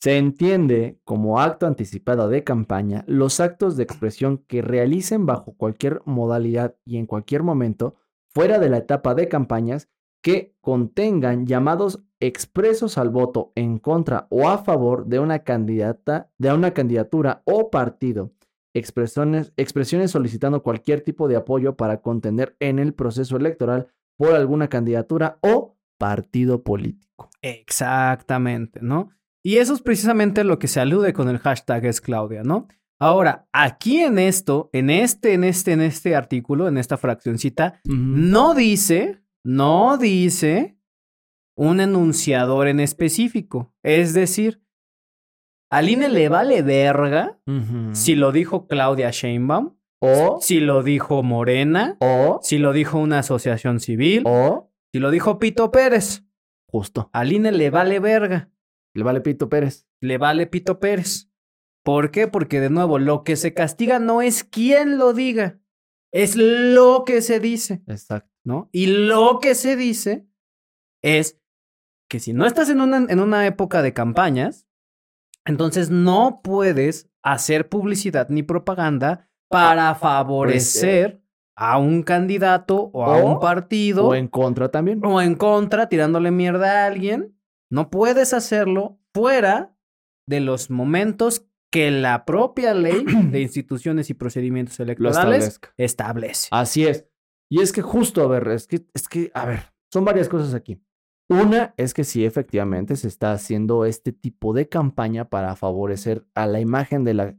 Se 0.00 0.18
entiende 0.18 1.00
como 1.04 1.40
acto 1.40 1.66
anticipado 1.66 2.28
de 2.28 2.44
campaña 2.44 3.04
los 3.06 3.40
actos 3.40 3.76
de 3.76 3.84
expresión 3.84 4.38
que 4.46 4.62
realicen 4.62 5.26
bajo 5.26 5.56
cualquier 5.56 6.02
modalidad 6.04 6.76
y 6.84 6.98
en 6.98 7.06
cualquier 7.06 7.42
momento 7.42 7.96
fuera 8.34 8.58
de 8.58 8.68
la 8.68 8.78
etapa 8.78 9.14
de 9.14 9.28
campañas 9.28 9.88
que 10.22 10.54
contengan 10.60 11.46
llamados 11.46 12.02
expresos 12.20 12.98
al 12.98 13.10
voto 13.10 13.52
en 13.54 13.78
contra 13.78 14.26
o 14.30 14.48
a 14.48 14.58
favor 14.58 15.06
de 15.06 15.18
una 15.18 15.40
candidata, 15.40 16.30
de 16.38 16.52
una 16.52 16.72
candidatura 16.72 17.42
o 17.44 17.70
partido. 17.70 18.32
Expresiones, 18.74 19.52
expresiones 19.56 20.10
solicitando 20.10 20.62
cualquier 20.62 21.00
tipo 21.00 21.28
de 21.28 21.36
apoyo 21.36 21.76
para 21.76 22.00
contender 22.02 22.56
en 22.60 22.78
el 22.78 22.94
proceso 22.94 23.36
electoral 23.36 23.88
por 24.16 24.34
alguna 24.34 24.68
candidatura 24.68 25.38
o 25.40 25.76
partido 25.98 26.62
político. 26.62 27.30
Exactamente, 27.42 28.80
¿no? 28.82 29.10
Y 29.42 29.58
eso 29.58 29.74
es 29.74 29.80
precisamente 29.80 30.44
lo 30.44 30.58
que 30.58 30.68
se 30.68 30.80
alude 30.80 31.12
con 31.12 31.28
el 31.28 31.38
hashtag 31.38 31.86
es 31.86 32.00
Claudia, 32.00 32.42
¿no? 32.42 32.68
Ahora, 32.98 33.46
aquí 33.52 33.98
en 33.98 34.18
esto, 34.18 34.70
en 34.72 34.90
este, 34.90 35.34
en 35.34 35.44
este, 35.44 35.72
en 35.72 35.82
este 35.82 36.16
artículo, 36.16 36.66
en 36.66 36.78
esta 36.78 36.96
fraccioncita, 36.96 37.80
no 37.84 38.54
dice, 38.54 39.22
no 39.44 39.98
dice 39.98 40.75
un 41.56 41.80
enunciador 41.80 42.68
en 42.68 42.80
específico. 42.80 43.74
Es 43.82 44.12
decir, 44.14 44.62
al 45.70 45.88
INE 45.88 46.08
le 46.08 46.28
vale 46.28 46.62
verga 46.62 47.40
si 47.92 48.14
lo 48.14 48.30
dijo 48.32 48.66
Claudia 48.68 49.10
Sheinbaum, 49.10 49.76
O, 50.00 50.38
si 50.40 50.60
lo 50.60 50.82
dijo 50.82 51.22
Morena, 51.22 51.96
o, 52.00 52.38
si 52.42 52.58
lo 52.58 52.72
dijo 52.72 52.98
una 52.98 53.20
asociación 53.20 53.80
civil, 53.80 54.22
o, 54.26 54.70
si 54.92 55.00
lo 55.00 55.10
dijo 55.10 55.38
Pito 55.38 55.70
Pérez. 55.72 56.24
justo. 56.68 57.08
Al 57.12 57.32
INE 57.32 57.50
le 57.52 57.70
vale 57.70 57.98
verga. 58.00 58.50
Le 58.94 59.02
vale 59.02 59.20
Pito 59.22 59.48
Pérez. 59.48 59.86
le 60.00 60.18
vale 60.18 60.46
Pito 60.46 60.78
Pérez. 60.78 61.30
¿Por 61.82 62.10
qué? 62.10 62.28
Porque 62.28 62.60
de 62.60 62.68
nuevo, 62.70 62.98
lo 62.98 63.22
que 63.24 63.36
se 63.36 63.54
castiga 63.54 63.98
no 63.98 64.20
es 64.20 64.44
quién 64.44 64.98
lo 64.98 65.12
diga, 65.12 65.60
es 66.12 66.34
lo 66.36 67.04
que 67.06 67.22
se 67.22 67.40
dice, 67.40 67.82
Exacto. 67.86 68.30
¿no? 68.44 68.68
Y 68.72 68.86
lo 68.88 69.38
que 69.40 69.54
se 69.54 69.76
dice 69.76 70.26
es 71.02 71.40
que 72.08 72.20
si 72.20 72.32
no 72.32 72.46
estás 72.46 72.68
en 72.70 72.80
una, 72.80 72.98
en 73.08 73.20
una 73.20 73.46
época 73.46 73.82
de 73.82 73.92
campañas, 73.92 74.66
entonces 75.44 75.90
no 75.90 76.40
puedes 76.42 77.08
hacer 77.22 77.68
publicidad 77.68 78.28
ni 78.28 78.42
propaganda 78.42 79.28
para 79.48 79.94
favorecer 79.94 81.22
a 81.56 81.78
un 81.78 82.02
candidato 82.02 82.90
o 82.92 83.04
a 83.04 83.16
O- 83.18 83.32
un 83.34 83.40
partido 83.40 84.08
O 84.08 84.14
en 84.14 84.28
contra 84.28 84.70
también. 84.70 85.00
o 85.04 85.20
en 85.22 85.34
contra, 85.36 85.88
tirándole 85.88 86.30
mierda 86.30 86.82
a 86.84 86.86
alguien, 86.86 87.36
no 87.70 87.90
puedes 87.90 88.34
hacerlo 88.34 88.98
fuera 89.14 89.76
de 90.28 90.40
los 90.40 90.70
momentos 90.70 91.46
que 91.72 91.90
la 91.90 92.24
propia 92.24 92.74
ley 92.74 93.04
de 93.30 93.40
instituciones 93.40 94.10
y 94.10 94.14
procedimientos 94.14 94.78
electorales 94.80 95.60
establece. 95.76 96.48
Así 96.50 96.86
es. 96.86 97.06
Y 97.48 97.60
es 97.60 97.72
que 97.72 97.82
justo, 97.82 98.22
a 98.22 98.26
ver, 98.28 98.48
es 98.48 98.66
que, 98.66 98.84
es 98.94 99.08
que, 99.08 99.30
a 99.34 99.46
ver, 99.46 99.72
son 99.92 100.04
varias 100.04 100.28
cosas 100.28 100.52
aquí. 100.54 100.82
Una 101.28 101.74
es 101.76 101.92
que 101.92 102.04
sí, 102.04 102.24
efectivamente, 102.24 102.94
se 102.96 103.08
está 103.08 103.32
haciendo 103.32 103.84
este 103.84 104.12
tipo 104.12 104.52
de 104.52 104.68
campaña 104.68 105.28
para 105.28 105.56
favorecer 105.56 106.24
a 106.34 106.46
la 106.46 106.60
imagen 106.60 107.02
de 107.02 107.14
la, 107.14 107.36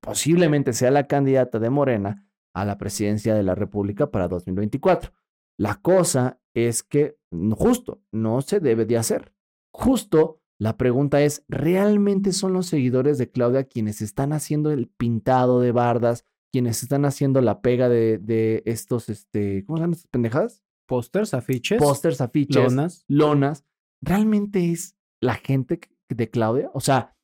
posiblemente 0.00 0.74
sea 0.74 0.90
la 0.90 1.06
candidata 1.06 1.58
de 1.58 1.70
Morena 1.70 2.26
a 2.54 2.64
la 2.64 2.76
presidencia 2.76 3.34
de 3.34 3.42
la 3.42 3.54
República 3.54 4.10
para 4.10 4.28
2024. 4.28 5.12
La 5.58 5.76
cosa 5.76 6.40
es 6.54 6.82
que 6.82 7.18
justo 7.56 8.02
no 8.12 8.42
se 8.42 8.60
debe 8.60 8.84
de 8.84 8.98
hacer. 8.98 9.32
Justo 9.72 10.42
la 10.58 10.76
pregunta 10.76 11.22
es, 11.22 11.44
¿realmente 11.48 12.32
son 12.32 12.52
los 12.52 12.66
seguidores 12.66 13.18
de 13.18 13.30
Claudia 13.30 13.64
quienes 13.64 14.00
están 14.00 14.32
haciendo 14.32 14.70
el 14.70 14.88
pintado 14.88 15.60
de 15.60 15.72
bardas, 15.72 16.24
quienes 16.50 16.82
están 16.82 17.04
haciendo 17.04 17.40
la 17.40 17.60
pega 17.60 17.88
de, 17.88 18.18
de 18.18 18.62
estos, 18.64 19.08
este, 19.08 19.64
¿cómo 19.66 19.76
se 19.76 19.82
llaman 19.82 19.92
estas 19.94 20.10
pendejadas? 20.10 20.65
Pósters, 20.86 21.34
afiches, 21.34 21.78
Pósters, 21.78 22.20
afiches, 22.20 22.72
lonas. 22.72 23.04
lonas. 23.08 23.64
¿Realmente 24.02 24.70
es 24.72 24.96
la 25.20 25.34
gente 25.34 25.80
de 26.08 26.30
Claudia? 26.30 26.70
O 26.74 26.80
sea, 26.80 27.16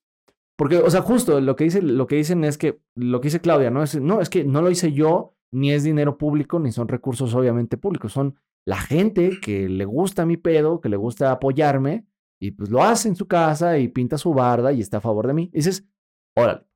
porque, 0.57 0.77
o 0.79 0.91
sea, 0.91 1.03
justo 1.03 1.41
lo 1.41 1.57
que, 1.57 1.65
dice, 1.65 1.83
lo 1.83 2.07
que 2.07 2.17
dicen 2.17 2.45
es 2.45 2.59
que, 2.59 2.81
lo 2.95 3.21
que 3.21 3.27
dice 3.29 3.41
Claudia, 3.41 3.71
¿no? 3.71 3.83
Es, 3.83 4.01
no, 4.01 4.21
es 4.21 4.29
que 4.31 4.45
no 4.45 4.63
lo 4.63 4.71
hice 4.71 4.93
yo, 4.93 5.37
ni 5.53 5.73
es 5.73 5.83
dinero 5.85 6.19
público, 6.19 6.59
ni 6.59 6.73
son 6.73 6.89
recursos 6.89 7.35
obviamente 7.35 7.77
públicos. 7.77 8.13
Son 8.13 8.37
la 8.67 8.77
gente 8.79 9.39
que 9.41 9.69
le 9.69 9.85
gusta 9.85 10.25
mi 10.27 10.37
pedo, 10.37 10.81
que 10.81 10.89
le 10.89 10.97
gusta 10.97 11.31
apoyarme, 11.33 12.07
y 12.41 12.53
pues 12.53 12.71
lo 12.71 12.83
hace 12.83 13.09
en 13.09 13.17
su 13.17 13.27
casa 13.29 13.79
y 13.79 13.89
pinta 13.89 14.19
su 14.19 14.35
barda 14.35 14.73
y 14.73 14.81
está 14.81 14.99
a 14.99 15.01
favor 15.01 15.27
de 15.27 15.35
mí. 15.35 15.51
Y 15.53 15.59
dices, 15.59 15.87
órale, 16.37 16.67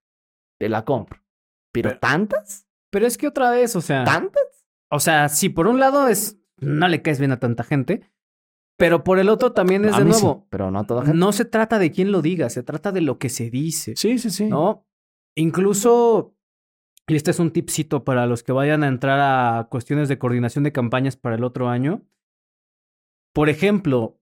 te 0.61 0.69
la 0.69 0.85
compro. 0.85 1.21
Pero, 1.73 1.91
Pero- 1.91 2.01
¿tantas? 2.01 2.67
Pero 2.91 3.07
es 3.07 3.19
que 3.19 3.27
otra 3.29 3.51
vez, 3.51 3.75
o 3.77 3.81
sea, 3.81 4.05
¿Tantas? 4.05 4.67
o 4.91 5.01
sea, 5.01 5.29
si 5.29 5.49
por 5.49 5.67
un 5.67 5.79
lado 5.81 6.09
es 6.09 6.41
no 6.59 6.89
le 6.89 7.03
caes 7.03 7.19
bien 7.19 7.33
a 7.33 7.39
tanta 7.39 7.65
gente, 7.65 8.11
pero 8.77 9.05
por 9.05 9.19
el 9.19 9.29
otro 9.29 9.53
también 9.53 9.85
es 9.85 9.95
A 9.95 9.99
de 9.99 10.05
mí 10.05 10.13
sí, 10.13 10.23
nuevo, 10.23 10.47
pero 10.51 10.71
no 10.71 10.81
a 10.81 10.87
toda 10.87 11.03
gente. 11.03 11.19
no 11.19 11.33
se 11.33 11.45
trata 11.45 11.79
de 11.79 11.91
quién 11.91 12.13
lo 12.13 12.23
diga, 12.23 12.51
se 12.51 12.63
trata 12.63 12.93
de 12.93 13.01
lo 13.01 13.19
que 13.19 13.29
se 13.29 13.51
dice. 13.51 13.95
Sí, 13.97 14.19
sí, 14.19 14.31
sí. 14.31 14.47
¿no? 14.47 14.87
Incluso, 15.35 16.35
y 17.07 17.17
este 17.17 17.31
es 17.31 17.39
un 17.39 17.51
tipcito 17.53 18.05
para 18.05 18.27
los 18.27 18.43
que 18.43 18.53
vayan 18.53 18.85
a 18.85 18.89
entrar 18.89 19.21
a 19.21 19.69
cuestiones 19.71 20.09
de 20.09 20.19
coordinación 20.19 20.65
de 20.65 20.73
campañas 20.73 21.17
para 21.17 21.37
el 21.37 21.45
otro 21.45 21.69
año. 21.69 22.03
Por 23.33 23.49
ejemplo, 23.49 24.19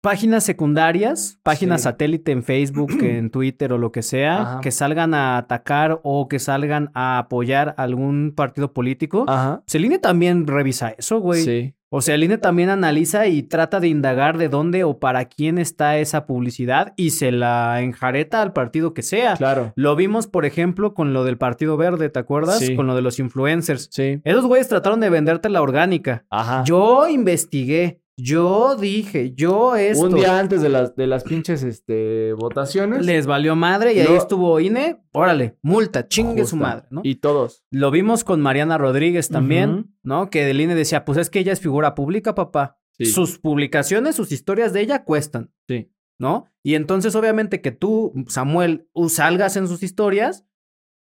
páginas 0.00 0.44
secundarias, 0.44 1.38
páginas 1.42 1.80
Sí. 1.80 1.84
satélite 1.84 2.32
en 2.32 2.42
Facebook, 2.42 2.92
en 3.02 3.30
Twitter 3.30 3.72
o 3.72 3.78
lo 3.78 3.92
que 3.92 4.02
sea, 4.02 4.40
Ajá. 4.42 4.60
que 4.60 4.70
salgan 4.70 5.14
a 5.14 5.36
atacar 5.38 6.00
o 6.02 6.28
que 6.28 6.38
salgan 6.38 6.90
a 6.94 7.18
apoyar 7.18 7.74
algún 7.76 8.32
partido 8.36 8.72
político. 8.72 9.24
Ajá. 9.28 9.62
Pues 9.66 9.74
el 9.74 9.84
INE 9.84 9.98
también 9.98 10.46
revisa 10.46 10.94
eso, 10.96 11.20
güey. 11.20 11.42
Sí. 11.42 11.74
O 11.92 12.02
sea, 12.02 12.14
el 12.14 12.22
INE 12.22 12.38
también 12.38 12.70
analiza 12.70 13.26
y 13.26 13.42
trata 13.42 13.80
de 13.80 13.88
indagar 13.88 14.38
de 14.38 14.48
dónde 14.48 14.84
o 14.84 15.00
para 15.00 15.24
quién 15.24 15.58
está 15.58 15.98
esa 15.98 16.24
publicidad 16.24 16.92
y 16.96 17.10
se 17.10 17.32
la 17.32 17.80
enjareta 17.82 18.42
al 18.42 18.52
partido 18.52 18.94
que 18.94 19.02
sea. 19.02 19.34
Claro. 19.36 19.72
Lo 19.74 19.96
vimos, 19.96 20.28
por 20.28 20.44
ejemplo, 20.46 20.94
con 20.94 21.12
lo 21.12 21.24
del 21.24 21.36
Partido 21.36 21.76
Verde, 21.76 22.08
¿te 22.08 22.20
acuerdas? 22.20 22.60
Sí. 22.60 22.76
Con 22.76 22.86
lo 22.86 22.94
de 22.94 23.02
los 23.02 23.18
influencers. 23.18 23.88
Sí. 23.90 24.20
Esos 24.22 24.46
güeyes 24.46 24.68
trataron 24.68 25.00
de 25.00 25.10
venderte 25.10 25.48
la 25.48 25.62
orgánica. 25.62 26.24
Ajá. 26.30 26.62
Yo 26.64 27.08
investigué, 27.08 28.00
yo 28.22 28.76
dije, 28.76 29.32
yo 29.34 29.76
esto. 29.76 30.04
Un 30.06 30.14
día 30.14 30.38
antes 30.38 30.62
de 30.62 30.68
las, 30.68 30.94
de 30.96 31.06
las 31.06 31.24
pinches 31.24 31.62
este, 31.62 32.32
votaciones. 32.34 33.04
Les 33.04 33.26
valió 33.26 33.56
madre 33.56 33.94
y 33.94 34.00
ahí 34.00 34.14
estuvo 34.14 34.58
INE. 34.60 35.00
Órale, 35.12 35.58
multa, 35.62 36.08
chingue 36.08 36.44
su 36.46 36.56
madre, 36.56 36.86
¿no? 36.90 37.00
Y 37.04 37.16
todos. 37.16 37.64
Lo 37.70 37.90
vimos 37.90 38.24
con 38.24 38.40
Mariana 38.40 38.78
Rodríguez 38.78 39.28
también. 39.28 39.94
¿no? 40.02 40.30
Que 40.30 40.44
del 40.44 40.60
INE 40.60 40.74
decía, 40.74 41.04
pues 41.04 41.18
es 41.18 41.30
que 41.30 41.40
ella 41.40 41.52
es 41.52 41.60
figura 41.60 41.94
pública, 41.94 42.34
papá. 42.34 42.78
Sí. 42.92 43.06
Sus 43.06 43.38
publicaciones, 43.38 44.16
sus 44.16 44.32
historias 44.32 44.72
de 44.72 44.80
ella 44.80 45.04
cuestan, 45.04 45.50
Sí. 45.68 45.90
¿no? 46.18 46.46
Y 46.62 46.74
entonces, 46.74 47.14
obviamente, 47.14 47.60
que 47.60 47.70
tú, 47.70 48.12
Samuel, 48.28 48.88
salgas 49.08 49.56
en 49.56 49.68
sus 49.68 49.82
historias, 49.82 50.44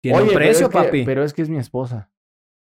tiene 0.03 0.19
Oye, 0.19 0.25
un 0.25 0.29
pero 0.35 0.39
precio, 0.39 0.67
es 0.67 0.73
que- 0.73 0.79
papi. 0.79 1.05
Pero 1.05 1.25
es 1.25 1.33
que 1.33 1.43
es 1.43 1.49
mi 1.51 1.59
esposa. 1.59 2.11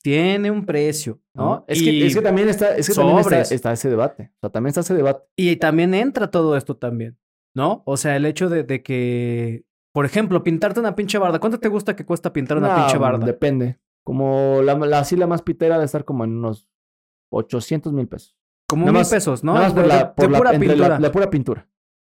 Tiene 0.01 0.49
un 0.49 0.65
precio, 0.65 1.19
¿no? 1.33 1.65
Es, 1.67 1.81
que, 1.81 2.05
es 2.07 2.15
que 2.15 2.21
también 2.21 2.47
está, 2.47 2.75
es 2.75 2.87
que 2.87 2.95
también 2.95 3.19
está, 3.19 3.71
ese 3.73 3.89
debate. 3.89 4.31
O 4.35 4.39
sea, 4.41 4.49
también 4.49 4.69
está 4.69 4.81
ese 4.81 4.93
debate. 4.93 5.25
y 5.35 5.55
también 5.57 5.93
entra 5.93 6.31
todo 6.31 6.55
esto 6.55 6.77
también, 6.77 7.17
¿no? 7.53 7.83
O 7.85 7.97
sea, 7.97 8.15
el 8.15 8.25
hecho 8.25 8.47
de, 8.49 8.63
de 8.63 8.81
que, 8.81 9.65
por 9.93 10.05
ejemplo, 10.05 10.41
pintarte 10.43 10.79
una 10.79 10.95
pinche 10.95 11.17
barda. 11.17 11.39
¿Cuánto 11.39 11.59
te 11.59 11.67
gusta 11.67 11.95
que 11.97 12.05
cuesta 12.05 12.31
pintar 12.31 12.57
una 12.59 12.69
No, 12.69 12.75
pinche 12.77 12.97
barda? 12.97 13.25
Depende. 13.25 13.77
Como 14.05 14.61
la, 14.63 14.75
la, 14.75 14.99
así 14.99 15.17
la 15.17 15.27
más 15.27 15.41
pitera 15.41 15.77
de 15.77 15.85
estar 15.85 16.05
como 16.05 16.23
en 16.23 16.37
unos 16.37 16.69
800 17.31 17.91
mil 17.93 18.07
pesos. 18.07 18.37
Como 18.67 18.83
nada 18.83 18.93
mil 18.93 18.99
más- 19.01 19.09
pesos, 19.09 19.43
¿no? 19.43 19.53
Nada 19.55 19.65
más 19.65 19.73
por 19.73 19.81
De- 19.83 19.87
la, 19.89 19.97
de 19.97 20.05
por 20.15 20.31
la- 20.31 20.37
pura 20.37 20.53
la- 20.53 20.59
pintura. 20.59 20.99
la 20.99 21.11
pura 21.11 21.29
pintura. 21.29 21.67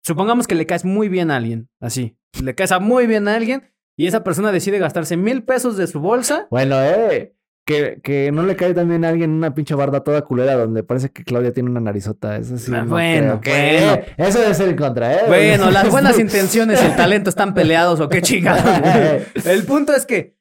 Supongamos 0.02 0.46
que 0.46 0.54
le 0.54 0.66
caes 0.66 0.84
muy 0.84 1.08
bien 1.08 1.30
a 1.30 1.36
alguien, 1.36 1.68
así. 1.80 2.16
Le 2.42 2.54
caes 2.54 2.72
a 2.72 2.78
muy 2.80 3.06
bien 3.06 3.26
a 3.28 3.34
alguien 3.36 3.72
y 3.96 4.06
esa 4.06 4.22
persona 4.24 4.52
decide 4.52 4.78
gastarse 4.78 5.16
mil 5.16 5.44
pesos 5.44 5.76
de 5.76 5.86
su 5.86 6.00
bolsa. 6.00 6.46
Bueno, 6.50 6.76
eh. 6.82 7.36
Que, 7.66 7.98
que 8.02 8.30
no 8.30 8.42
le 8.42 8.56
cae 8.56 8.74
también 8.74 9.06
a 9.06 9.08
alguien 9.08 9.30
una 9.30 9.54
pinche 9.54 9.74
barda 9.74 10.04
toda 10.04 10.20
culera 10.22 10.54
donde 10.54 10.82
parece 10.82 11.10
que 11.10 11.24
Claudia 11.24 11.50
tiene 11.50 11.70
una 11.70 11.80
narizota. 11.80 12.36
Eso 12.36 12.58
sí. 12.58 12.70
Ah, 12.74 12.82
no 12.82 12.90
bueno, 12.90 13.40
creo 13.40 13.40
que- 13.40 13.86
bueno. 13.86 14.02
Eso 14.18 14.40
debe 14.40 14.54
ser 14.54 14.68
en 14.68 14.76
contra, 14.76 15.14
¿eh? 15.14 15.20
Bueno, 15.28 15.70
las 15.70 15.88
buenas 15.90 16.18
intenciones 16.18 16.82
y 16.82 16.84
el 16.84 16.94
talento 16.94 17.30
están 17.30 17.54
peleados 17.54 18.00
o 18.00 18.08
qué 18.10 18.20
chingados. 18.20 18.62
El 19.46 19.64
punto 19.64 19.94
es 19.94 20.04
que, 20.04 20.36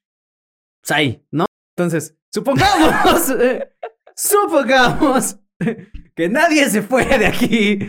pues 0.82 0.92
ahí, 0.92 1.26
¿no? 1.32 1.46
Entonces, 1.78 2.18
supongamos, 2.30 3.30
eh, 3.40 3.70
supongamos 4.16 5.38
que 6.16 6.28
nadie 6.28 6.70
se 6.70 6.82
fue 6.82 7.06
de 7.06 7.26
aquí. 7.28 7.80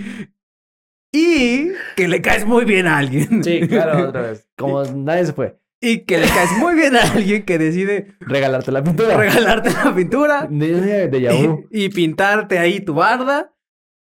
Y 1.12 1.70
que 1.96 2.08
le 2.08 2.20
caes 2.22 2.44
muy 2.46 2.64
bien 2.64 2.86
a 2.86 2.98
alguien. 2.98 3.42
Sí, 3.42 3.66
claro, 3.68 4.08
otra 4.08 4.22
vez. 4.22 4.48
Como 4.56 4.84
nadie 4.84 5.26
se 5.26 5.32
fue. 5.32 5.58
Y 5.86 6.00
que 6.04 6.18
le 6.18 6.26
caes 6.26 6.50
muy 6.58 6.74
bien 6.74 6.96
a 6.96 7.02
alguien 7.14 7.44
que 7.44 7.58
decide 7.58 8.14
Regalarte 8.20 8.72
la 8.72 8.82
pintura. 8.82 9.16
regalarte 9.16 9.70
la 9.70 9.94
pintura 9.94 10.48
De, 10.50 11.08
de 11.08 11.20
Yahoo. 11.20 11.64
y 11.70 11.88
pintarte 11.90 12.58
ahí 12.58 12.80
tu 12.80 12.94
barda. 12.94 13.52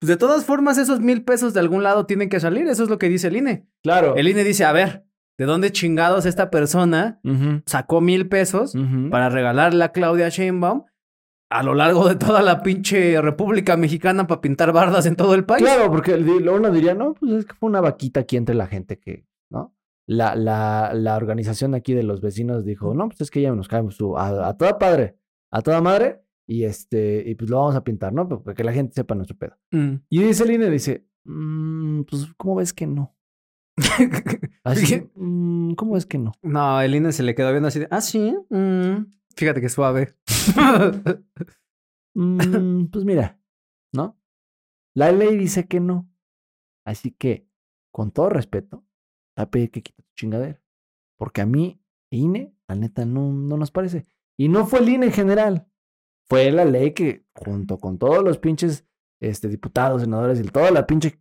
Pues 0.00 0.08
de 0.08 0.16
todas 0.16 0.44
formas, 0.44 0.78
esos 0.78 1.00
mil 1.00 1.22
pesos 1.24 1.54
de 1.54 1.60
algún 1.60 1.82
lado 1.82 2.06
tienen 2.06 2.28
que 2.28 2.40
salir. 2.40 2.66
Eso 2.68 2.82
es 2.82 2.88
lo 2.90 2.98
que 2.98 3.08
dice 3.08 3.28
el 3.28 3.36
INE. 3.36 3.66
Claro. 3.82 4.16
El 4.16 4.26
INE 4.28 4.42
dice, 4.44 4.64
a 4.64 4.72
ver, 4.72 5.04
¿de 5.38 5.44
dónde 5.44 5.70
chingados 5.72 6.26
esta 6.26 6.50
persona 6.50 7.20
sacó 7.66 8.00
mil 8.00 8.28
pesos 8.28 8.74
para 9.10 9.28
regalarle 9.30 9.84
a 9.84 9.92
Claudia 9.92 10.28
Sheinbaum 10.28 10.84
a 11.50 11.62
lo 11.62 11.74
largo 11.74 12.08
de 12.08 12.16
toda 12.16 12.42
la 12.42 12.62
pinche 12.62 13.20
República 13.20 13.76
Mexicana 13.76 14.26
para 14.26 14.40
pintar 14.40 14.72
bardas 14.72 15.06
en 15.06 15.14
todo 15.16 15.34
el 15.34 15.44
país? 15.44 15.62
Claro, 15.62 15.90
porque 15.90 16.14
uno 16.14 16.70
diría, 16.72 16.94
no, 16.94 17.14
pues 17.14 17.32
es 17.32 17.44
que 17.46 17.54
fue 17.54 17.68
una 17.68 17.80
vaquita 17.80 18.20
aquí 18.20 18.36
entre 18.36 18.54
la 18.56 18.66
gente 18.66 18.98
que. 18.98 19.24
La, 20.06 20.34
la, 20.34 20.92
la 20.94 21.16
organización 21.16 21.74
aquí 21.74 21.94
de 21.94 22.02
los 22.02 22.20
vecinos 22.20 22.64
dijo, 22.64 22.94
no, 22.94 23.08
pues 23.08 23.20
es 23.20 23.30
que 23.30 23.40
ya 23.40 23.54
nos 23.54 23.68
caemos 23.68 23.98
a, 24.16 24.48
a 24.48 24.56
toda 24.56 24.78
padre, 24.78 25.16
a 25.50 25.62
toda 25.62 25.80
madre, 25.80 26.22
y 26.46 26.64
este, 26.64 27.22
y 27.26 27.34
pues 27.34 27.48
lo 27.50 27.58
vamos 27.58 27.76
a 27.76 27.84
pintar, 27.84 28.12
¿no? 28.12 28.28
Para 28.28 28.54
que 28.54 28.64
la 28.64 28.72
gente 28.72 28.94
sepa 28.94 29.14
nuestro 29.14 29.36
pedo. 29.38 29.56
Mm. 29.70 29.94
Y 30.08 30.22
dice 30.22 30.44
el 30.44 30.50
INE, 30.50 30.70
dice, 30.70 31.06
"Mm, 31.24 32.02
pues, 32.02 32.26
¿cómo 32.36 32.56
ves 32.56 32.72
que 32.72 32.86
no? 32.86 33.16
Así, 34.64 35.08
"Mm, 35.14 35.74
¿cómo 35.74 35.94
ves 35.94 36.04
que 36.06 36.18
no? 36.18 36.32
no, 36.42 36.80
el 36.82 36.94
INE 36.94 37.12
se 37.12 37.22
le 37.22 37.34
quedó 37.34 37.50
viendo 37.52 37.68
así 37.68 37.78
de, 37.78 37.88
ah, 37.90 38.00
sí, 38.00 38.36
mm, 38.50 39.06
fíjate 39.36 39.60
que 39.60 39.68
suave. 39.68 40.16
Mm, 42.14 42.88
pues 42.88 43.06
mira, 43.06 43.40
¿no? 43.94 44.18
La 44.94 45.10
ley 45.12 45.36
dice 45.38 45.66
que 45.66 45.80
no. 45.80 46.10
Así 46.84 47.12
que, 47.12 47.48
con 47.90 48.10
todo 48.10 48.28
respeto, 48.28 48.84
a 49.36 49.50
pedir 49.50 49.70
que 49.70 49.82
quite 49.82 50.02
tu 50.02 50.10
chingadera. 50.16 50.60
Porque 51.18 51.40
a 51.40 51.46
mí, 51.46 51.80
INE, 52.10 52.54
la 52.68 52.74
neta, 52.74 53.04
no, 53.04 53.32
no 53.32 53.56
nos 53.56 53.70
parece. 53.70 54.04
Y 54.36 54.48
no 54.48 54.66
fue 54.66 54.80
el 54.80 54.88
INE 54.88 55.06
en 55.06 55.12
general. 55.12 55.66
Fue 56.28 56.50
la 56.50 56.64
ley 56.64 56.92
que, 56.92 57.24
junto 57.34 57.78
con 57.78 57.98
todos 57.98 58.22
los 58.22 58.38
pinches 58.38 58.86
este, 59.20 59.48
diputados, 59.48 60.02
senadores 60.02 60.40
y 60.40 60.44
toda 60.44 60.70
la 60.70 60.86
pinche 60.86 61.20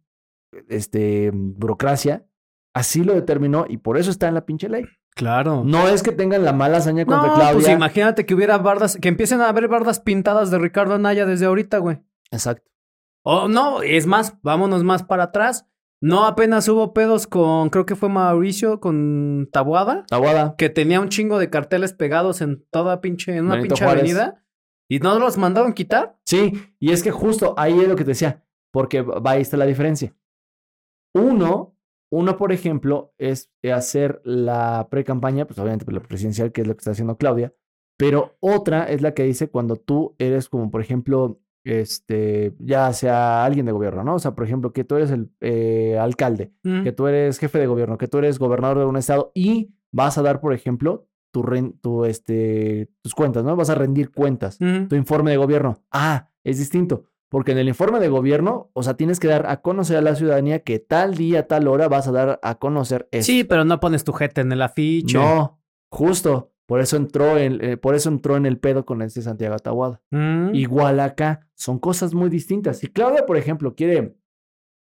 este, 0.70 1.32
burocracia, 1.34 2.26
así 2.74 3.04
lo 3.04 3.14
determinó 3.14 3.66
y 3.68 3.78
por 3.78 3.98
eso 3.98 4.12
está 4.12 4.28
en 4.28 4.34
la 4.36 4.46
pinche 4.46 4.70
ley. 4.70 4.86
claro. 5.16 5.64
No 5.66 5.88
es 5.88 6.04
que 6.04 6.12
tengan 6.12 6.44
la 6.44 6.54
mala 6.54 6.78
hazaña 6.78 7.06
contra 7.06 7.28
No, 7.30 7.36
Claudia. 7.36 7.54
pues 7.54 7.70
imagínate 7.70 8.26
que 8.26 8.34
hubiera 8.34 8.58
bardas, 8.58 8.98
que 8.98 9.10
empiecen 9.10 9.42
a 9.42 9.50
haber 9.50 9.68
bardas 9.68 10.00
pintadas 10.00 10.52
de 10.52 10.60
Ricardo 10.60 10.96
Anaya 10.96 11.26
desde 11.26 11.46
ahorita, 11.46 11.78
güey. 11.80 12.02
Exacto. 12.32 12.70
O 13.24 13.48
no, 13.48 13.82
es 13.82 14.08
más, 14.08 14.38
vámonos 14.42 14.84
más 14.84 15.04
para 15.04 15.24
atrás. 15.26 15.68
No 16.04 16.26
apenas 16.26 16.68
hubo 16.68 16.94
pedos 16.94 17.28
con, 17.28 17.70
creo 17.70 17.86
que 17.86 17.96
fue 17.96 18.10
Mauricio, 18.10 18.80
con 18.80 19.48
Tabuada, 19.52 20.06
Aguada. 20.10 20.56
que 20.58 20.70
tenía 20.70 21.00
un 21.00 21.10
chingo 21.10 21.38
de 21.38 21.50
carteles 21.52 21.94
pegados 21.94 22.42
en 22.42 22.66
toda 22.72 23.02
pinche, 23.02 23.36
en 23.38 23.46
una 23.46 23.56
Benito 23.58 23.76
pinche 23.76 23.86
Juárez. 23.86 24.02
avenida. 24.04 24.44
¿Y 24.90 25.00
no 25.00 25.20
los 25.20 25.38
mandaron 25.38 25.74
quitar? 25.74 26.18
Sí, 26.26 26.54
y 26.80 26.92
es 26.92 27.04
que 27.04 27.12
justo 27.12 27.54
ahí 27.58 27.80
es 27.80 27.88
lo 27.88 27.96
que 27.96 28.04
te 28.04 28.10
decía, 28.12 28.44
porque 28.74 29.02
va- 29.04 29.32
ahí 29.32 29.42
está 29.42 29.58
la 29.58 29.66
diferencia. 29.68 30.14
Uno, 31.14 31.78
uno, 32.12 32.38
por 32.38 32.52
ejemplo, 32.52 33.14
es 33.18 33.52
hacer 33.74 34.22
la 34.26 34.88
pre-campaña, 34.90 35.46
pues 35.46 35.60
obviamente 35.60 35.90
la 35.92 36.00
presidencial, 36.02 36.52
que 36.52 36.62
es 36.62 36.68
lo 36.68 36.74
que 36.76 36.80
está 36.80 36.92
haciendo 36.92 37.18
Claudia, 37.18 37.54
pero 37.98 38.38
otra 38.40 38.86
es 38.90 39.02
la 39.02 39.14
que 39.14 39.24
dice 39.24 39.50
cuando 39.50 39.76
tú 39.76 40.16
eres 40.18 40.50
como, 40.50 40.72
por 40.72 40.82
ejemplo, 40.82 41.40
este, 41.64 42.54
ya 42.60 42.92
sea 42.94 43.44
alguien 43.46 43.66
de 43.66 43.72
gobierno, 43.72 44.04
¿no? 44.04 44.16
O 44.16 44.20
sea, 44.20 44.32
por 44.36 44.46
ejemplo, 44.46 44.74
que 44.74 44.84
tú 44.84 44.96
eres 44.96 45.12
el 45.12 45.30
eh, 45.42 45.98
alcalde, 46.00 46.52
Mm. 46.64 46.84
que 46.84 46.92
tú 46.92 47.08
eres 47.08 47.38
jefe 47.40 47.60
de 47.60 47.68
gobierno, 47.68 47.98
que 47.98 48.08
tú 48.08 48.18
eres 48.18 48.40
gobernador 48.40 48.80
de 48.80 48.86
un 48.86 48.98
estado 48.98 49.32
y 49.36 49.74
vas 49.92 50.18
a 50.18 50.22
dar, 50.22 50.40
por 50.42 50.54
ejemplo, 50.54 51.08
tu, 51.32 51.44
tu, 51.82 52.06
este, 52.06 52.90
tus 53.02 53.16
cuentas, 53.16 53.44
¿no? 53.44 53.56
Vas 53.56 53.70
a 53.70 53.76
rendir 53.76 54.12
cuentas 54.12 54.58
Mm. 54.60 54.88
tu 54.88 54.96
informe 54.96 55.32
de 55.32 55.38
gobierno. 55.38 55.82
Ah, 55.92 56.30
es 56.44 56.58
distinto. 56.60 57.06
Porque 57.30 57.54
en 57.54 57.60
el 57.60 57.70
informe 57.70 58.02
de 58.02 58.10
gobierno, 58.10 58.70
o 58.74 58.84
sea, 58.84 58.96
tienes 58.96 59.18
que 59.22 59.30
dar 59.30 59.46
a 59.48 59.62
conocer 59.62 59.96
a 59.96 60.02
la 60.02 60.16
ciudadanía 60.16 60.60
que 60.64 60.80
tal 60.80 61.16
día, 61.16 61.48
tal 61.48 61.70
hora 61.70 61.88
vas 61.88 62.06
a 62.10 62.12
dar 62.12 62.40
a 62.44 62.56
conocer 62.56 63.08
esto. 63.12 63.26
Sí, 63.32 63.46
pero 63.46 63.64
no 63.64 63.80
pones 63.80 64.04
tu 64.04 64.12
jeta 64.12 64.42
en 64.42 64.52
el 64.52 64.62
afiche. 64.62 65.18
No, 65.18 65.62
justo. 65.90 66.51
Por 66.72 66.80
eso 66.80 66.96
entró 66.96 67.38
en, 67.38 67.62
eh, 67.62 67.76
por 67.76 67.96
eso 67.96 68.08
entró 68.08 68.38
en 68.38 68.46
el 68.46 68.58
pedo 68.58 68.86
con 68.86 69.02
este 69.02 69.22
Santiago 69.22 69.56
Atahuada. 69.56 70.02
Mm. 70.10 70.56
Igual 70.56 71.02
acá, 71.02 71.46
son 71.54 71.80
cosas 71.80 72.14
muy 72.14 72.30
distintas. 72.30 72.78
Si 72.80 72.88
Claudia, 72.88 73.26
por 73.26 73.36
ejemplo, 73.36 73.76
quiere, 73.76 74.16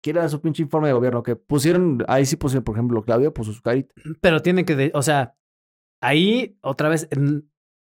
quiere 0.02 0.20
dar 0.20 0.30
su 0.30 0.40
pinche 0.40 0.62
informe 0.62 0.88
de 0.88 0.94
gobierno, 0.94 1.22
que 1.22 1.36
pusieron, 1.36 2.02
ahí 2.08 2.24
sí 2.24 2.36
pusieron, 2.36 2.64
por 2.64 2.76
ejemplo, 2.76 3.02
Claudia 3.04 3.30
puso 3.30 3.52
su 3.52 3.60
carita. 3.60 3.94
Pero 4.22 4.40
tiene 4.40 4.64
que, 4.64 4.74
de- 4.74 4.90
o 4.94 5.02
sea, 5.02 5.36
ahí 6.00 6.56
otra 6.62 6.88
vez, 6.88 7.10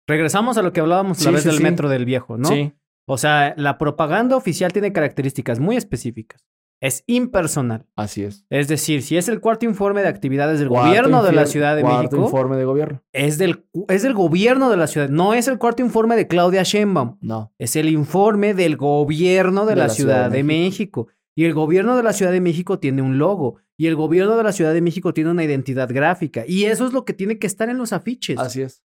regresamos 0.06 0.58
a 0.58 0.62
lo 0.62 0.72
que 0.74 0.80
hablábamos 0.80 1.18
la 1.24 1.30
Sí, 1.30 1.34
vez 1.34 1.42
sí, 1.44 1.48
del 1.48 1.56
sí. 1.56 1.62
metro 1.62 1.88
del 1.88 2.04
viejo, 2.04 2.36
¿no? 2.36 2.48
Sí, 2.48 2.74
O 3.06 3.16
sea, 3.16 3.54
la 3.56 3.78
propaganda 3.78 4.36
oficial 4.36 4.70
tiene 4.70 4.92
características 4.92 5.60
muy 5.60 5.76
específicas. 5.76 6.44
Es 6.80 7.02
impersonal. 7.06 7.86
así 7.96 8.22
es. 8.22 8.46
Es 8.50 8.68
decir, 8.68 9.02
si 9.02 9.16
es 9.16 9.28
el 9.28 9.40
cuarto 9.40 9.66
informe 9.66 10.02
de 10.02 10.08
actividades 10.08 10.60
del 10.60 10.68
Cuarto 10.68 10.88
gobierno 10.88 11.22
de 11.22 11.32
la 11.32 11.46
Ciudad 11.46 11.74
de 11.74 11.82
cuarto 11.82 12.02
México, 12.02 12.24
informe 12.24 12.56
de 12.56 12.64
gobierno. 12.64 13.02
es 13.12 13.36
del, 13.38 13.64
es 13.88 14.02
del 14.02 14.14
gobierno 14.14 14.70
de 14.70 14.76
la 14.76 14.86
ciudad. 14.86 15.08
No 15.08 15.34
es 15.34 15.48
el 15.48 15.58
cuarto 15.58 15.82
informe 15.82 16.14
de 16.14 16.28
Claudia 16.28 16.62
Sheinbaum. 16.62 17.18
No. 17.20 17.52
Es 17.58 17.74
el 17.74 17.88
informe 17.88 18.54
del 18.54 18.76
gobierno 18.76 19.66
de, 19.66 19.76
la, 19.76 19.88
Ciudad, 19.88 20.30
de 20.30 20.44
México. 20.44 21.08
Y 21.34 21.44
el 21.44 21.54
gobierno 21.54 21.96
de 21.96 22.02
la 22.02 22.12
Ciudad 22.12 22.32
de 22.32 22.40
México 22.40 22.78
tiene 22.78 23.02
un 23.02 23.18
logo. 23.18 23.56
Y 23.76 23.86
el 23.86 23.96
gobierno 23.96 24.36
de 24.36 24.42
la 24.42 24.52
Ciudad 24.52 24.72
de 24.72 24.80
México 24.80 25.14
tiene 25.14 25.30
una 25.30 25.44
identidad 25.44 25.88
gráfica. 25.92 26.44
Y 26.46 26.64
eso 26.64 26.86
es 26.86 26.92
lo 26.92 27.04
que 27.04 27.12
tiene 27.12 27.38
que 27.38 27.46
estar 27.46 27.68
en 27.68 27.78
los 27.78 27.92
afiches. 27.92 28.38
Así 28.38 28.62
es. 28.62 28.82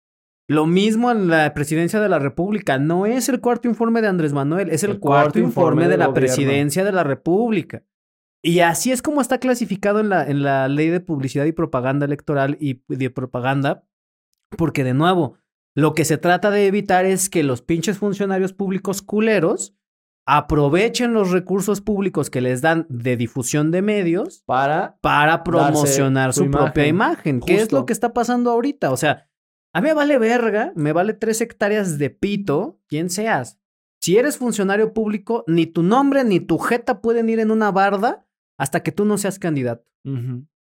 Lo 0.49 0.67
mismo 0.67 1.11
en 1.11 1.29
la 1.29 1.53
presidencia 1.53 2.01
de 2.01 2.09
la 2.09 2.19
República. 2.19 2.79
No 2.79 3.05
es 3.05 3.29
el 3.29 3.41
cuarto 3.41 3.69
informe 3.69 4.01
de 4.01 4.09
Andrés 4.09 4.33
Manuel, 4.33 4.71
es 4.71 4.83
el, 4.83 4.99
cuarto, 4.99 5.39
informe, 5.39 5.83
de, 5.89 5.99
la 5.99 6.07
gobierno. 6.07 6.15
presidencia 6.15 6.85
de 6.85 6.93
la 6.93 7.05
República. 7.05 7.85
Y 8.43 8.61
así 8.61 8.91
es 8.91 9.03
como 9.03 9.21
está 9.21 9.39
clasificado 9.39 10.01
en 10.01 10.09
la, 10.09 10.27
en 10.27 10.43
la 10.43 10.69
ley 10.69 10.89
de 10.89 11.01
publicidad 11.01 11.45
y 11.45 11.53
propaganda 11.53 12.07
electoral 12.07 12.57
y 12.61 12.83
de 12.89 13.11
propaganda. 13.11 13.85
Porque 14.57 14.85
de 14.85 14.95
nuevo, 14.95 15.37
lo 15.75 15.93
que 15.93 16.07
se 16.07 16.17
trata 16.17 16.51
de 16.51 16.67
evitar 16.67 17.05
es 17.05 17.29
que 17.29 17.43
los 17.43 17.61
pinches 17.61 17.99
funcionarios 17.99 18.55
públicos 18.55 19.03
culeros 19.03 19.75
aprovechen 20.27 21.13
los 21.15 21.31
recursos 21.31 21.81
públicos 21.81 22.31
que 22.31 22.41
les 22.41 22.61
dan 22.61 22.87
de 22.89 23.17
difusión 23.17 23.71
de 23.71 23.81
medios 23.83 24.43
Para 24.47 24.99
para 25.01 25.43
promocionar 25.43 26.33
su 26.35 26.45
su 26.45 26.51
propia 26.51 26.87
imagen. 26.87 27.37
imagen. 27.37 27.41
¿Qué 27.41 27.55
es 27.55 27.61
Justo. 27.63 27.77
lo 27.77 27.87
que 27.87 27.93
está 27.93 28.13
pasando 28.13 28.51
ahorita? 28.51 28.91
O 28.93 28.97
sea, 28.97 29.28
a 29.79 29.81
mí 29.81 29.89
me 29.89 29.95
vale 29.95 30.19
verga, 30.19 30.73
me 30.75 30.93
vale 30.93 31.15
tres 31.15 31.41
hectáreas 31.41 31.99
de 31.99 32.11
pito, 32.11 32.81
quien 32.89 33.11
seas. 33.11 33.59
Si 34.01 34.17
eres 34.17 34.37
funcionario 34.39 34.93
público, 34.93 35.45
ni 35.47 35.67
tu 35.67 35.83
nombre 35.83 36.25
ni 36.25 36.41
tu 36.41 36.59
jeta 36.59 37.01
pueden 37.01 37.29
ir 37.29 37.41
en 37.41 37.51
una 37.51 37.71
barda 37.73 38.27
hasta 38.59 38.83
que 38.83 38.93
tú 38.93 39.05
no 39.05 39.19
seas 39.19 39.39
candidato. 39.39 39.85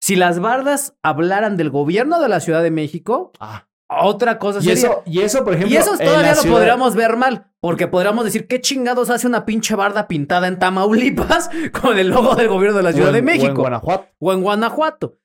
Si 0.01 0.17
las 0.17 0.39
bardas 0.41 0.97
hablaran 1.03 1.57
del 1.57 1.71
gobierno 1.71 2.21
de 2.21 2.29
la 2.29 2.41
Ciudad 2.41 2.63
de 2.63 2.71
México, 2.71 3.33
Ah. 3.41 3.69
otra 3.89 4.39
cosa 4.39 4.59
Y 4.61 4.63
sería. 4.63 4.75
eso, 4.75 5.03
y 5.07 5.21
eso, 5.21 5.45
por 5.45 5.55
ejemplo. 5.55 5.75
Y 5.75 5.77
eso 5.79 5.97
todavía 5.99 6.35
lo 6.35 6.41
ciudad- 6.43 6.55
podríamos 6.57 6.95
ver 6.95 7.17
mal, 7.17 7.51
porque 7.61 7.87
podríamos 7.89 8.25
decir, 8.25 8.47
¿qué 8.47 8.61
chingados 8.61 9.11
hace 9.11 9.27
una 9.27 9.45
pinche 9.47 9.75
barda 9.75 10.07
pintada 10.09 10.47
en 10.49 10.59
Tamaulipas 10.59 11.51
con 11.83 11.99
el 11.99 12.09
logo 12.09 12.35
del 12.35 12.49
gobierno 12.49 12.77
de 12.79 12.83
la 12.85 12.93
Ciudad 12.93 13.09
en- 13.09 13.15
de 13.15 13.19
o 13.19 13.35
en 13.35 13.39
México? 13.41 13.61
Guanajuato. 13.63 14.09
o 14.19 14.33
en 14.33 14.43
Guanajuato. 14.43 15.19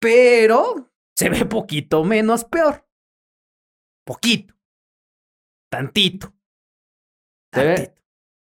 Pero 0.00 0.90
se 1.16 1.28
ve 1.30 1.44
poquito 1.46 2.04
menos 2.04 2.44
peor. 2.44 2.84
Poquito. 4.08 4.54
Tantito. 5.70 6.32
Se 7.52 7.62
ve- 7.64 7.74
Tantito. 7.76 8.00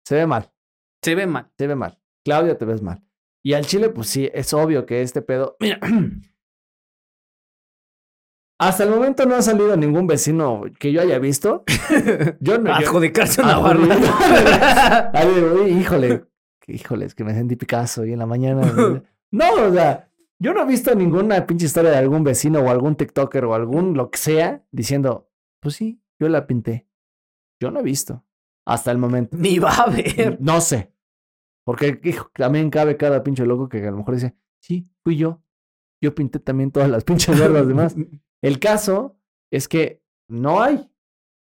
Se 0.04 0.14
ve 0.16 0.26
mal, 0.26 0.52
Se 1.04 1.14
ve 1.14 1.26
mal. 1.28 1.52
se 1.56 1.66
ve 1.68 1.76
mal. 1.76 2.00
Claudia, 2.24 2.58
te 2.58 2.64
ves 2.64 2.82
mal. 2.82 3.00
Y 3.44 3.52
al 3.54 3.64
Chile, 3.64 3.90
pues 3.90 4.08
sí, 4.08 4.28
es 4.34 4.52
obvio 4.52 4.84
que 4.86 5.02
este 5.02 5.22
pedo. 5.22 5.56
Mira. 5.60 5.78
Hasta 8.60 8.84
el 8.84 8.90
momento 8.90 9.26
no 9.26 9.34
ha 9.34 9.42
salido 9.42 9.76
ningún 9.76 10.06
vecino 10.06 10.62
que 10.78 10.92
yo 10.92 11.00
haya 11.00 11.18
visto. 11.18 11.64
Yo 12.40 12.58
no. 12.58 12.70
yo- 12.80 12.86
Adjudicarse 12.88 13.42
una 13.42 13.56
Adjudicar- 13.56 14.00
barda. 14.00 15.10
Ay, 15.14 15.34
digo, 15.34 15.54
"Uy, 15.62 15.70
híjole, 15.72 16.24
híjole, 16.68 17.06
es 17.06 17.14
que 17.14 17.24
me 17.24 17.34
sentí 17.34 17.56
Picasso 17.56 18.04
y 18.04 18.12
en 18.12 18.18
la 18.18 18.26
mañana. 18.26 18.62
No, 19.34 19.50
o 19.54 19.72
sea, 19.72 20.10
yo 20.38 20.52
no 20.52 20.62
he 20.62 20.66
visto 20.66 20.94
ninguna 20.94 21.46
pinche 21.46 21.64
historia 21.64 21.90
de 21.90 21.96
algún 21.96 22.22
vecino 22.22 22.60
o 22.60 22.68
algún 22.68 22.96
TikToker 22.96 23.46
o 23.46 23.54
algún 23.54 23.96
lo 23.96 24.10
que 24.10 24.18
sea 24.18 24.62
diciendo, 24.70 25.30
pues 25.62 25.76
sí, 25.76 26.02
yo 26.18 26.28
la 26.28 26.46
pinté. 26.46 26.88
Yo 27.60 27.70
no 27.70 27.80
he 27.80 27.82
visto. 27.82 28.24
Hasta 28.66 28.90
el 28.90 28.98
momento. 28.98 29.36
Ni 29.40 29.58
va 29.58 29.70
a 29.72 29.90
ver. 29.90 30.36
No 30.40 30.60
sé. 30.60 30.92
Porque 31.64 32.00
hijo, 32.02 32.30
también 32.34 32.70
cabe 32.70 32.96
cada 32.96 33.22
pinche 33.22 33.46
loco 33.46 33.68
que 33.68 33.86
a 33.86 33.90
lo 33.90 33.98
mejor 33.98 34.14
dice, 34.14 34.36
sí, 34.60 34.90
fui 35.04 35.16
yo. 35.16 35.40
Yo 36.02 36.14
pinté 36.14 36.40
también 36.40 36.72
todas 36.72 36.90
las 36.90 37.04
pinches 37.04 37.38
verdas 37.38 37.68
demás. 37.68 37.94
El 38.42 38.58
caso 38.58 39.16
es 39.52 39.68
que 39.68 40.02
no 40.28 40.60
hay. 40.60 40.88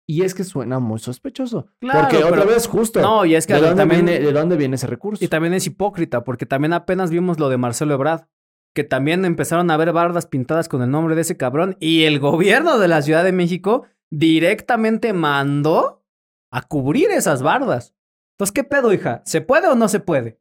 Y 0.07 0.21
es 0.21 0.35
que 0.35 0.43
suena 0.43 0.77
muy 0.77 0.99
sospechoso. 0.99 1.65
Claro, 1.79 2.01
porque 2.01 2.17
otra 2.23 2.41
pero- 2.41 2.51
vez, 2.51 2.67
justo. 2.67 3.01
No, 3.01 3.25
y 3.25 3.33
es 3.33 3.47
que 3.47 3.55
¿de, 3.55 3.61
dónde 3.61 3.75
también, 3.75 4.05
viene, 4.05 4.23
¿De 4.23 4.31
dónde 4.31 4.55
viene 4.55 4.75
ese 4.75 4.85
recurso? 4.85 5.25
y 5.25 5.27
también 5.27 5.55
es 5.55 5.65
hipócrita, 5.65 6.23
porque 6.23 6.45
también 6.45 6.73
apenas 6.73 7.09
vimos 7.09 7.39
lo 7.39 7.49
de 7.49 7.57
Marcelo 7.57 7.95
Ebrard, 7.95 8.27
que 8.75 8.83
también 8.83 9.25
empezaron 9.25 9.71
a 9.71 9.77
ver 9.77 9.91
bardas 9.93 10.27
pintadas 10.27 10.69
con 10.69 10.83
el 10.83 10.91
nombre 10.91 11.15
de 11.15 11.21
ese 11.21 11.37
cabrón, 11.37 11.75
y 11.79 12.03
el 12.03 12.19
gobierno 12.19 12.77
de 12.77 12.87
la 12.87 13.01
Ciudad 13.01 13.23
de 13.23 13.31
México 13.31 13.85
directamente 14.11 15.13
mandó 15.13 16.03
a 16.51 16.61
cubrir 16.61 17.11
esas 17.11 17.41
bardas. 17.41 17.93
Entonces, 18.35 18.53
¿qué 18.53 18.63
pedo, 18.63 18.91
hija? 18.93 19.21
¿Se 19.25 19.41
puede 19.41 19.67
o 19.67 19.75
no 19.75 19.87
se 19.87 19.99
puede? 19.99 20.39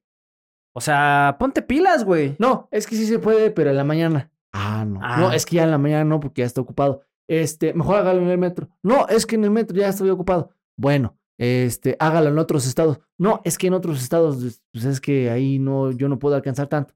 O 0.75 0.81
sea, 0.81 1.37
ponte 1.39 1.63
pilas, 1.63 2.05
güey. 2.05 2.37
No, 2.39 2.69
es 2.73 2.87
que 2.87 2.97
sí 2.97 3.07
se 3.07 3.19
puede, 3.19 3.51
pero 3.51 3.71
en 3.71 3.77
la 3.77 3.85
mañana. 3.85 4.33
Ah, 4.53 4.85
no. 4.85 5.01
Ah. 5.03 5.19
No, 5.19 5.33
es 5.33 5.47
que 5.47 5.57
ya 5.57 5.65
en 5.65 5.71
la 5.71 5.79
mañana 5.79 6.05
no, 6.05 6.21
porque 6.21 6.43
ya 6.43 6.47
está 6.47 6.61
ocupado. 6.61 7.03
Este, 7.29 7.73
mejor 7.75 7.97
hágalo 7.97 8.21
en 8.21 8.29
el 8.29 8.39
metro. 8.39 8.69
No, 8.83 9.07
es 9.09 9.27
que 9.27 9.37
en 9.37 9.45
el 9.45 9.51
metro 9.51 9.77
ya 9.77 9.89
estoy 9.89 10.11
ocupado. 10.11 10.51
Bueno, 10.77 11.17
este, 11.39 11.97
hágalo 12.01 12.31
en 12.31 12.39
otros 12.39 12.67
estados. 12.67 13.01
No, 13.19 13.41
es 13.45 13.57
que 13.59 13.69
en 13.69 13.75
otros 13.75 14.03
estados, 14.03 14.61
pues 14.73 14.85
es 14.85 15.01
que 15.01 15.31
ahí 15.31 15.59
no, 15.59 15.93
yo 15.93 16.09
no 16.09 16.19
puedo 16.19 16.35
alcanzar 16.35 16.67
tanto. 16.67 16.95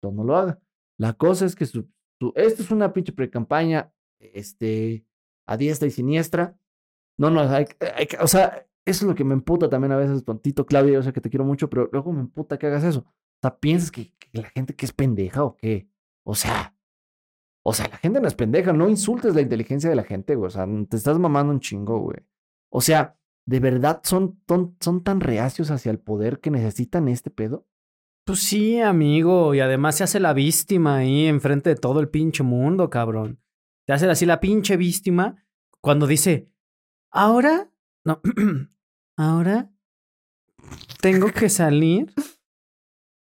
Entonces 0.00 0.16
no 0.16 0.24
lo 0.24 0.36
haga. 0.36 0.58
La 0.98 1.12
cosa 1.12 1.44
es 1.46 1.54
que 1.56 1.66
su, 1.66 1.88
su- 2.20 2.32
esto 2.36 2.62
es 2.62 2.70
una 2.70 2.92
pinche 2.92 3.12
precampaña, 3.12 3.92
este, 4.20 5.04
a 5.46 5.56
diestra 5.56 5.88
y 5.88 5.90
siniestra. 5.90 6.56
No, 7.18 7.30
no, 7.30 7.40
hay, 7.40 7.66
hay 7.94 8.08
o 8.20 8.28
sea, 8.28 8.66
eso 8.84 9.04
es 9.04 9.08
lo 9.08 9.14
que 9.14 9.24
me 9.24 9.34
emputa 9.34 9.68
también 9.68 9.92
a 9.92 9.96
veces, 9.96 10.24
tontito 10.24 10.64
Claudia, 10.66 10.98
o 10.98 11.02
sea, 11.02 11.12
que 11.12 11.20
te 11.20 11.30
quiero 11.30 11.44
mucho, 11.44 11.68
pero 11.68 11.88
luego 11.92 12.12
me 12.12 12.20
emputa 12.20 12.58
que 12.58 12.66
hagas 12.66 12.84
eso. 12.84 13.00
O 13.00 13.38
sea, 13.42 13.58
¿piensas 13.58 13.90
que, 13.90 14.12
la 14.32 14.48
gente 14.50 14.74
que 14.74 14.86
es 14.86 14.92
pendeja 14.92 15.44
o 15.44 15.56
qué? 15.56 15.88
O 16.24 16.34
sea, 16.34 16.74
o 17.64 17.72
sea, 17.72 17.88
la 17.88 17.96
gente 17.96 18.20
no 18.20 18.28
es 18.28 18.34
pendeja, 18.34 18.72
no 18.72 18.88
insultes 18.88 19.34
la 19.34 19.40
inteligencia 19.40 19.90
de 19.90 19.96
la 19.96 20.04
gente, 20.04 20.36
güey. 20.36 20.46
O 20.46 20.50
sea, 20.50 20.66
te 20.88 20.96
estás 20.96 21.18
mamando 21.18 21.52
un 21.52 21.60
chingo, 21.60 21.98
güey. 21.98 22.18
O 22.70 22.80
sea, 22.80 23.18
¿de 23.44 23.60
verdad 23.60 24.00
son, 24.04 24.40
son 24.80 25.02
tan 25.02 25.20
reacios 25.20 25.70
hacia 25.70 25.90
el 25.90 25.98
poder 25.98 26.40
que 26.40 26.50
necesitan 26.50 27.08
este 27.08 27.30
pedo? 27.30 27.66
Pues 28.24 28.40
sí, 28.40 28.80
amigo, 28.80 29.54
y 29.54 29.60
además 29.60 29.96
se 29.96 30.04
hace 30.04 30.20
la 30.20 30.32
víctima 30.32 30.96
ahí 30.96 31.26
enfrente 31.26 31.70
de 31.70 31.76
todo 31.76 32.00
el 32.00 32.08
pinche 32.08 32.42
mundo, 32.42 32.90
cabrón. 32.90 33.40
Se 33.86 33.92
hace 33.92 34.10
así 34.10 34.26
la 34.26 34.40
pinche 34.40 34.76
víctima 34.76 35.44
cuando 35.80 36.06
dice, 36.06 36.50
ahora, 37.10 37.70
no, 38.04 38.20
ahora 39.16 39.72
tengo 41.00 41.30
que 41.32 41.48
salir 41.48 42.12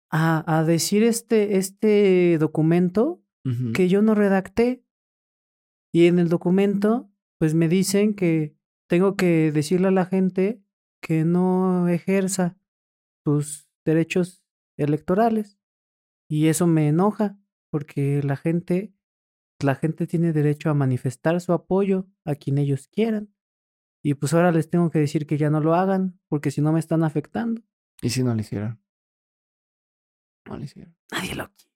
a, 0.09 0.59
a 0.59 0.63
decir 0.63 1.03
este, 1.03 1.57
este 1.57 2.37
documento 2.39 3.21
que 3.75 3.87
yo 3.87 4.01
no 4.01 4.15
redacté. 4.15 4.83
Y 5.93 6.07
en 6.07 6.17
el 6.17 6.29
documento, 6.29 7.11
pues 7.37 7.53
me 7.53 7.69
dicen 7.69 8.15
que 8.15 8.57
tengo 8.89 9.15
que 9.15 9.51
decirle 9.51 9.89
a 9.89 9.91
la 9.91 10.07
gente 10.07 10.63
que 10.99 11.25
no 11.25 11.87
ejerza 11.87 12.57
sus 13.23 13.69
derechos 13.85 14.43
electorales. 14.77 15.59
Y 16.27 16.47
eso 16.47 16.65
me 16.65 16.87
enoja, 16.87 17.37
porque 17.69 18.23
la 18.23 18.35
gente, 18.35 18.94
la 19.65 19.75
gente 19.75 20.07
tiene 20.07 20.31
derecho 20.31 20.69
a 20.69 20.73
manifestar 20.73 21.39
su 21.41 21.51
apoyo 21.51 22.07
a 22.23 22.35
quien 22.35 22.57
ellos 22.57 22.87
quieran. 22.87 23.33
Y 24.03 24.13
pues 24.13 24.33
ahora 24.33 24.51
les 24.51 24.69
tengo 24.69 24.89
que 24.91 24.99
decir 24.99 25.25
que 25.27 25.37
ya 25.37 25.49
no 25.49 25.59
lo 25.59 25.73
hagan, 25.75 26.19
porque 26.29 26.51
si 26.51 26.61
no 26.61 26.71
me 26.71 26.79
están 26.79 27.03
afectando. 27.03 27.61
¿Y 28.01 28.11
si 28.11 28.23
no 28.23 28.33
lo 28.35 28.39
hicieron? 28.41 28.79
No 30.47 30.57
lo 30.57 30.63
hicieron. 30.63 30.95
Nadie 31.11 31.35
lo 31.35 31.45
quiere. 31.47 31.71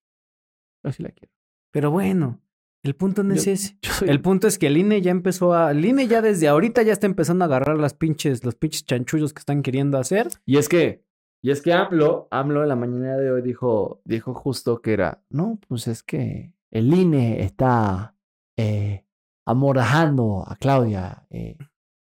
Yo 0.84 0.92
sí 0.92 1.04
la 1.04 1.10
quiero. 1.10 1.34
Pero 1.72 1.92
bueno, 1.92 2.40
el 2.84 2.96
punto 2.96 3.24
no 3.24 3.34
es 3.34 3.46
Yo- 3.46 3.52
ese. 3.52 3.78
Yo 3.82 3.92
soy 3.92 4.10
El 4.10 4.22
punto 4.22 4.48
es 4.48 4.58
que 4.60 4.68
el 4.68 4.78
INE 4.78 5.02
ya 5.02 5.12
empezó 5.12 5.54
a. 5.54 5.72
El 5.72 5.84
INE 5.84 6.08
ya 6.08 6.22
desde 6.22 6.48
ahorita 6.48 6.84
ya 6.84 6.94
está 6.94 7.08
empezando 7.08 7.44
a 7.44 7.48
agarrar 7.48 7.78
las 7.80 7.94
pinches, 7.94 8.44
los 8.46 8.56
pinches 8.56 8.86
chanchullos 8.86 9.34
que 9.34 9.40
están 9.40 9.64
queriendo 9.64 9.98
hacer. 9.98 10.28
Y 10.46 10.58
es 10.58 10.70
que, 10.70 11.04
y 11.42 11.52
es 11.52 11.62
que 11.62 11.74
AMLO, 11.74 12.28
AMLO 12.32 12.62
en 12.64 12.70
la 12.70 12.76
mañana 12.76 13.18
de 13.18 13.32
hoy 13.32 13.42
dijo, 13.42 14.02
dijo 14.06 14.34
justo 14.34 14.82
que 14.82 14.94
era, 14.94 15.24
no, 15.30 15.60
pues 15.68 15.88
es 15.88 16.04
que 16.04 16.54
el 16.72 16.94
INE 16.94 17.42
está 17.44 18.16
eh, 18.58 19.06
amordajando 19.46 20.44
a 20.48 20.56
Claudia, 20.56 21.26
eh, 21.30 21.58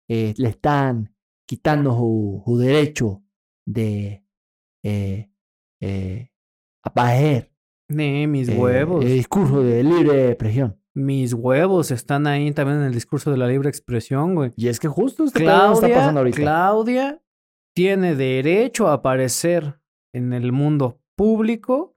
eh, 0.08 0.34
le 0.36 0.48
están 0.48 1.14
quitando 1.46 1.92
su, 1.92 2.42
su 2.44 2.58
derecho 2.58 3.22
de 3.66 4.24
eh, 4.82 5.30
apager 6.82 7.52
Ne, 7.88 8.26
mis 8.26 8.48
huevos. 8.48 9.04
el 9.04 9.12
discurso 9.12 9.62
de 9.62 9.84
libre 9.84 10.28
expresión. 10.28 10.80
Mis 10.94 11.34
huevos 11.34 11.90
están 11.90 12.26
ahí 12.26 12.50
también 12.52 12.78
en 12.78 12.84
el 12.86 12.94
discurso 12.94 13.30
de 13.30 13.36
la 13.36 13.46
libre 13.46 13.68
expresión, 13.68 14.34
güey. 14.34 14.52
Y 14.56 14.68
es 14.68 14.80
que 14.80 14.88
justo 14.88 15.24
este 15.24 15.40
pedo 15.40 15.72
está 15.72 15.86
Claudia, 15.86 15.96
pasando 15.96 16.20
ahorita. 16.20 16.36
Claudia 16.38 17.22
tiene 17.74 18.14
derecho 18.16 18.88
a 18.88 18.94
aparecer 18.94 19.78
en 20.12 20.32
el 20.32 20.50
mundo 20.52 21.00
público, 21.14 21.95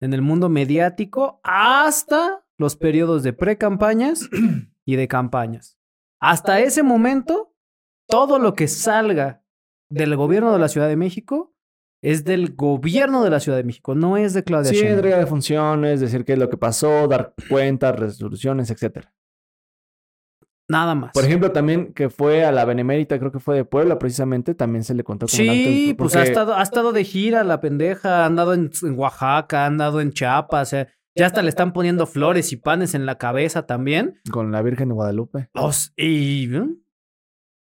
en 0.00 0.14
el 0.14 0.22
mundo 0.22 0.48
mediático, 0.48 1.40
hasta 1.44 2.44
los 2.58 2.76
periodos 2.76 3.22
de 3.22 3.32
pre-campañas 3.32 4.28
y 4.84 4.96
de 4.96 5.08
campañas. 5.08 5.78
Hasta 6.20 6.60
ese 6.60 6.82
momento, 6.82 7.54
todo 8.06 8.38
lo 8.38 8.54
que 8.54 8.68
salga 8.68 9.42
del 9.90 10.16
gobierno 10.16 10.52
de 10.52 10.58
la 10.58 10.68
Ciudad 10.68 10.88
de 10.88 10.96
México 10.96 11.54
es 12.02 12.24
del 12.24 12.54
gobierno 12.54 13.22
de 13.22 13.30
la 13.30 13.40
Ciudad 13.40 13.58
de 13.58 13.64
México, 13.64 13.94
no 13.94 14.16
es 14.16 14.32
de 14.32 14.42
Claudia 14.42 14.70
Sí, 14.72 14.80
entrega 14.80 15.18
de 15.18 15.26
funciones, 15.26 16.00
decir 16.00 16.24
qué 16.24 16.32
es 16.32 16.38
lo 16.38 16.48
que 16.48 16.56
pasó, 16.56 17.06
dar 17.08 17.34
cuentas, 17.48 17.98
resoluciones, 17.98 18.70
etcétera. 18.70 19.12
Nada 20.70 20.94
más. 20.94 21.10
Por 21.12 21.24
ejemplo, 21.24 21.50
también 21.50 21.92
que 21.92 22.10
fue 22.10 22.44
a 22.44 22.52
la 22.52 22.64
Benemérita, 22.64 23.18
creo 23.18 23.32
que 23.32 23.40
fue 23.40 23.56
de 23.56 23.64
Puebla, 23.64 23.98
precisamente, 23.98 24.54
también 24.54 24.84
se 24.84 24.94
le 24.94 25.02
contó 25.02 25.24
acto 25.26 25.36
Sí, 25.36 25.96
pues 25.98 26.14
ha 26.14 26.22
estado, 26.22 26.54
ha 26.54 26.62
estado 26.62 26.92
de 26.92 27.02
gira 27.02 27.42
la 27.42 27.60
pendeja, 27.60 28.22
ha 28.22 28.26
andado 28.26 28.54
en, 28.54 28.70
en 28.82 28.96
Oaxaca, 28.96 29.64
ha 29.64 29.66
andado 29.66 30.00
en 30.00 30.12
Chiapas, 30.12 30.72
eh, 30.74 30.86
ya 31.16 31.26
hasta 31.26 31.42
le 31.42 31.48
están 31.48 31.72
poniendo 31.72 32.06
flores 32.06 32.52
y 32.52 32.56
panes 32.56 32.94
en 32.94 33.04
la 33.04 33.18
cabeza 33.18 33.66
también. 33.66 34.20
con 34.30 34.52
la 34.52 34.62
Virgen 34.62 34.90
de 34.90 34.94
Guadalupe. 34.94 35.48
Los- 35.54 35.92
y. 35.96 36.48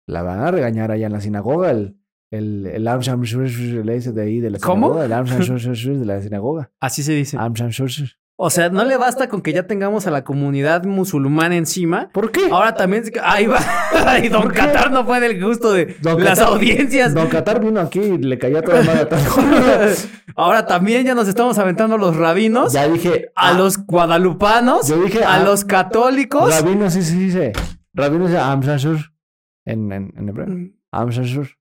La 0.05 0.21
van 0.23 0.41
a 0.41 0.51
regañar 0.51 0.91
allá 0.91 1.07
en 1.07 1.13
la 1.13 1.21
sinagoga, 1.21 1.71
el, 1.71 1.95
el, 2.29 2.65
el 2.65 2.83
de 2.83 4.21
ahí 4.21 4.39
de 4.41 4.49
la 4.49 4.59
¿Cómo? 4.59 4.93
sinagoga. 4.93 5.05
El 5.05 5.13
Shush, 5.25 5.67
Shush 5.69 5.87
de 5.99 6.05
la 6.05 6.21
sinagoga. 6.21 6.71
así 6.81 7.03
se 7.03 7.13
dice. 7.13 7.37
O 8.39 8.51
sea, 8.51 8.69
no 8.69 8.85
le 8.85 8.97
basta 8.97 9.29
con 9.29 9.41
que 9.41 9.51
ya 9.51 9.63
tengamos 9.63 10.05
a 10.05 10.11
la 10.11 10.23
comunidad 10.23 10.83
musulmana 10.83 11.55
encima. 11.55 12.09
¿Por 12.09 12.31
qué? 12.31 12.49
Ahora 12.51 12.75
también, 12.75 13.03
ahí 13.23 13.47
va, 13.47 13.59
y 14.23 14.29
Don. 14.29 14.49
Qatar 14.49 14.91
no 14.91 15.03
fue 15.05 15.19
del 15.19 15.43
gusto 15.43 15.71
de 15.73 15.97
Don 16.03 16.23
las 16.23 16.37
Qatar- 16.37 16.49
audiencias. 16.53 17.15
Don 17.15 17.29
Qatar 17.29 17.59
vino 17.59 17.79
aquí 17.79 17.99
y 17.99 18.17
le 18.19 18.37
cayó 18.37 18.61
toda 18.61 18.83
madre 18.83 19.01
a 19.01 19.09
todo. 19.09 19.19
Ahora 20.35 20.67
también 20.67 21.03
ya 21.03 21.15
nos 21.15 21.27
estamos 21.27 21.57
aventando 21.57 21.97
los 21.97 22.15
rabinos, 22.15 22.73
Ya 22.73 22.87
dije. 22.87 23.31
a 23.35 23.49
ah, 23.49 23.53
los 23.53 23.83
guadalupanos, 23.83 24.87
Yo 24.87 25.01
dije. 25.01 25.23
a 25.23 25.37
ah, 25.37 25.43
los 25.43 25.65
católicos. 25.65 26.53
Rabino, 26.61 26.91
sí, 26.91 27.01
sí, 27.01 27.17
dice. 27.17 27.53
Rabino 27.95 28.27
dice 28.27 28.37
Amsham 28.37 28.77
Shush. 28.77 29.03
En, 29.65 29.91
en, 29.91 30.13
en 30.15 30.29
hebreo. 30.29 30.47
Amsham 30.91 31.23
Shush. 31.23 31.53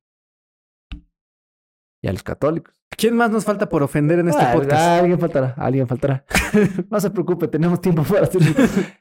Y 2.03 2.09
a 2.09 2.13
los 2.13 2.23
católicos. 2.23 2.76
¿Quién 2.97 3.17
más 3.17 3.31
nos 3.31 3.45
falta 3.45 3.69
por 3.69 3.83
ofender 3.83 4.19
en 4.19 4.29
este 4.29 4.43
Ah, 4.43 4.53
podcast? 4.53 5.01
Alguien 5.01 5.19
faltará, 5.19 5.55
alguien 5.57 5.87
faltará. 5.87 6.25
no 6.91 7.01
se 7.01 7.11
preocupe, 7.11 7.49
tenemos 7.49 7.81
tiempo 7.81 8.03
para 8.03 8.23
hacer 8.23 8.41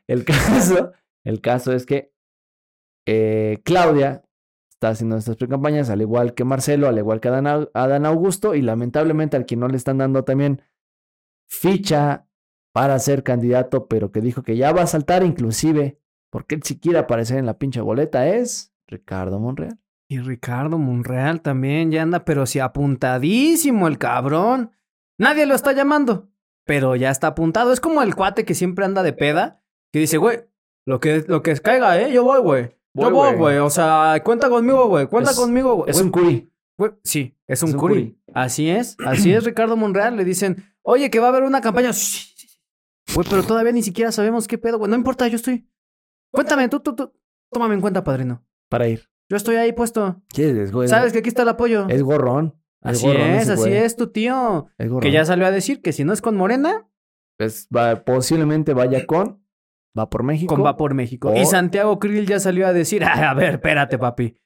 el 0.08 0.26
caso. 0.26 0.91
El 1.24 1.41
caso 1.41 1.72
es 1.74 1.86
que 1.86 2.14
eh, 3.08 3.62
Claudia 3.64 4.24
está 4.70 4.89
haciendo 4.89 5.18
estas 5.18 5.38
precampañas, 5.38 5.89
al 5.89 6.02
igual 6.02 6.34
que 6.34 6.43
Marcelo, 6.43 6.88
al 6.88 6.98
igual 6.98 7.20
que 7.22 7.30
Adán, 7.30 7.70
Adán 7.74 8.06
Augusto, 8.06 8.56
y 8.56 8.62
lamentablemente 8.62 9.38
al 9.38 9.46
quien 9.46 9.62
no 9.62 9.68
le 9.68 9.78
están 9.78 9.98
dando 9.98 10.24
también 10.24 10.62
ficha 11.50 12.28
para 12.74 13.00
ser 13.00 13.24
candidato, 13.24 13.88
pero 13.88 14.12
que 14.12 14.20
dijo 14.22 14.43
que 14.43 14.58
ya 14.58 14.74
va 14.74 14.82
a 14.82 14.88
saltar 14.88 15.24
inclusive, 15.24 16.00
porque 16.30 16.56
él 16.56 16.64
si 16.64 16.78
quiere 16.80 17.00
aparecer 17.00 17.38
en 17.38 17.46
la 17.46 17.58
pinche 17.58 17.80
boleta, 17.80 18.28
es 18.28 18.74
Ricardo 18.88 19.39
Monreal. 19.39 19.80
Y 20.08 20.20
Ricardo 20.20 20.78
Monreal 20.78 21.41
también 21.41 21.91
ya 21.91 22.03
anda, 22.03 22.26
pero 22.26 22.45
sí 22.45 22.60
apuntadísimo 22.60 23.88
el 23.88 23.97
cabrón. 23.97 24.72
Nadie 25.18 25.45
lo 25.45 25.56
está 25.56 25.72
llamando, 25.72 26.30
pero 26.66 26.95
ya 26.95 27.10
está 27.10 27.28
apuntado. 27.28 27.72
Es 27.74 27.80
como 27.80 28.01
el 28.01 28.16
cuate 28.16 28.45
que 28.45 28.53
siempre 28.53 28.86
anda 28.86 29.01
de 29.03 29.14
peda, 29.14 29.64
que 29.91 29.99
dice, 29.99 30.18
güey, 30.18 30.41
lo 30.86 30.99
que, 30.99 31.24
lo 31.28 31.41
que 31.41 31.56
caiga, 31.60 31.99
¿eh? 31.99 32.12
Yo 32.12 32.24
voy, 32.24 32.41
güey. 32.41 32.76
Yo 32.93 33.12
Voy, 33.12 33.36
güey. 33.36 33.58
O 33.58 33.70
sea, 33.70 34.22
cuenta 34.24 34.49
conmigo, 34.49 34.88
güey. 34.88 35.08
Cuenta 35.08 35.32
Es- 35.32 35.38
conmigo, 35.38 35.76
güey. 35.76 35.89
Es 35.89 35.99
un 35.99 36.12
curi. 36.12 36.49
Güey, 36.78 36.91
Sí, 37.03 37.38
es 37.47 37.62
un, 37.64 37.70
es 37.70 37.74
un 37.74 37.80
curi. 37.80 37.93
curi. 37.93 38.22
Así 38.34 38.70
es, 38.70 38.95
así 39.06 39.34
es, 39.34 39.43
Ricardo 39.43 39.76
Monreal. 39.76 40.16
Le 40.16 40.24
dicen, 40.24 40.64
oye, 40.82 41.10
que 41.10 41.20
va 41.20 41.28
a 41.28 41.30
haber 41.30 41.43
una 41.43 41.60
campaña. 41.62 41.91
Sí, 41.93 42.20
sí, 42.36 42.47
sí. 42.47 42.60
Güey, 43.14 43.28
pero 43.30 43.43
todavía 43.43 43.72
ni 43.74 43.82
siquiera 43.84 44.12
sabemos 44.12 44.47
qué 44.47 44.58
pedo, 44.58 44.78
güey. 44.78 44.89
No 44.89 44.95
importa, 44.95 45.28
yo 45.28 45.36
estoy. 45.38 45.68
Cuéntame, 46.32 46.70
tú, 46.70 46.80
tú, 46.80 46.95
tú. 46.95 47.12
Tómame 47.51 47.76
en 47.76 47.82
cuenta, 47.82 48.03
padrino. 48.03 48.45
Para 48.70 48.88
ir. 48.88 49.10
Yo 49.30 49.38
estoy 49.38 49.56
ahí 49.56 49.72
puesto. 49.74 50.22
¿Quieres, 50.30 50.72
güey? 50.72 50.88
Sabes 50.88 51.12
que 51.14 51.20
aquí 51.20 51.30
está 51.30 51.42
el 51.44 51.50
apoyo. 51.50 51.88
Es 51.90 52.04
gorrón. 52.04 52.56
Es 52.84 52.98
Así 52.98 53.08
gorrón 53.08 53.30
es, 53.32 53.50
así 53.50 53.72
es, 53.74 53.96
tu 53.96 54.08
tío. 54.12 54.68
Es 54.78 54.88
gorrón. 54.90 55.02
Que 55.02 55.12
ya 55.12 55.26
salió 55.26 55.48
a 55.48 55.52
decir 55.52 55.82
que 55.82 55.92
si 55.94 56.04
no 56.04 56.14
es 56.14 56.22
con 56.22 56.36
Morena, 56.38 56.88
Pues, 57.38 57.68
va- 57.76 58.04
posiblemente 58.06 58.74
vaya 58.74 59.06
con 59.08 59.44
Va 59.98 60.10
por 60.10 60.24
México. 60.24 60.54
con 60.54 60.64
Va 60.64 60.78
por 60.78 60.94
México. 60.94 61.30
O- 61.30 61.36
Y 61.36 61.46
Santiago 61.46 61.98
Krill 62.00 62.28
ya 62.28 62.40
salió 62.40 62.68
a 62.68 62.74
decir, 62.74 63.04
"Ah, 63.06 63.32
a 63.32 63.34
ver, 63.34 63.54
espérate, 63.56 63.98
papi. 63.98 64.38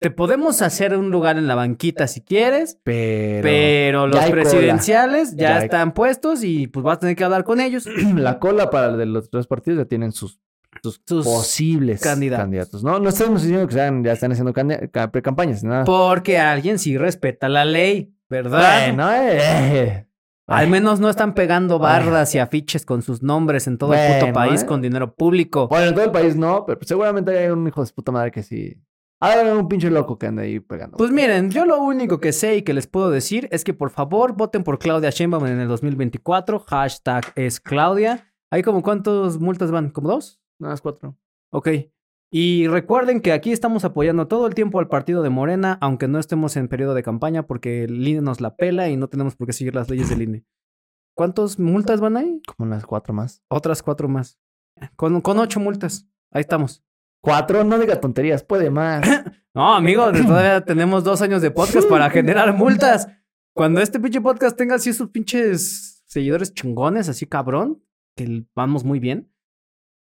Te 0.00 0.10
podemos 0.10 0.60
hacer 0.62 0.96
un 0.96 1.10
lugar 1.10 1.36
en 1.38 1.46
la 1.46 1.54
banquita 1.54 2.06
si 2.08 2.20
quieres, 2.22 2.78
Pero, 2.84 3.42
pero, 3.42 4.06
los 4.06 4.18
cola. 4.20 4.30
presidenciales 4.32 5.32
ya, 5.36 5.48
Ya 5.50 5.56
hay- 5.58 5.64
están 5.64 5.92
puestos 5.94 6.42
y 6.44 6.66
pues 6.66 6.82
vas 6.84 6.96
a 6.96 7.00
tener 7.00 7.16
que 7.16 7.24
hablar 7.24 7.44
con 7.44 7.60
ellos. 7.60 7.86
la 8.16 8.38
cola 8.38 8.70
para 8.70 8.96
de 8.96 9.06
los 9.06 9.30
tres 9.30 9.46
partidos 9.46 9.78
ya 9.78 9.84
tienen 9.84 10.12
sus, 10.12 10.40
sus, 10.82 11.00
Sus 11.06 11.24
posibles 11.24 12.00
candidatos. 12.00 12.42
candidatos. 12.44 12.84
No, 12.84 12.98
no 12.98 13.08
estamos 13.08 13.42
diciendo 13.42 13.66
que 13.66 13.74
sean, 13.74 14.04
ya 14.04 14.12
están 14.12 14.32
haciendo 14.32 14.52
pre-campañas, 14.52 15.64
nada. 15.64 15.84
Porque 15.84 16.38
alguien 16.38 16.78
sí 16.78 16.96
respeta 16.98 17.48
la 17.48 17.64
ley, 17.64 18.14
¿verdad? 18.28 18.86
Bueno, 18.88 19.10
eh. 19.12 20.06
Al 20.46 20.68
menos 20.68 21.00
no 21.00 21.08
están 21.08 21.34
pegando 21.34 21.78
bardas 21.78 22.34
y 22.34 22.38
afiches 22.38 22.84
con 22.84 23.00
sus 23.00 23.22
nombres 23.22 23.66
en 23.66 23.78
todo 23.78 23.94
el 23.94 24.20
puto 24.20 24.32
país 24.32 24.62
¿eh? 24.62 24.66
con 24.66 24.82
dinero 24.82 25.14
público. 25.14 25.68
Bueno, 25.68 25.86
en 25.88 25.94
todo 25.94 26.04
el 26.04 26.10
país 26.12 26.36
no, 26.36 26.66
pero 26.66 26.78
seguramente 26.82 27.36
hay 27.38 27.48
un 27.48 27.66
hijo 27.66 27.82
de 27.82 27.90
puta 27.92 28.12
madre 28.12 28.30
que 28.30 28.42
sí. 28.42 28.76
Hay 29.20 29.48
un 29.48 29.68
pinche 29.68 29.88
loco 29.90 30.18
que 30.18 30.26
anda 30.26 30.42
ahí 30.42 30.60
pegando. 30.60 30.98
Pues 30.98 31.10
miren, 31.10 31.50
yo 31.50 31.64
lo 31.64 31.80
único 31.80 32.20
que 32.20 32.32
sé 32.34 32.56
y 32.56 32.62
que 32.62 32.74
les 32.74 32.86
puedo 32.86 33.10
decir 33.10 33.48
es 33.52 33.64
que 33.64 33.72
por 33.72 33.88
favor 33.88 34.36
voten 34.36 34.64
por 34.64 34.78
Claudia 34.78 35.08
Sheinbaum 35.08 35.46
en 35.46 35.60
el 35.60 35.68
2024. 35.68 36.58
Hashtag 36.58 37.32
es 37.36 37.58
Claudia. 37.58 38.30
¿Hay 38.50 38.62
como 38.62 38.82
cuántos 38.82 39.40
multas 39.40 39.70
van? 39.70 39.88
¿Como 39.88 40.08
dos? 40.08 40.40
Nada 40.58 40.72
más 40.72 40.80
cuatro. 40.80 41.16
Ok. 41.50 41.68
Y 42.30 42.66
recuerden 42.66 43.20
que 43.20 43.32
aquí 43.32 43.52
estamos 43.52 43.84
apoyando 43.84 44.26
todo 44.26 44.46
el 44.46 44.54
tiempo 44.54 44.80
al 44.80 44.88
partido 44.88 45.22
de 45.22 45.30
Morena, 45.30 45.78
aunque 45.80 46.08
no 46.08 46.18
estemos 46.18 46.56
en 46.56 46.68
periodo 46.68 46.94
de 46.94 47.02
campaña 47.02 47.46
porque 47.46 47.84
el 47.84 48.06
INE 48.06 48.22
nos 48.22 48.40
la 48.40 48.56
pela 48.56 48.88
y 48.88 48.96
no 48.96 49.08
tenemos 49.08 49.36
por 49.36 49.46
qué 49.46 49.52
seguir 49.52 49.74
las 49.74 49.88
leyes 49.88 50.08
del 50.08 50.22
INE. 50.22 50.44
¿Cuántas 51.14 51.60
multas 51.60 52.00
van 52.00 52.16
ahí? 52.16 52.42
Como 52.44 52.66
unas 52.68 52.84
cuatro 52.86 53.14
más. 53.14 53.44
Otras 53.48 53.82
cuatro 53.82 54.08
más. 54.08 54.40
Con, 54.96 55.20
con 55.20 55.38
ocho 55.38 55.60
multas. 55.60 56.08
Ahí 56.32 56.40
estamos. 56.40 56.82
Cuatro, 57.20 57.62
no 57.64 57.78
diga 57.78 58.00
tonterías, 58.00 58.44
puede 58.44 58.70
más. 58.70 59.06
No, 59.56 59.72
amigo, 59.72 60.10
todavía 60.26 60.64
tenemos 60.64 61.04
dos 61.04 61.22
años 61.22 61.40
de 61.40 61.52
podcast 61.52 61.88
para 61.88 62.10
generar 62.10 62.52
multas. 62.54 63.06
Cuando 63.54 63.80
este 63.80 64.00
pinche 64.00 64.20
podcast 64.20 64.56
tenga 64.56 64.74
así 64.74 64.92
sus 64.92 65.10
pinches 65.10 66.02
seguidores 66.06 66.52
chingones, 66.52 67.08
así 67.08 67.24
cabrón, 67.26 67.80
que 68.16 68.46
vamos 68.56 68.82
muy 68.82 68.98
bien, 68.98 69.32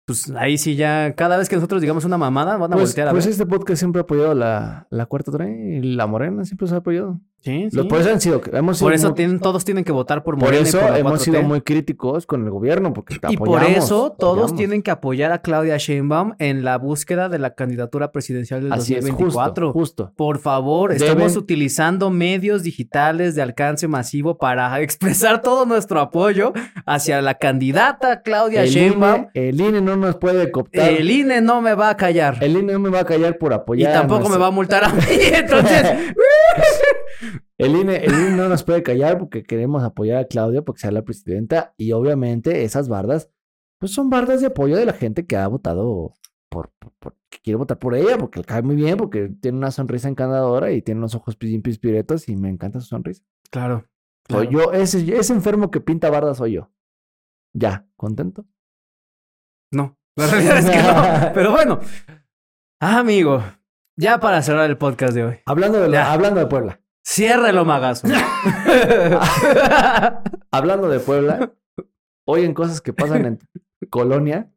pues 0.08 0.30
ahí 0.36 0.56
sí 0.58 0.74
ya, 0.74 1.12
cada 1.14 1.36
vez 1.36 1.48
que 1.48 1.54
nosotros 1.54 1.80
digamos 1.82 2.04
una 2.06 2.16
mamada, 2.18 2.56
van 2.56 2.72
a 2.72 2.76
Pues, 2.76 2.88
voltear 2.90 3.08
a 3.08 3.10
pues 3.12 3.26
ver. 3.26 3.32
este 3.32 3.44
podcast 3.46 3.78
siempre 3.78 4.00
ha 4.00 4.02
apoyado 4.04 4.34
la, 4.34 4.86
la 4.90 5.04
cuarta 5.06 5.30
tren 5.30 5.74
y 5.84 5.94
la 5.94 6.06
morena 6.06 6.44
siempre 6.46 6.66
se 6.66 6.74
ha 6.74 6.78
apoyado. 6.78 7.20
Sí, 7.40 7.68
sí. 7.70 7.76
Los- 7.76 7.86
por 7.86 8.00
eso 8.00 8.10
han 8.10 8.20
sido, 8.20 8.40
hemos 8.52 8.78
sido 8.78 8.86
Por 8.86 8.94
eso 8.94 9.08
muy- 9.08 9.14
tienen, 9.16 9.38
todos 9.38 9.64
tienen 9.64 9.84
que 9.84 9.92
votar 9.92 10.24
por 10.24 10.34
por 10.34 10.44
Morena 10.44 10.64
y 10.64 10.68
eso 10.68 10.80
por 10.80 10.90
la 10.90 10.98
hemos 10.98 11.12
4T. 11.20 11.24
sido 11.24 11.42
muy 11.42 11.60
críticos 11.60 12.26
con 12.26 12.44
el 12.44 12.50
gobierno 12.50 12.92
porque 12.92 13.14
Y 13.28 13.36
por 13.36 13.62
eso 13.62 14.14
todos 14.18 14.32
apoyamos. 14.38 14.56
tienen 14.56 14.82
que 14.82 14.90
apoyar 14.90 15.30
a 15.32 15.40
Claudia 15.40 15.76
Sheinbaum 15.78 16.34
en 16.40 16.64
la 16.64 16.76
búsqueda 16.78 17.28
de 17.28 17.38
la 17.38 17.54
candidatura 17.54 18.10
presidencial 18.10 18.62
del 18.64 18.72
Así 18.72 18.94
es, 18.94 19.04
2024. 19.06 19.72
justo, 19.72 20.04
justo. 20.06 20.12
Por 20.16 20.40
favor, 20.40 20.90
Deben- 20.92 21.02
estamos 21.02 21.36
utilizando 21.36 22.10
medios 22.10 22.64
digitales 22.64 23.34
de 23.36 23.42
alcance 23.42 23.86
masivo 23.88 24.36
para 24.36 24.80
expresar 24.82 25.40
todo 25.40 25.64
nuestro 25.64 26.00
apoyo 26.00 26.52
hacia 26.86 27.22
la 27.22 27.34
candidata 27.34 28.22
Claudia 28.22 28.64
El 28.64 28.68
Sheinbaum. 28.70 29.28
INE, 29.34 29.48
el 29.48 29.60
INE 29.60 29.80
no 29.80 29.96
nos 29.96 30.16
puede 30.16 30.50
cooptar. 30.50 30.90
El 30.90 31.08
INE 31.10 31.40
no 31.40 31.60
me 31.62 31.74
va 31.74 31.90
a 31.90 31.96
callar. 31.96 32.36
El 32.42 32.56
INE 32.56 32.72
no 32.74 32.80
me 32.80 32.90
va 32.90 33.00
a 33.00 33.04
callar 33.04 33.38
por 33.38 33.52
y 33.52 33.54
apoyar. 33.54 33.92
tampoco 33.92 34.28
me 34.28 34.36
va 34.38 34.48
a 34.48 34.50
multar 34.50 34.84
a 34.84 34.88
mí. 34.92 35.02
Entonces, 35.32 35.82
El 37.58 37.76
INE, 37.76 37.96
el 38.04 38.12
INE 38.12 38.30
no 38.36 38.48
nos 38.48 38.62
puede 38.64 38.82
callar 38.82 39.18
porque 39.18 39.42
queremos 39.42 39.82
apoyar 39.82 40.18
a 40.18 40.26
Claudia 40.26 40.62
porque 40.62 40.80
sea 40.82 40.90
la 40.92 41.02
presidenta 41.02 41.74
y 41.76 41.92
obviamente 41.92 42.64
esas 42.64 42.88
bardas, 42.88 43.30
pues 43.80 43.92
son 43.92 44.10
bardas 44.10 44.40
de 44.40 44.48
apoyo 44.48 44.76
de 44.76 44.86
la 44.86 44.92
gente 44.92 45.26
que 45.26 45.36
ha 45.36 45.46
votado 45.48 46.14
por, 46.50 46.70
por- 46.78 46.92
por- 46.98 47.16
que 47.30 47.38
quiere 47.40 47.56
votar 47.56 47.78
por 47.78 47.94
ella 47.94 48.16
porque 48.18 48.38
le 48.40 48.44
cae 48.44 48.62
muy 48.62 48.74
bien, 48.76 48.96
porque 48.96 49.28
tiene 49.40 49.58
una 49.58 49.70
sonrisa 49.70 50.08
encantadora 50.08 50.72
y 50.72 50.80
tiene 50.82 50.98
unos 51.00 51.14
ojos 51.14 51.36
pispiretos 51.36 52.28
y 52.28 52.36
me 52.36 52.48
encanta 52.48 52.80
su 52.80 52.86
sonrisa. 52.86 53.22
claro. 53.50 53.86
Soy 54.30 54.48
yo, 54.48 54.72
ese, 54.72 54.98
ese 55.16 55.32
enfermo 55.32 55.70
que 55.70 55.80
pinta 55.80 56.10
bardas 56.10 56.36
soy 56.36 56.52
yo. 56.52 56.70
Ya, 57.54 57.88
¿contento? 57.96 58.44
No, 59.72 59.98
la 60.16 60.26
realidad 60.30 60.58
es 60.58 60.70
que 60.70 60.82
no. 60.82 61.32
Pero 61.34 61.50
bueno. 61.52 61.80
Ah, 62.80 63.00
amigo. 63.00 63.42
Ya 63.96 64.20
para 64.20 64.40
cerrar 64.40 64.70
el 64.70 64.78
podcast 64.78 65.12
de 65.12 65.24
hoy. 65.24 65.36
Hablando 65.46 65.80
de, 65.80 65.88
la- 65.88 66.12
hablando 66.12 66.38
de 66.38 66.46
Puebla. 66.46 66.80
Ciérrelo, 67.12 67.64
magazo. 67.64 68.06
Hablando 70.50 70.90
de 70.90 71.00
Puebla, 71.00 71.54
oyen 72.26 72.52
cosas 72.52 72.82
que 72.82 72.92
pasan 72.92 73.24
en 73.24 73.38
Colonia. 73.88 74.52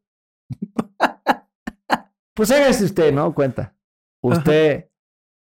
Pues 2.33 2.51
hágase 2.51 2.83
usted, 2.83 3.13
¿no? 3.13 3.33
Cuenta. 3.33 3.73
Usted, 4.21 4.89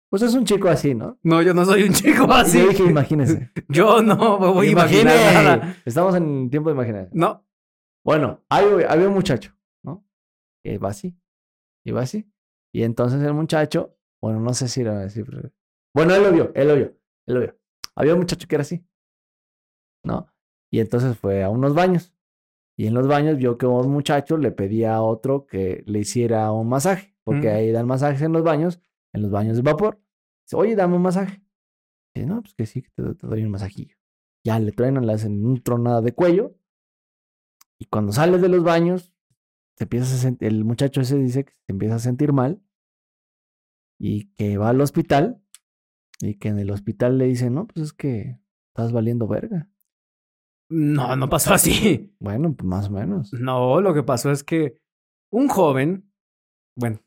pues 0.09 0.23
es 0.23 0.35
un 0.35 0.45
chico 0.45 0.69
así, 0.69 0.95
¿no? 0.95 1.19
no, 1.25 1.43
yo 1.43 1.53
no 1.53 1.65
soy 1.65 1.83
un 1.83 1.93
chico 1.93 2.31
así. 2.33 2.61
Yo 2.61 2.69
dije, 2.69 2.85
imagínese. 2.85 3.51
Yo 3.69 4.03
no 4.03 4.39
me 4.39 4.47
voy 4.47 4.69
a 4.69 4.71
imaginar 4.71 5.17
nada. 5.35 5.77
Estamos 5.85 6.15
en 6.15 6.49
tiempo 6.49 6.71
de 6.71 6.77
imaginación. 6.77 7.11
No. 7.13 7.45
Bueno, 8.05 8.41
hay- 8.49 8.85
había 8.89 9.09
un 9.09 9.15
muchacho, 9.15 9.53
¿no? 9.83 10.07
Que 10.63 10.75
iba 10.75 10.89
así. 10.89 11.19
Iba 11.85 12.03
así. 12.03 12.31
Y 12.73 12.85
entonces 12.85 13.21
el 13.23 13.35
muchacho, 13.35 13.97
bueno, 14.23 14.39
no 14.39 14.55
sé 14.55 14.69
si 14.69 14.83
era 14.83 15.03
así. 15.03 15.25
pero- 15.25 15.51
Bueno, 15.93 16.15
él 16.15 16.23
lo 16.23 16.31
vio, 16.33 16.53
él 16.55 16.69
lo 16.69 16.77
vio, 16.77 16.97
lo 17.35 17.41
vio. 17.41 17.59
Había 17.95 18.15
un 18.15 18.21
muchacho 18.21 18.47
que 18.49 18.55
era 18.57 18.63
así, 18.63 18.85
¿no? 20.05 20.29
Y 20.73 20.81
entonces 20.81 21.19
fue 21.19 21.43
a 21.43 21.51
unos 21.51 21.75
baños. 21.75 22.15
Y 22.79 22.87
en 22.87 22.95
los 22.95 23.07
baños 23.09 23.37
vio 23.37 23.59
que 23.59 23.67
un 23.67 23.91
muchacho 23.91 24.39
le 24.39 24.53
pedía 24.53 24.95
a 24.95 25.03
otro 25.03 25.47
que 25.47 25.83
le 25.87 25.99
hiciera 25.99 26.51
un 26.53 26.69
masaje. 26.69 27.15
Porque 27.25 27.49
Mm. 27.49 27.55
ahí 27.55 27.73
dan 27.73 27.87
masajes 27.87 28.23
en 28.23 28.33
los 28.33 28.43
baños, 28.43 28.81
en 29.13 29.23
los 29.23 29.31
baños 29.31 29.57
de 29.57 29.63
vapor. 29.63 30.01
Dice, 30.47 30.57
oye, 30.57 30.75
dame 30.77 30.97
un 30.97 31.03
masaje. 31.03 31.43
Dice, 32.15 32.27
no, 32.27 32.41
pues 32.41 32.55
que 32.55 32.67
sí, 32.67 32.83
que 32.83 32.91
te, 32.91 33.15
te 33.15 33.27
doy 33.27 33.45
un 33.45 33.51
masajillo. 33.51 33.97
Ya 34.45 34.59
le 34.59 34.73
truenan, 34.73 35.07
le 35.07 35.13
hacen 35.13 35.45
un 35.45 35.63
tronada 35.63 36.01
de 36.01 36.13
cuello. 36.15 36.57
Y 37.79 37.87
cuando 37.87 38.13
sale 38.13 38.39
de 38.39 38.49
los 38.49 38.65
baños, 38.65 39.13
se 39.77 39.85
empieza 39.85 40.29
a 40.29 40.35
el 40.41 40.65
muchacho 40.65 41.01
ese 41.03 41.17
dice 41.19 41.45
que 41.45 41.53
se 41.53 41.73
empieza 41.73 41.97
a 41.97 42.01
sentir 42.01 42.33
mal 42.33 42.63
y 43.99 44.33
que 44.35 44.57
va 44.59 44.71
al 44.71 44.81
hospital 44.81 45.40
y 46.21 46.35
que 46.39 46.49
en 46.49 46.59
el 46.59 46.71
hospital 46.71 47.19
le 47.19 47.27
dicen, 47.27 47.55
no, 47.55 47.67
pues 47.67 47.87
es 47.87 47.93
que 47.93 48.39
estás 48.75 48.93
valiendo 48.93 49.27
verga. 49.29 49.69
No, 50.71 51.17
no 51.17 51.29
pasó 51.29 51.53
así. 51.55 52.15
Bueno, 52.21 52.55
pues 52.55 52.67
más 52.67 52.89
o 52.89 52.93
menos. 52.93 53.33
No, 53.33 53.81
lo 53.81 53.93
que 53.95 54.03
pasó 54.03 54.31
es 54.31 54.45
que 54.45 54.77
un 55.33 55.49
joven, 55.49 56.11
bueno, 56.77 57.01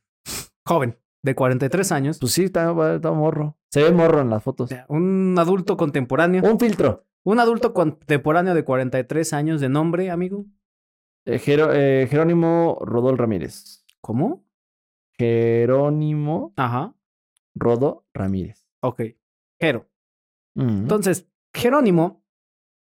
joven 0.66 0.97
de 1.24 1.36
43 1.36 1.91
años, 1.93 2.20
Pues 2.20 2.34
sí, 2.34 2.43
está, 2.45 2.74
morro. 2.74 3.57
Se 3.72 3.82
ve 3.84 3.91
morro 3.91 4.22
en 4.22 4.30
las 4.30 4.43
fotos. 4.43 4.70
un 4.89 5.36
adulto 5.38 5.78
contemporáneo, 5.78 6.43
Un 6.43 6.59
filtro. 6.59 7.05
un 7.26 7.39
adulto 7.39 7.74
contemporáneo 7.74 8.53
de 8.53 8.64
43 8.66 9.32
años 9.34 9.61
de 9.61 9.70
nombre, 9.70 10.09
amigo. 10.11 10.45
Eh, 11.26 11.39
Jero- 11.39 11.72
eh, 11.74 12.07
Jerónimo 12.09 12.78
Rodol 12.82 13.18
Ramírez. 13.18 13.86
¿Cómo? 14.01 14.45
Jerónimo 15.18 16.53
Ajá. 16.57 16.93
Rodo 17.55 18.05
Ramírez. 18.14 18.62
Ok. 18.84 19.01
Jero. 19.59 19.89
Ujú. 20.55 20.67
Entonces, 20.69 21.27
Jerónimo, 21.55 22.23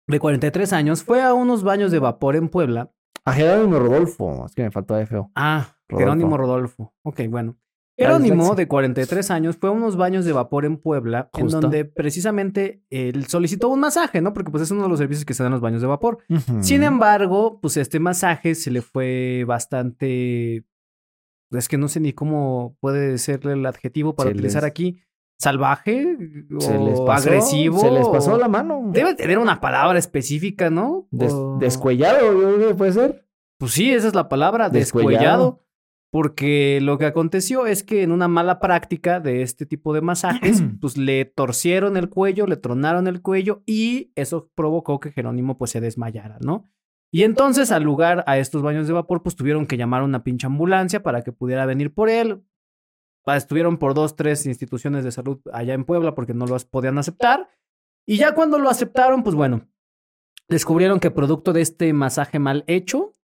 de 0.08 0.20
43 0.20 0.72
años, 0.74 1.04
fue 1.04 1.22
a 1.22 1.34
unos 1.34 1.64
baños 1.64 1.92
de 1.92 2.00
vapor 2.00 2.36
en 2.36 2.50
Puebla. 2.50 2.92
a 3.26 3.34
Jerónimo 3.34 3.78
Rodolfo. 3.80 4.46
Es 4.46 4.56
que 4.56 4.64
me 4.64 4.72
faltó 4.72 4.96
de 4.96 5.06
feo. 5.06 5.32
Ah, 5.36 5.76
Rodolfo. 5.90 5.98
Jerónimo 6.00 6.38
Rodolfo. 6.38 6.94
Ok, 7.04 7.22
bueno. 7.30 7.58
Jerónimo, 8.00 8.54
de 8.56 8.68
43 8.68 9.32
años, 9.32 9.58
fue 9.58 9.70
a 9.70 9.72
unos 9.74 9.98
baños 9.98 10.24
de 10.24 10.32
vapor 10.32 10.66
en 10.66 10.78
Puebla, 10.78 11.30
Justo. 11.34 11.58
en 11.58 11.62
donde 11.62 11.84
precisamente 11.84 12.84
él 12.92 13.26
solicitó 13.26 13.70
un 13.70 13.80
masaje, 13.80 14.22
¿no? 14.22 14.34
Porque 14.34 14.52
pues 14.52 14.62
es 14.64 14.70
uno 14.72 14.84
de 14.84 14.90
los 14.90 15.00
servicios 15.00 15.26
que 15.26 15.34
se 15.34 15.42
dan 15.42 15.50
en 15.52 15.54
los 15.56 15.62
baños 15.62 15.82
de 15.82 15.88
vapor. 15.88 16.20
Sin 16.62 16.84
embargo, 16.84 17.60
pues 17.60 17.76
este 17.76 18.00
masaje 18.00 18.54
se 18.54 18.70
le 18.70 18.82
fue 18.84 19.44
bastante. 19.48 20.64
Es 21.52 21.68
que 21.68 21.78
no 21.78 21.88
sé 21.88 22.00
ni 22.00 22.14
cómo 22.14 22.78
puede 22.82 23.18
ser 23.18 23.46
el 23.48 23.66
adjetivo 23.66 24.16
para 24.16 24.30
Se 24.30 24.36
utilizar 24.36 24.62
les- 24.64 24.70
aquí. 24.70 25.02
Salvaje 25.40 26.18
Se 26.60 26.80
les 26.80 27.00
o 27.00 27.06
pasó- 27.06 27.30
agresivo. 27.30 27.80
Se 27.80 27.92
les 27.92 28.08
pasó 28.08 28.34
o- 28.34 28.38
la 28.38 28.48
mano. 28.48 28.90
Debe 28.92 29.14
tener 29.14 29.38
una 29.38 29.60
palabra 29.62 30.00
específica, 30.00 30.70
¿no? 30.70 31.08
Des- 31.12 31.32
O- 31.34 31.58
Descuellado, 31.60 32.76
puede 32.76 32.92
ser. 32.94 33.28
Pues 33.60 33.72
sí, 33.72 33.92
esa 33.92 34.08
es 34.08 34.16
la 34.16 34.30
palabra, 34.30 34.70
Descuellado. 34.70 35.14
descuellado. 35.14 35.64
Porque 36.10 36.80
lo 36.82 36.98
que 36.98 37.06
aconteció 37.06 37.68
es 37.68 37.84
que 37.84 38.02
en 38.02 38.12
una 38.12 38.28
mala 38.30 38.60
práctica 38.60 39.20
de 39.20 39.42
este 39.42 39.66
tipo 39.66 39.94
de 39.94 40.02
masajes, 40.02 40.62
pues 40.82 40.98
le 40.98 41.26
torcieron 41.26 41.98
el 41.98 42.10
cuello, 42.10 42.48
le 42.48 42.56
tronaron 42.58 43.08
el 43.08 43.22
cuello 43.22 43.62
y 43.66 44.12
eso 44.16 44.50
provocó 44.56 45.00
que 45.00 45.12
Jerónimo 45.12 45.58
pues 45.58 45.72
se 45.72 45.82
desmayara, 45.82 46.38
¿no? 46.42 46.64
Y 47.12 47.24
entonces 47.24 47.72
al 47.72 47.84
lugar, 47.84 48.24
a 48.28 48.38
estos 48.38 48.62
baños 48.62 48.88
de 48.88 48.94
vapor, 48.94 49.22
pues 49.22 49.36
tuvieron 49.36 49.66
que 49.68 49.78
llamar 49.78 50.02
a 50.02 50.06
una 50.06 50.24
pinche 50.24 50.48
ambulancia 50.48 51.04
para 51.04 51.22
que 51.24 51.32
pudiera 51.32 51.66
venir 51.66 51.94
por 51.94 52.10
él. 52.10 52.42
Estuvieron 53.36 53.78
por 53.78 53.94
dos, 53.94 54.16
tres 54.16 54.46
instituciones 54.46 55.04
de 55.04 55.12
salud 55.12 55.40
allá 55.52 55.74
en 55.74 55.84
Puebla 55.84 56.16
porque 56.16 56.34
no 56.34 56.46
los 56.46 56.64
podían 56.66 56.98
aceptar. 56.98 57.50
Y 58.06 58.18
ya 58.18 58.34
cuando 58.34 58.58
lo 58.58 58.70
aceptaron, 58.70 59.24
pues 59.24 59.36
bueno, 59.36 59.68
descubrieron 60.48 61.00
que 61.00 61.12
producto 61.12 61.52
de 61.52 61.62
este 61.62 61.92
masaje 61.92 62.40
mal 62.40 62.64
hecho, 62.68 63.16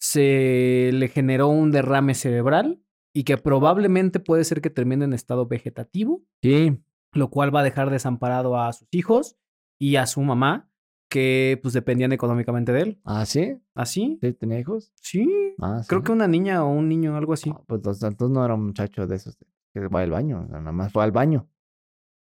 se 0.00 0.90
le 0.92 1.08
generó 1.08 1.48
un 1.48 1.70
derrame 1.70 2.14
cerebral 2.14 2.82
y 3.14 3.24
que 3.24 3.38
probablemente 3.38 4.18
puede 4.20 4.44
ser 4.44 4.60
que 4.60 4.70
termine 4.70 5.04
en 5.04 5.12
estado 5.12 5.46
vegetativo, 5.46 6.22
Sí. 6.42 6.82
lo 7.12 7.30
cual 7.30 7.54
va 7.54 7.60
a 7.60 7.64
dejar 7.64 7.90
desamparado 7.90 8.58
a 8.60 8.72
sus 8.72 8.88
hijos 8.90 9.36
y 9.78 9.96
a 9.96 10.06
su 10.06 10.20
mamá, 10.20 10.68
que 11.14 11.60
pues 11.62 11.72
dependían 11.74 12.12
económicamente 12.12 12.72
de 12.72 12.80
él. 12.80 13.00
¿Ah, 13.04 13.24
sí? 13.24 13.56
¿Así? 13.76 14.18
¿Sí 14.20 14.32
tenía 14.32 14.58
hijos? 14.58 14.92
Sí. 14.96 15.54
Ah, 15.60 15.78
sí. 15.80 15.88
Creo 15.88 16.02
que 16.02 16.10
una 16.10 16.26
niña 16.26 16.64
o 16.64 16.70
un 16.72 16.88
niño, 16.88 17.16
algo 17.16 17.34
así. 17.34 17.50
Ah, 17.54 17.62
pues 17.68 17.84
los 17.84 18.02
entonces 18.02 18.34
no 18.34 18.44
era 18.44 18.54
un 18.54 18.66
muchacho 18.66 19.06
de 19.06 19.14
esos 19.14 19.36
que 19.72 19.86
va 19.86 20.00
al 20.00 20.10
baño, 20.10 20.44
nada 20.50 20.72
más 20.72 20.90
fue 20.92 21.04
al 21.04 21.12
baño. 21.12 21.48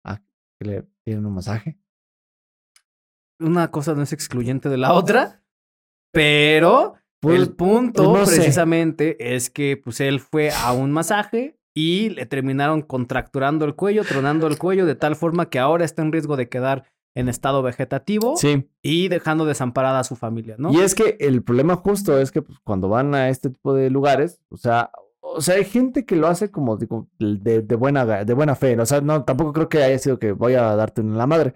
Ah, 0.04 0.20
que 0.60 0.66
le 0.68 0.84
dieron 1.06 1.24
un 1.24 1.32
masaje. 1.34 1.78
Una 3.40 3.70
cosa 3.70 3.94
no 3.94 4.02
es 4.02 4.12
excluyente 4.12 4.68
de 4.68 4.76
la 4.76 4.92
otra, 4.92 5.42
pero 6.12 6.96
Pues, 7.20 7.40
el 7.40 7.54
punto 7.54 8.02
no 8.12 8.26
sé. 8.26 8.36
precisamente 8.36 9.34
es 9.34 9.48
que 9.48 9.78
pues 9.82 10.00
él 10.00 10.20
fue 10.20 10.50
a 10.50 10.72
un 10.74 10.92
masaje 10.92 11.58
y 11.74 12.10
le 12.10 12.26
terminaron 12.26 12.82
contracturando 12.82 13.64
el 13.64 13.74
cuello, 13.74 14.04
tronando 14.04 14.46
el 14.46 14.58
cuello 14.58 14.84
de 14.84 14.96
tal 14.96 15.16
forma 15.16 15.48
que 15.48 15.58
ahora 15.58 15.84
está 15.86 16.02
en 16.02 16.12
riesgo 16.12 16.36
de 16.36 16.48
quedar 16.50 16.84
en 17.16 17.28
estado 17.28 17.62
vegetativo 17.62 18.36
Sí. 18.36 18.68
y 18.82 19.08
dejando 19.08 19.44
desamparada 19.46 19.98
a 20.00 20.04
su 20.04 20.14
familia, 20.14 20.54
¿no? 20.58 20.72
Y 20.72 20.76
es 20.80 20.94
que 20.94 21.16
el 21.18 21.42
problema 21.42 21.74
justo 21.74 22.18
es 22.20 22.30
que 22.30 22.42
pues, 22.42 22.58
cuando 22.60 22.88
van 22.88 23.14
a 23.14 23.28
este 23.30 23.50
tipo 23.50 23.74
de 23.74 23.90
lugares, 23.90 24.40
o 24.50 24.56
sea, 24.56 24.90
o 25.20 25.40
sea, 25.40 25.56
hay 25.56 25.64
gente 25.64 26.04
que 26.06 26.14
lo 26.14 26.28
hace 26.28 26.50
como 26.52 26.76
digo, 26.76 27.08
de, 27.18 27.62
de 27.62 27.74
buena, 27.74 28.06
de 28.24 28.32
buena 28.34 28.54
fe. 28.54 28.78
O 28.78 28.86
sea, 28.86 29.00
no, 29.00 29.24
tampoco 29.24 29.52
creo 29.52 29.68
que 29.68 29.82
haya 29.82 29.98
sido 29.98 30.18
que 30.20 30.30
voy 30.32 30.54
a 30.54 30.62
darte 30.76 31.00
en 31.00 31.18
la 31.18 31.26
madre. 31.26 31.54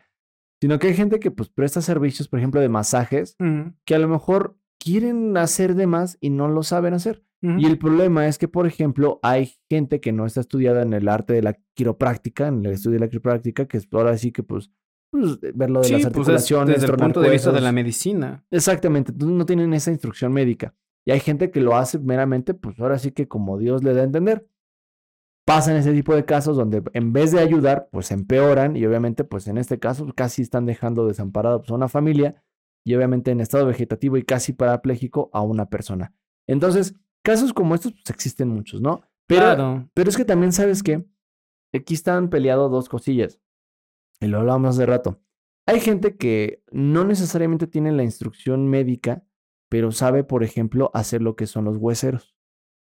Sino 0.60 0.78
que 0.78 0.88
hay 0.88 0.94
gente 0.94 1.20
que 1.20 1.30
pues 1.30 1.48
presta 1.48 1.80
servicios, 1.80 2.26
por 2.28 2.38
ejemplo, 2.40 2.60
de 2.60 2.68
masajes, 2.68 3.36
Ujú, 3.38 3.72
que 3.84 3.94
a 3.94 3.98
lo 3.98 4.08
mejor 4.08 4.56
quieren 4.78 5.36
hacer 5.36 5.74
de 5.74 5.86
más 5.86 6.18
y 6.20 6.30
no 6.30 6.48
lo 6.48 6.62
saben 6.62 6.94
hacer. 6.94 7.22
ujú. 7.42 7.58
Y 7.58 7.66
el 7.66 7.78
problema 7.78 8.26
es 8.26 8.36
que, 8.38 8.48
por 8.48 8.66
ejemplo, 8.66 9.20
hay 9.22 9.52
gente 9.70 10.00
que 10.00 10.12
no 10.12 10.26
está 10.26 10.40
estudiada 10.40 10.82
en 10.82 10.92
el 10.92 11.08
arte 11.08 11.32
de 11.34 11.42
la 11.42 11.56
quiropráctica, 11.74 12.48
en 12.48 12.64
el 12.66 12.72
estudio 12.72 12.94
de 12.98 13.04
la 13.06 13.08
quiropráctica, 13.08 13.66
que 13.66 13.76
es 13.78 13.88
ahora 13.92 14.16
sí 14.18 14.32
que, 14.32 14.42
pues, 14.42 14.70
pues 15.10 15.40
ver 15.40 15.70
lo 15.70 15.80
de 15.80 15.86
Sí, 15.86 15.92
las 15.94 16.02
pues 16.02 16.02
es 16.02 16.06
articulaciones, 16.06 16.80
desde 16.80 16.92
el 16.92 16.98
punto 16.98 17.20
de 17.20 17.30
vista 17.30 17.52
de 17.52 17.60
la 17.60 17.72
medicina. 17.72 18.44
Exactamente, 18.50 19.12
entonces 19.12 19.36
no 19.36 19.46
tienen 19.46 19.74
esa 19.74 19.90
instrucción 19.90 20.32
médica. 20.32 20.74
Y 21.04 21.12
hay 21.12 21.20
gente 21.20 21.50
que 21.50 21.60
lo 21.60 21.76
hace 21.76 21.98
meramente, 21.98 22.54
pues 22.54 22.78
ahora 22.78 22.98
sí 22.98 23.12
que 23.12 23.26
como 23.26 23.58
Dios 23.58 23.82
le 23.82 23.94
da 23.94 24.02
a 24.02 24.04
entender. 24.04 24.46
Pasan 25.46 25.76
ese 25.76 25.92
tipo 25.92 26.14
de 26.14 26.24
casos 26.24 26.56
donde 26.56 26.82
en 26.92 27.12
vez 27.12 27.32
de 27.32 27.40
ayudar, 27.40 27.88
pues 27.90 28.10
empeoran 28.12 28.76
y 28.76 28.86
obviamente, 28.86 29.24
pues 29.24 29.48
en 29.48 29.58
este 29.58 29.78
caso 29.78 30.06
casi 30.14 30.42
están 30.42 30.66
dejando 30.66 31.06
desamparado 31.06 31.60
pues, 31.60 31.70
a 31.70 31.74
una 31.74 31.88
familia 31.88 32.44
y 32.84 32.94
obviamente 32.94 33.30
en 33.30 33.40
estado 33.40 33.66
vegetativo 33.66 34.16
y 34.16 34.22
casi 34.22 34.52
parapléjico 34.52 35.30
a 35.32 35.42
una 35.42 35.68
persona. 35.68 36.12
Entonces, 36.46 36.94
casos 37.24 37.52
como 37.52 37.74
estos 37.74 37.92
pues 37.92 38.10
existen 38.10 38.48
muchos, 38.48 38.80
¿no? 38.80 39.02
Pero, 39.26 39.42
claro. 39.42 39.88
pero 39.94 40.10
es 40.10 40.16
que 40.16 40.24
también 40.24 40.52
sabes 40.52 40.82
que 40.82 41.04
aquí 41.74 41.94
están 41.94 42.30
peleados 42.30 42.70
dos 42.70 42.88
cosillas. 42.88 43.40
Y 44.20 44.26
lo 44.26 44.38
hablábamos 44.38 44.76
hace 44.76 44.86
rato. 44.86 45.20
Hay 45.66 45.80
gente 45.80 46.16
que 46.16 46.62
no 46.70 47.04
necesariamente 47.04 47.66
tiene 47.66 47.92
la 47.92 48.02
instrucción 48.02 48.68
médica, 48.68 49.24
pero 49.68 49.92
sabe, 49.92 50.24
por 50.24 50.42
ejemplo, 50.42 50.90
hacer 50.94 51.22
lo 51.22 51.36
que 51.36 51.46
son 51.46 51.64
los 51.64 51.76
hueseros. 51.76 52.36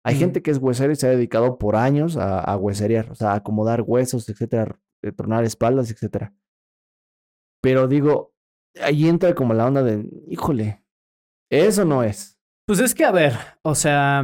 Hay 0.05 0.15
gente 0.15 0.41
que 0.41 0.53
es 0.53 0.59
huesero 0.59 0.93
y 0.93 0.97
se 0.97 1.09
ha 1.09 1.11
dedicado 1.11 1.59
por 1.59 1.75
años 1.75 2.17
a, 2.17 2.39
a 2.39 2.57
hueserear, 2.57 3.11
o 3.11 3.17
sea, 3.17 3.33
a 3.33 3.37
acomodar 3.37 3.83
huesos, 3.85 4.29
etcétera, 4.29 4.79
eh, 5.03 5.11
tronar 5.11 5.45
espaldas, 5.45 5.91
etcétera. 5.91 6.33
Pero 7.61 7.89
digo, 7.89 8.33
ahí 8.81 9.09
entra 9.09 9.35
como 9.35 9.53
la 9.53 9.67
onda 9.67 9.83
de, 9.83 10.09
híjole, 10.29 10.85
eso 11.51 11.85
no 11.85 12.05
es. 12.05 12.39
Pues 12.67 12.79
es 12.79 12.95
que, 12.95 13.05
a 13.05 13.11
ver, 13.11 13.35
o 13.63 13.75
sea, 13.75 14.23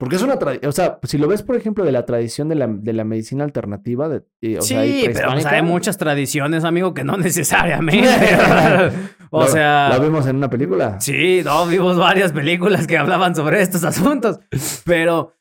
Porque 0.00 0.16
es 0.16 0.22
una 0.22 0.38
tradición, 0.38 0.66
o 0.66 0.72
sea, 0.72 0.98
si 1.02 1.18
lo 1.18 1.28
ves, 1.28 1.42
por 1.42 1.56
ejemplo, 1.56 1.84
de 1.84 1.92
la 1.92 2.06
tradición 2.06 2.48
de 2.48 2.54
la, 2.54 2.66
de 2.68 2.94
la 2.94 3.04
medicina 3.04 3.44
alternativa, 3.44 4.08
de, 4.08 4.24
o 4.56 4.62
sea, 4.62 4.82
sí, 4.82 5.02
pero 5.04 5.12
pues, 5.12 5.12
prehispánica, 5.12 5.50
hay 5.50 5.62
muchas 5.62 5.98
tradiciones, 5.98 6.64
amigo, 6.64 6.94
que 6.94 7.04
no 7.04 7.16
necesariamente. 7.18 8.08
o 9.30 9.46
sea, 9.46 9.90
¿Lo 9.94 10.02
vimos 10.02 10.26
en 10.26 10.36
una 10.36 10.48
película? 10.48 10.98
sí, 11.02 11.42
no, 11.44 11.66
vimos 11.66 11.98
varias 11.98 12.32
películas 12.32 12.86
que 12.86 12.96
hablaban 12.96 13.34
sobre 13.34 13.60
estos 13.60 13.84
asuntos. 13.84 14.40
Pero, 14.86 15.34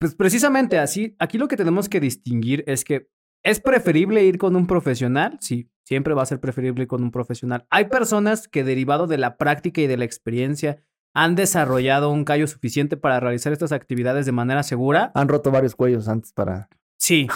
pues 0.00 0.16
precisamente 0.16 0.80
así, 0.80 1.14
aquí 1.20 1.38
lo 1.38 1.46
que 1.46 1.56
tenemos 1.56 1.88
que 1.88 2.00
distinguir 2.00 2.64
es 2.66 2.82
que 2.82 3.08
es 3.44 3.60
preferible 3.60 4.24
ir 4.24 4.38
con 4.38 4.56
un 4.56 4.66
profesional, 4.66 5.38
sí, 5.40 5.70
siempre 5.84 6.14
va 6.14 6.22
a 6.22 6.26
ser 6.26 6.40
preferible 6.40 6.82
ir 6.82 6.88
con 6.88 7.04
un 7.04 7.12
profesional. 7.12 7.64
Hay 7.70 7.84
personas 7.84 8.48
que 8.48 8.64
derivado 8.64 9.06
de 9.06 9.18
la 9.18 9.36
práctica 9.36 9.80
y 9.82 9.86
de 9.86 9.98
la 9.98 10.04
experiencia 10.04 10.82
han 11.14 11.34
desarrollado 11.34 12.10
un 12.10 12.24
callo 12.24 12.46
suficiente 12.46 12.96
para 12.96 13.20
realizar 13.20 13.52
estas 13.52 13.72
actividades 13.72 14.26
de 14.26 14.32
manera 14.32 14.62
segura. 14.62 15.10
Han 15.14 15.28
roto 15.28 15.50
varios 15.50 15.74
cuellos 15.74 16.08
antes 16.08 16.32
para... 16.32 16.68
Sí, 16.98 17.26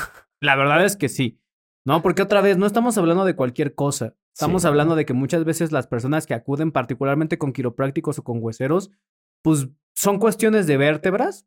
la 0.40 0.56
verdad 0.56 0.84
es 0.84 0.96
que 0.96 1.08
sí. 1.08 1.40
No, 1.86 2.00
porque 2.02 2.22
otra 2.22 2.40
vez 2.40 2.56
no 2.56 2.66
estamos 2.66 2.96
hablando 2.98 3.24
de 3.24 3.34
cualquier 3.36 3.74
cosa. 3.74 4.14
Estamos 4.32 4.62
Sí. 4.62 4.68
hablando 4.68 4.94
de 4.96 5.04
que 5.04 5.12
muchas 5.12 5.44
veces 5.44 5.70
las 5.72 5.86
personas 5.86 6.26
que 6.26 6.34
acuden, 6.34 6.72
particularmente 6.72 7.36
con 7.38 7.52
quiroprácticos 7.52 8.18
o 8.18 8.24
con 8.24 8.38
hueseros, 8.42 8.90
pues 9.42 9.68
son 9.94 10.18
cuestiones 10.18 10.66
de 10.66 10.76
vértebras 10.76 11.46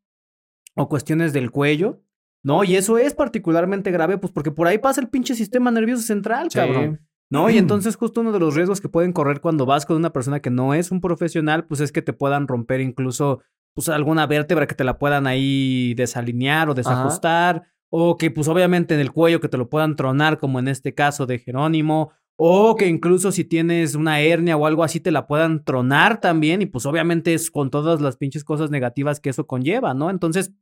o 0.75 0.87
cuestiones 0.89 1.33
del 1.33 1.49
cuello, 1.51 2.03
¿no? 2.43 2.63
Y 2.63 2.75
eso 2.75 2.97
es 2.97 3.13
particularmente 3.15 3.89
grave, 3.91 4.17
pues 4.19 4.31
porque 4.31 4.51
por 4.51 4.67
ahí 4.67 4.77
pasa 4.77 5.01
el 5.01 5.09
pinche 5.09 5.33
sistema 5.33 5.71
nervioso 5.71 6.03
central, 6.03 6.49
cabrón. 6.53 7.06
¿No? 7.29 7.49
Y 7.49 7.57
entonces 7.57 7.97
justo 7.97 8.21
uno 8.21 8.31
de 8.31 8.39
los 8.39 8.55
riesgos 8.55 8.79
que 8.79 8.87
pueden 8.87 9.11
correr 9.11 9.41
cuando 9.41 9.65
vas 9.65 9.85
con 9.85 9.97
una 9.97 10.13
persona 10.13 10.39
que 10.39 10.49
no 10.49 10.73
es 10.73 10.91
un 10.91 11.01
profesional, 11.01 11.65
pues 11.65 11.81
es 11.81 11.91
que 11.91 12.01
te 12.01 12.13
puedan 12.13 12.47
romper 12.47 12.79
incluso 12.79 13.41
pues 13.73 13.89
alguna 13.89 14.25
vértebra 14.25 14.65
que 14.65 14.75
te 14.75 14.83
la 14.83 14.97
puedan 14.97 15.27
ahí 15.27 15.93
desalinear 15.95 16.69
o 16.69 16.73
desajustar, 16.73 17.63
o 17.89 18.17
que 18.17 18.31
pues 18.31 18.47
obviamente 18.47 18.95
en 18.95 18.99
el 18.99 19.11
cuello 19.11 19.39
que 19.39 19.49
te 19.49 19.57
lo 19.57 19.69
puedan 19.69 19.95
tronar, 19.95 20.39
como 20.39 20.57
en 20.59 20.67
este 20.67 20.95
caso 20.95 21.25
de 21.25 21.37
Jerónimo, 21.37 22.11
o 22.37 22.75
que 22.75 22.87
incluso 22.87 23.31
si 23.31 23.43
tienes 23.43 23.95
una 23.95 24.19
hernia 24.19 24.57
o 24.57 24.65
algo 24.65 24.83
así 24.83 24.99
te 24.99 25.11
la 25.11 25.27
puedan 25.27 25.63
tronar 25.63 26.19
también, 26.19 26.61
y 26.61 26.65
pues 26.65 26.85
obviamente 26.85 27.33
es 27.33 27.51
con 27.51 27.69
todas 27.69 28.01
las 28.01 28.17
pinches 28.17 28.43
cosas 28.43 28.71
negativas 28.71 29.19
que 29.19 29.29
eso 29.29 29.45
conlleva, 29.45 29.93
¿no? 29.93 30.09
Entonces, 30.09 30.53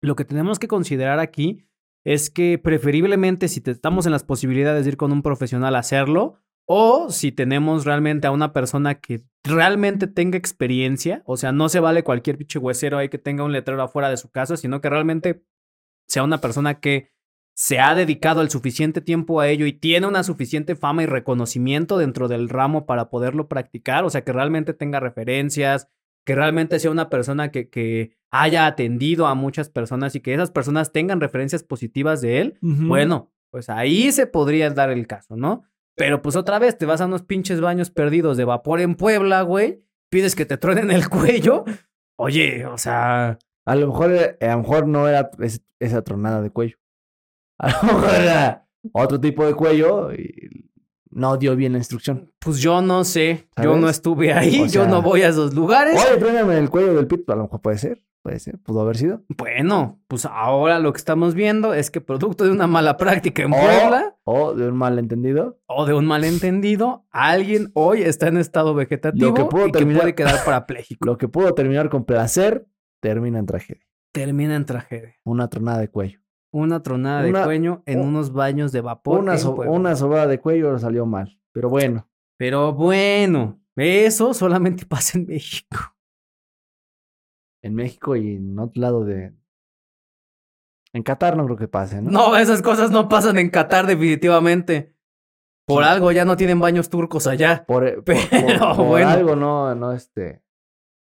lo 0.00 0.16
que 0.16 0.24
tenemos 0.24 0.58
que 0.58 0.68
considerar 0.68 1.20
aquí 1.20 1.64
es 2.04 2.30
que 2.30 2.58
preferiblemente 2.58 3.48
si 3.48 3.60
te- 3.60 3.70
estamos 3.70 4.06
en 4.06 4.12
las 4.12 4.24
posibilidades 4.24 4.84
de 4.84 4.90
ir 4.90 4.96
con 4.96 5.12
un 5.12 5.22
profesional 5.22 5.74
a 5.76 5.80
hacerlo, 5.80 6.38
o 6.66 7.10
si 7.10 7.32
tenemos 7.32 7.84
realmente 7.84 8.26
a 8.26 8.30
una 8.30 8.52
persona 8.52 8.94
que 9.00 9.22
realmente 9.44 10.06
tenga 10.06 10.38
experiencia, 10.38 11.22
o 11.26 11.36
sea, 11.36 11.52
no 11.52 11.68
se 11.68 11.80
vale 11.80 12.04
cualquier 12.04 12.38
pinche 12.38 12.58
huesero 12.58 12.98
ahí 12.98 13.08
que 13.08 13.18
tenga 13.18 13.44
un 13.44 13.52
letrero 13.52 13.82
afuera 13.82 14.08
de 14.08 14.16
su 14.16 14.30
casa, 14.30 14.56
sino 14.56 14.80
que 14.80 14.88
realmente 14.88 15.44
sea 16.08 16.22
una 16.22 16.40
persona 16.40 16.78
que 16.80 17.10
se 17.54 17.80
ha 17.80 17.94
dedicado 17.94 18.40
el 18.42 18.50
suficiente 18.50 19.00
tiempo 19.00 19.40
a 19.40 19.48
ello 19.48 19.66
y 19.66 19.72
tiene 19.72 20.06
una 20.06 20.22
suficiente 20.22 20.74
fama 20.76 21.02
y 21.02 21.06
reconocimiento 21.06 21.98
dentro 21.98 22.28
del 22.28 22.48
ramo 22.48 22.86
para 22.86 23.10
poderlo 23.10 23.48
practicar, 23.48 24.04
o 24.04 24.10
sea, 24.10 24.24
que 24.24 24.32
realmente 24.32 24.72
tenga 24.72 25.00
referencias, 25.00 25.88
que 26.24 26.34
realmente 26.34 26.78
sea 26.78 26.90
una 26.90 27.08
persona 27.10 27.50
que, 27.50 27.68
que 27.68 28.12
haya 28.30 28.66
atendido 28.66 29.26
a 29.26 29.34
muchas 29.34 29.68
personas 29.68 30.14
y 30.14 30.20
que 30.20 30.34
esas 30.34 30.50
personas 30.50 30.92
tengan 30.92 31.20
referencias 31.20 31.62
positivas 31.62 32.20
de 32.20 32.40
él, 32.40 32.58
bueno, 32.62 33.30
pues 33.50 33.68
ahí 33.68 34.10
se 34.12 34.26
podría 34.26 34.70
dar 34.70 34.90
el 34.90 35.06
caso, 35.06 35.36
¿no? 35.36 35.64
Pero 35.96 36.22
pues 36.22 36.36
otra 36.36 36.58
vez 36.58 36.78
te 36.78 36.86
vas 36.86 37.00
a 37.02 37.06
unos 37.06 37.22
pinches 37.22 37.60
baños 37.60 37.90
perdidos 37.90 38.36
de 38.38 38.44
vapor 38.44 38.80
en 38.80 38.94
Puebla, 38.94 39.42
güey, 39.42 39.82
pides 40.10 40.34
que 40.34 40.46
te 40.46 40.56
truenen 40.56 40.90
el 40.90 41.08
cuello. 41.10 41.64
Oye, 42.18 42.64
o 42.66 42.78
sea, 42.78 43.38
A 43.66 43.74
lo 43.76 43.88
mejor, 43.88 44.12
eh, 44.12 44.36
a 44.40 44.52
lo 44.56 44.58
mejor 44.62 44.86
no 44.86 45.06
era 45.08 45.30
es- 45.40 45.62
esa 45.80 46.02
tronada 46.02 46.40
de 46.40 46.50
cuello. 46.50 46.76
A 47.58 47.70
lo 47.70 47.82
mejor 47.94 48.14
era 48.14 48.66
otro 48.92 49.20
tipo 49.20 49.44
de 49.46 49.54
cuello 49.54 50.12
y 50.14 50.70
no 51.12 51.36
dio 51.36 51.54
bien 51.56 51.72
la 51.72 51.78
instrucción. 51.78 52.32
pues 52.38 52.58
yo 52.58 52.80
no 52.82 53.04
sé, 53.04 53.48
yo 53.62 53.76
no 53.76 53.88
estuve 53.88 54.32
ahí, 54.32 54.62
O 54.62 54.66
yo 54.66 54.86
no 54.86 55.02
voy 55.02 55.22
a 55.22 55.28
esos 55.28 55.54
lugares. 55.54 55.94
Oye, 55.98 56.18
tróname 56.18 56.58
el 56.58 56.68
cuello 56.70 56.94
del 56.94 57.06
pito. 57.06 57.32
A 57.32 57.36
lo 57.36 57.42
mejor 57.44 57.60
puede 57.60 57.78
ser, 57.78 58.02
puede 58.22 58.38
ser, 58.38 58.58
pudo 58.58 58.80
haber 58.80 58.96
sido. 58.96 59.22
Bueno, 59.28 60.00
pues 60.08 60.24
ahora 60.26 60.78
lo 60.78 60.92
que 60.92 60.98
estamos 60.98 61.34
viendo 61.34 61.74
es 61.74 61.90
que 61.90 62.00
producto 62.00 62.44
de 62.44 62.50
una 62.50 62.66
mala 62.66 62.96
práctica 62.96 63.42
en 63.42 63.52
O- 63.52 63.56
Puebla 63.56 64.16
O 64.24 64.54
de 64.54 64.68
un 64.68 64.76
malentendido. 64.76 65.58
o 65.66 65.86
de 65.86 65.94
un 65.94 66.06
malentendido, 66.06 67.06
alguien 67.10 67.70
hoy 67.74 68.02
está 68.02 68.28
en 68.28 68.36
estado 68.38 68.74
vegetativo 68.74 69.28
Lo 69.28 69.34
que 69.34 69.44
pudo 69.44 69.66
y 69.68 69.72
que 69.72 69.84
puede 69.86 70.14
quedar 70.14 70.36
parapléjico. 70.44 71.06
Lo 71.06 71.18
que 71.18 71.28
pudo 71.28 71.52
terminar 71.54 71.88
con 71.90 72.04
placer, 72.04 72.66
termina 73.00 73.38
en 73.38 73.46
tragedia. 73.46 73.82
Termina 74.12 74.56
en 74.56 74.66
tragedia. 74.66 75.14
Una 75.24 75.48
tronada 75.48 75.78
de 75.78 75.88
cuello. 75.88 76.20
Una 76.52 76.82
tronada 76.82 77.26
Una- 77.26 77.38
de 77.40 77.44
cuello 77.46 77.82
en 77.86 78.00
un- 78.00 78.08
unos 78.08 78.32
baños 78.32 78.72
de 78.72 78.80
vapor. 78.82 79.20
Una, 79.20 79.38
so- 79.38 79.54
una 79.54 79.96
sobada 79.96 80.26
de 80.26 80.38
cuello 80.38 80.78
salió 80.78 81.06
mal. 81.06 81.40
Pero 81.52 81.68
bueno, 81.70 82.08
Pero 82.36 82.72
bueno, 82.74 83.60
eso 83.76 84.34
solamente 84.34 84.84
pasa 84.86 85.18
en 85.18 85.26
México. 85.26 85.96
en 87.62 87.74
México 87.74 88.16
y 88.16 88.34
en 88.36 88.58
otro 88.58 88.80
lado 88.82 89.04
de... 89.04 89.32
En 90.94 91.02
Qatar 91.02 91.36
no 91.36 91.44
creo 91.46 91.56
que 91.56 91.68
pase, 91.68 92.02
¿no? 92.02 92.10
No, 92.10 92.36
esas 92.36 92.60
cosas 92.60 92.90
no 92.90 93.08
pasan 93.08 93.38
en 93.38 93.48
Qatar 93.50 93.86
definitivamente. 93.86 94.94
Por 95.66 95.84
Sí. 95.84 95.88
algo 95.88 96.10
ya 96.12 96.24
no 96.24 96.36
tienen 96.36 96.58
baños 96.60 96.90
turcos 96.90 97.26
allá. 97.26 97.64
Por, 97.66 97.94
por- 98.04 98.16
Pero 98.30 98.58
por- 98.58 98.76
por 98.76 98.86
bueno. 98.86 99.08
algo 99.08 99.36
no, 99.36 99.74
no, 99.74 99.92
este... 99.92 100.42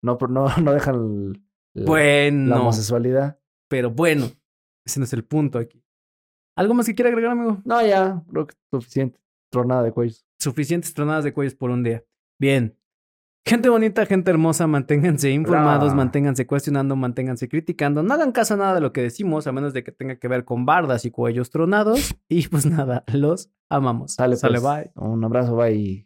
No, 0.02 0.16
no, 0.30 0.46
no 0.62 0.72
dejan 0.72 1.32
la, 1.74 2.60
homosexualidad. 2.60 3.38
pero 3.68 3.90
bueno, 3.90 4.26
ese 4.86 5.00
no 5.00 5.04
es 5.04 5.12
el 5.12 5.24
punto 5.24 5.58
aquí. 5.58 5.82
¿Algo 6.56 6.72
más 6.72 6.86
que 6.86 6.94
quiera 6.94 7.10
agregar, 7.10 7.32
amigo? 7.32 7.60
No, 7.64 7.84
ya, 7.86 8.22
creo 8.30 8.46
que 8.46 8.52
es 8.52 8.58
suficiente. 8.70 9.20
Tronada 9.50 9.82
de 9.82 9.92
cuellos. 9.92 10.26
Suficientes 10.38 10.94
tronadas 10.94 11.24
de 11.24 11.32
cuellos 11.32 11.54
por 11.54 11.70
un 11.70 11.82
día. 11.82 12.02
Bien. 12.40 12.78
Gente 13.48 13.68
bonita, 13.68 14.04
gente 14.06 14.30
hermosa, 14.30 14.66
manténganse 14.66 15.30
informados, 15.30 15.94
manténganse 15.94 16.48
cuestionando, 16.48 16.96
manténganse 16.96 17.48
criticando. 17.48 18.02
No 18.02 18.12
hagan 18.14 18.32
caso 18.32 18.54
a 18.54 18.56
nada 18.56 18.74
de 18.74 18.80
lo 18.80 18.92
que 18.92 19.02
decimos, 19.02 19.46
a 19.46 19.52
menos 19.52 19.72
de 19.72 19.84
que 19.84 19.92
tenga 19.92 20.16
que 20.18 20.26
ver 20.26 20.44
con 20.44 20.66
bardas 20.66 21.04
y 21.04 21.12
cuellos 21.12 21.50
tronados. 21.50 22.16
Y 22.28 22.48
pues 22.48 22.66
nada, 22.66 23.04
los 23.12 23.50
amamos. 23.68 24.14
Sale, 24.14 24.36
Sale, 24.36 24.60
pues. 24.60 24.92
bye. 24.94 25.04
Un 25.08 25.24
abrazo, 25.24 25.54
bye. 25.54 26.05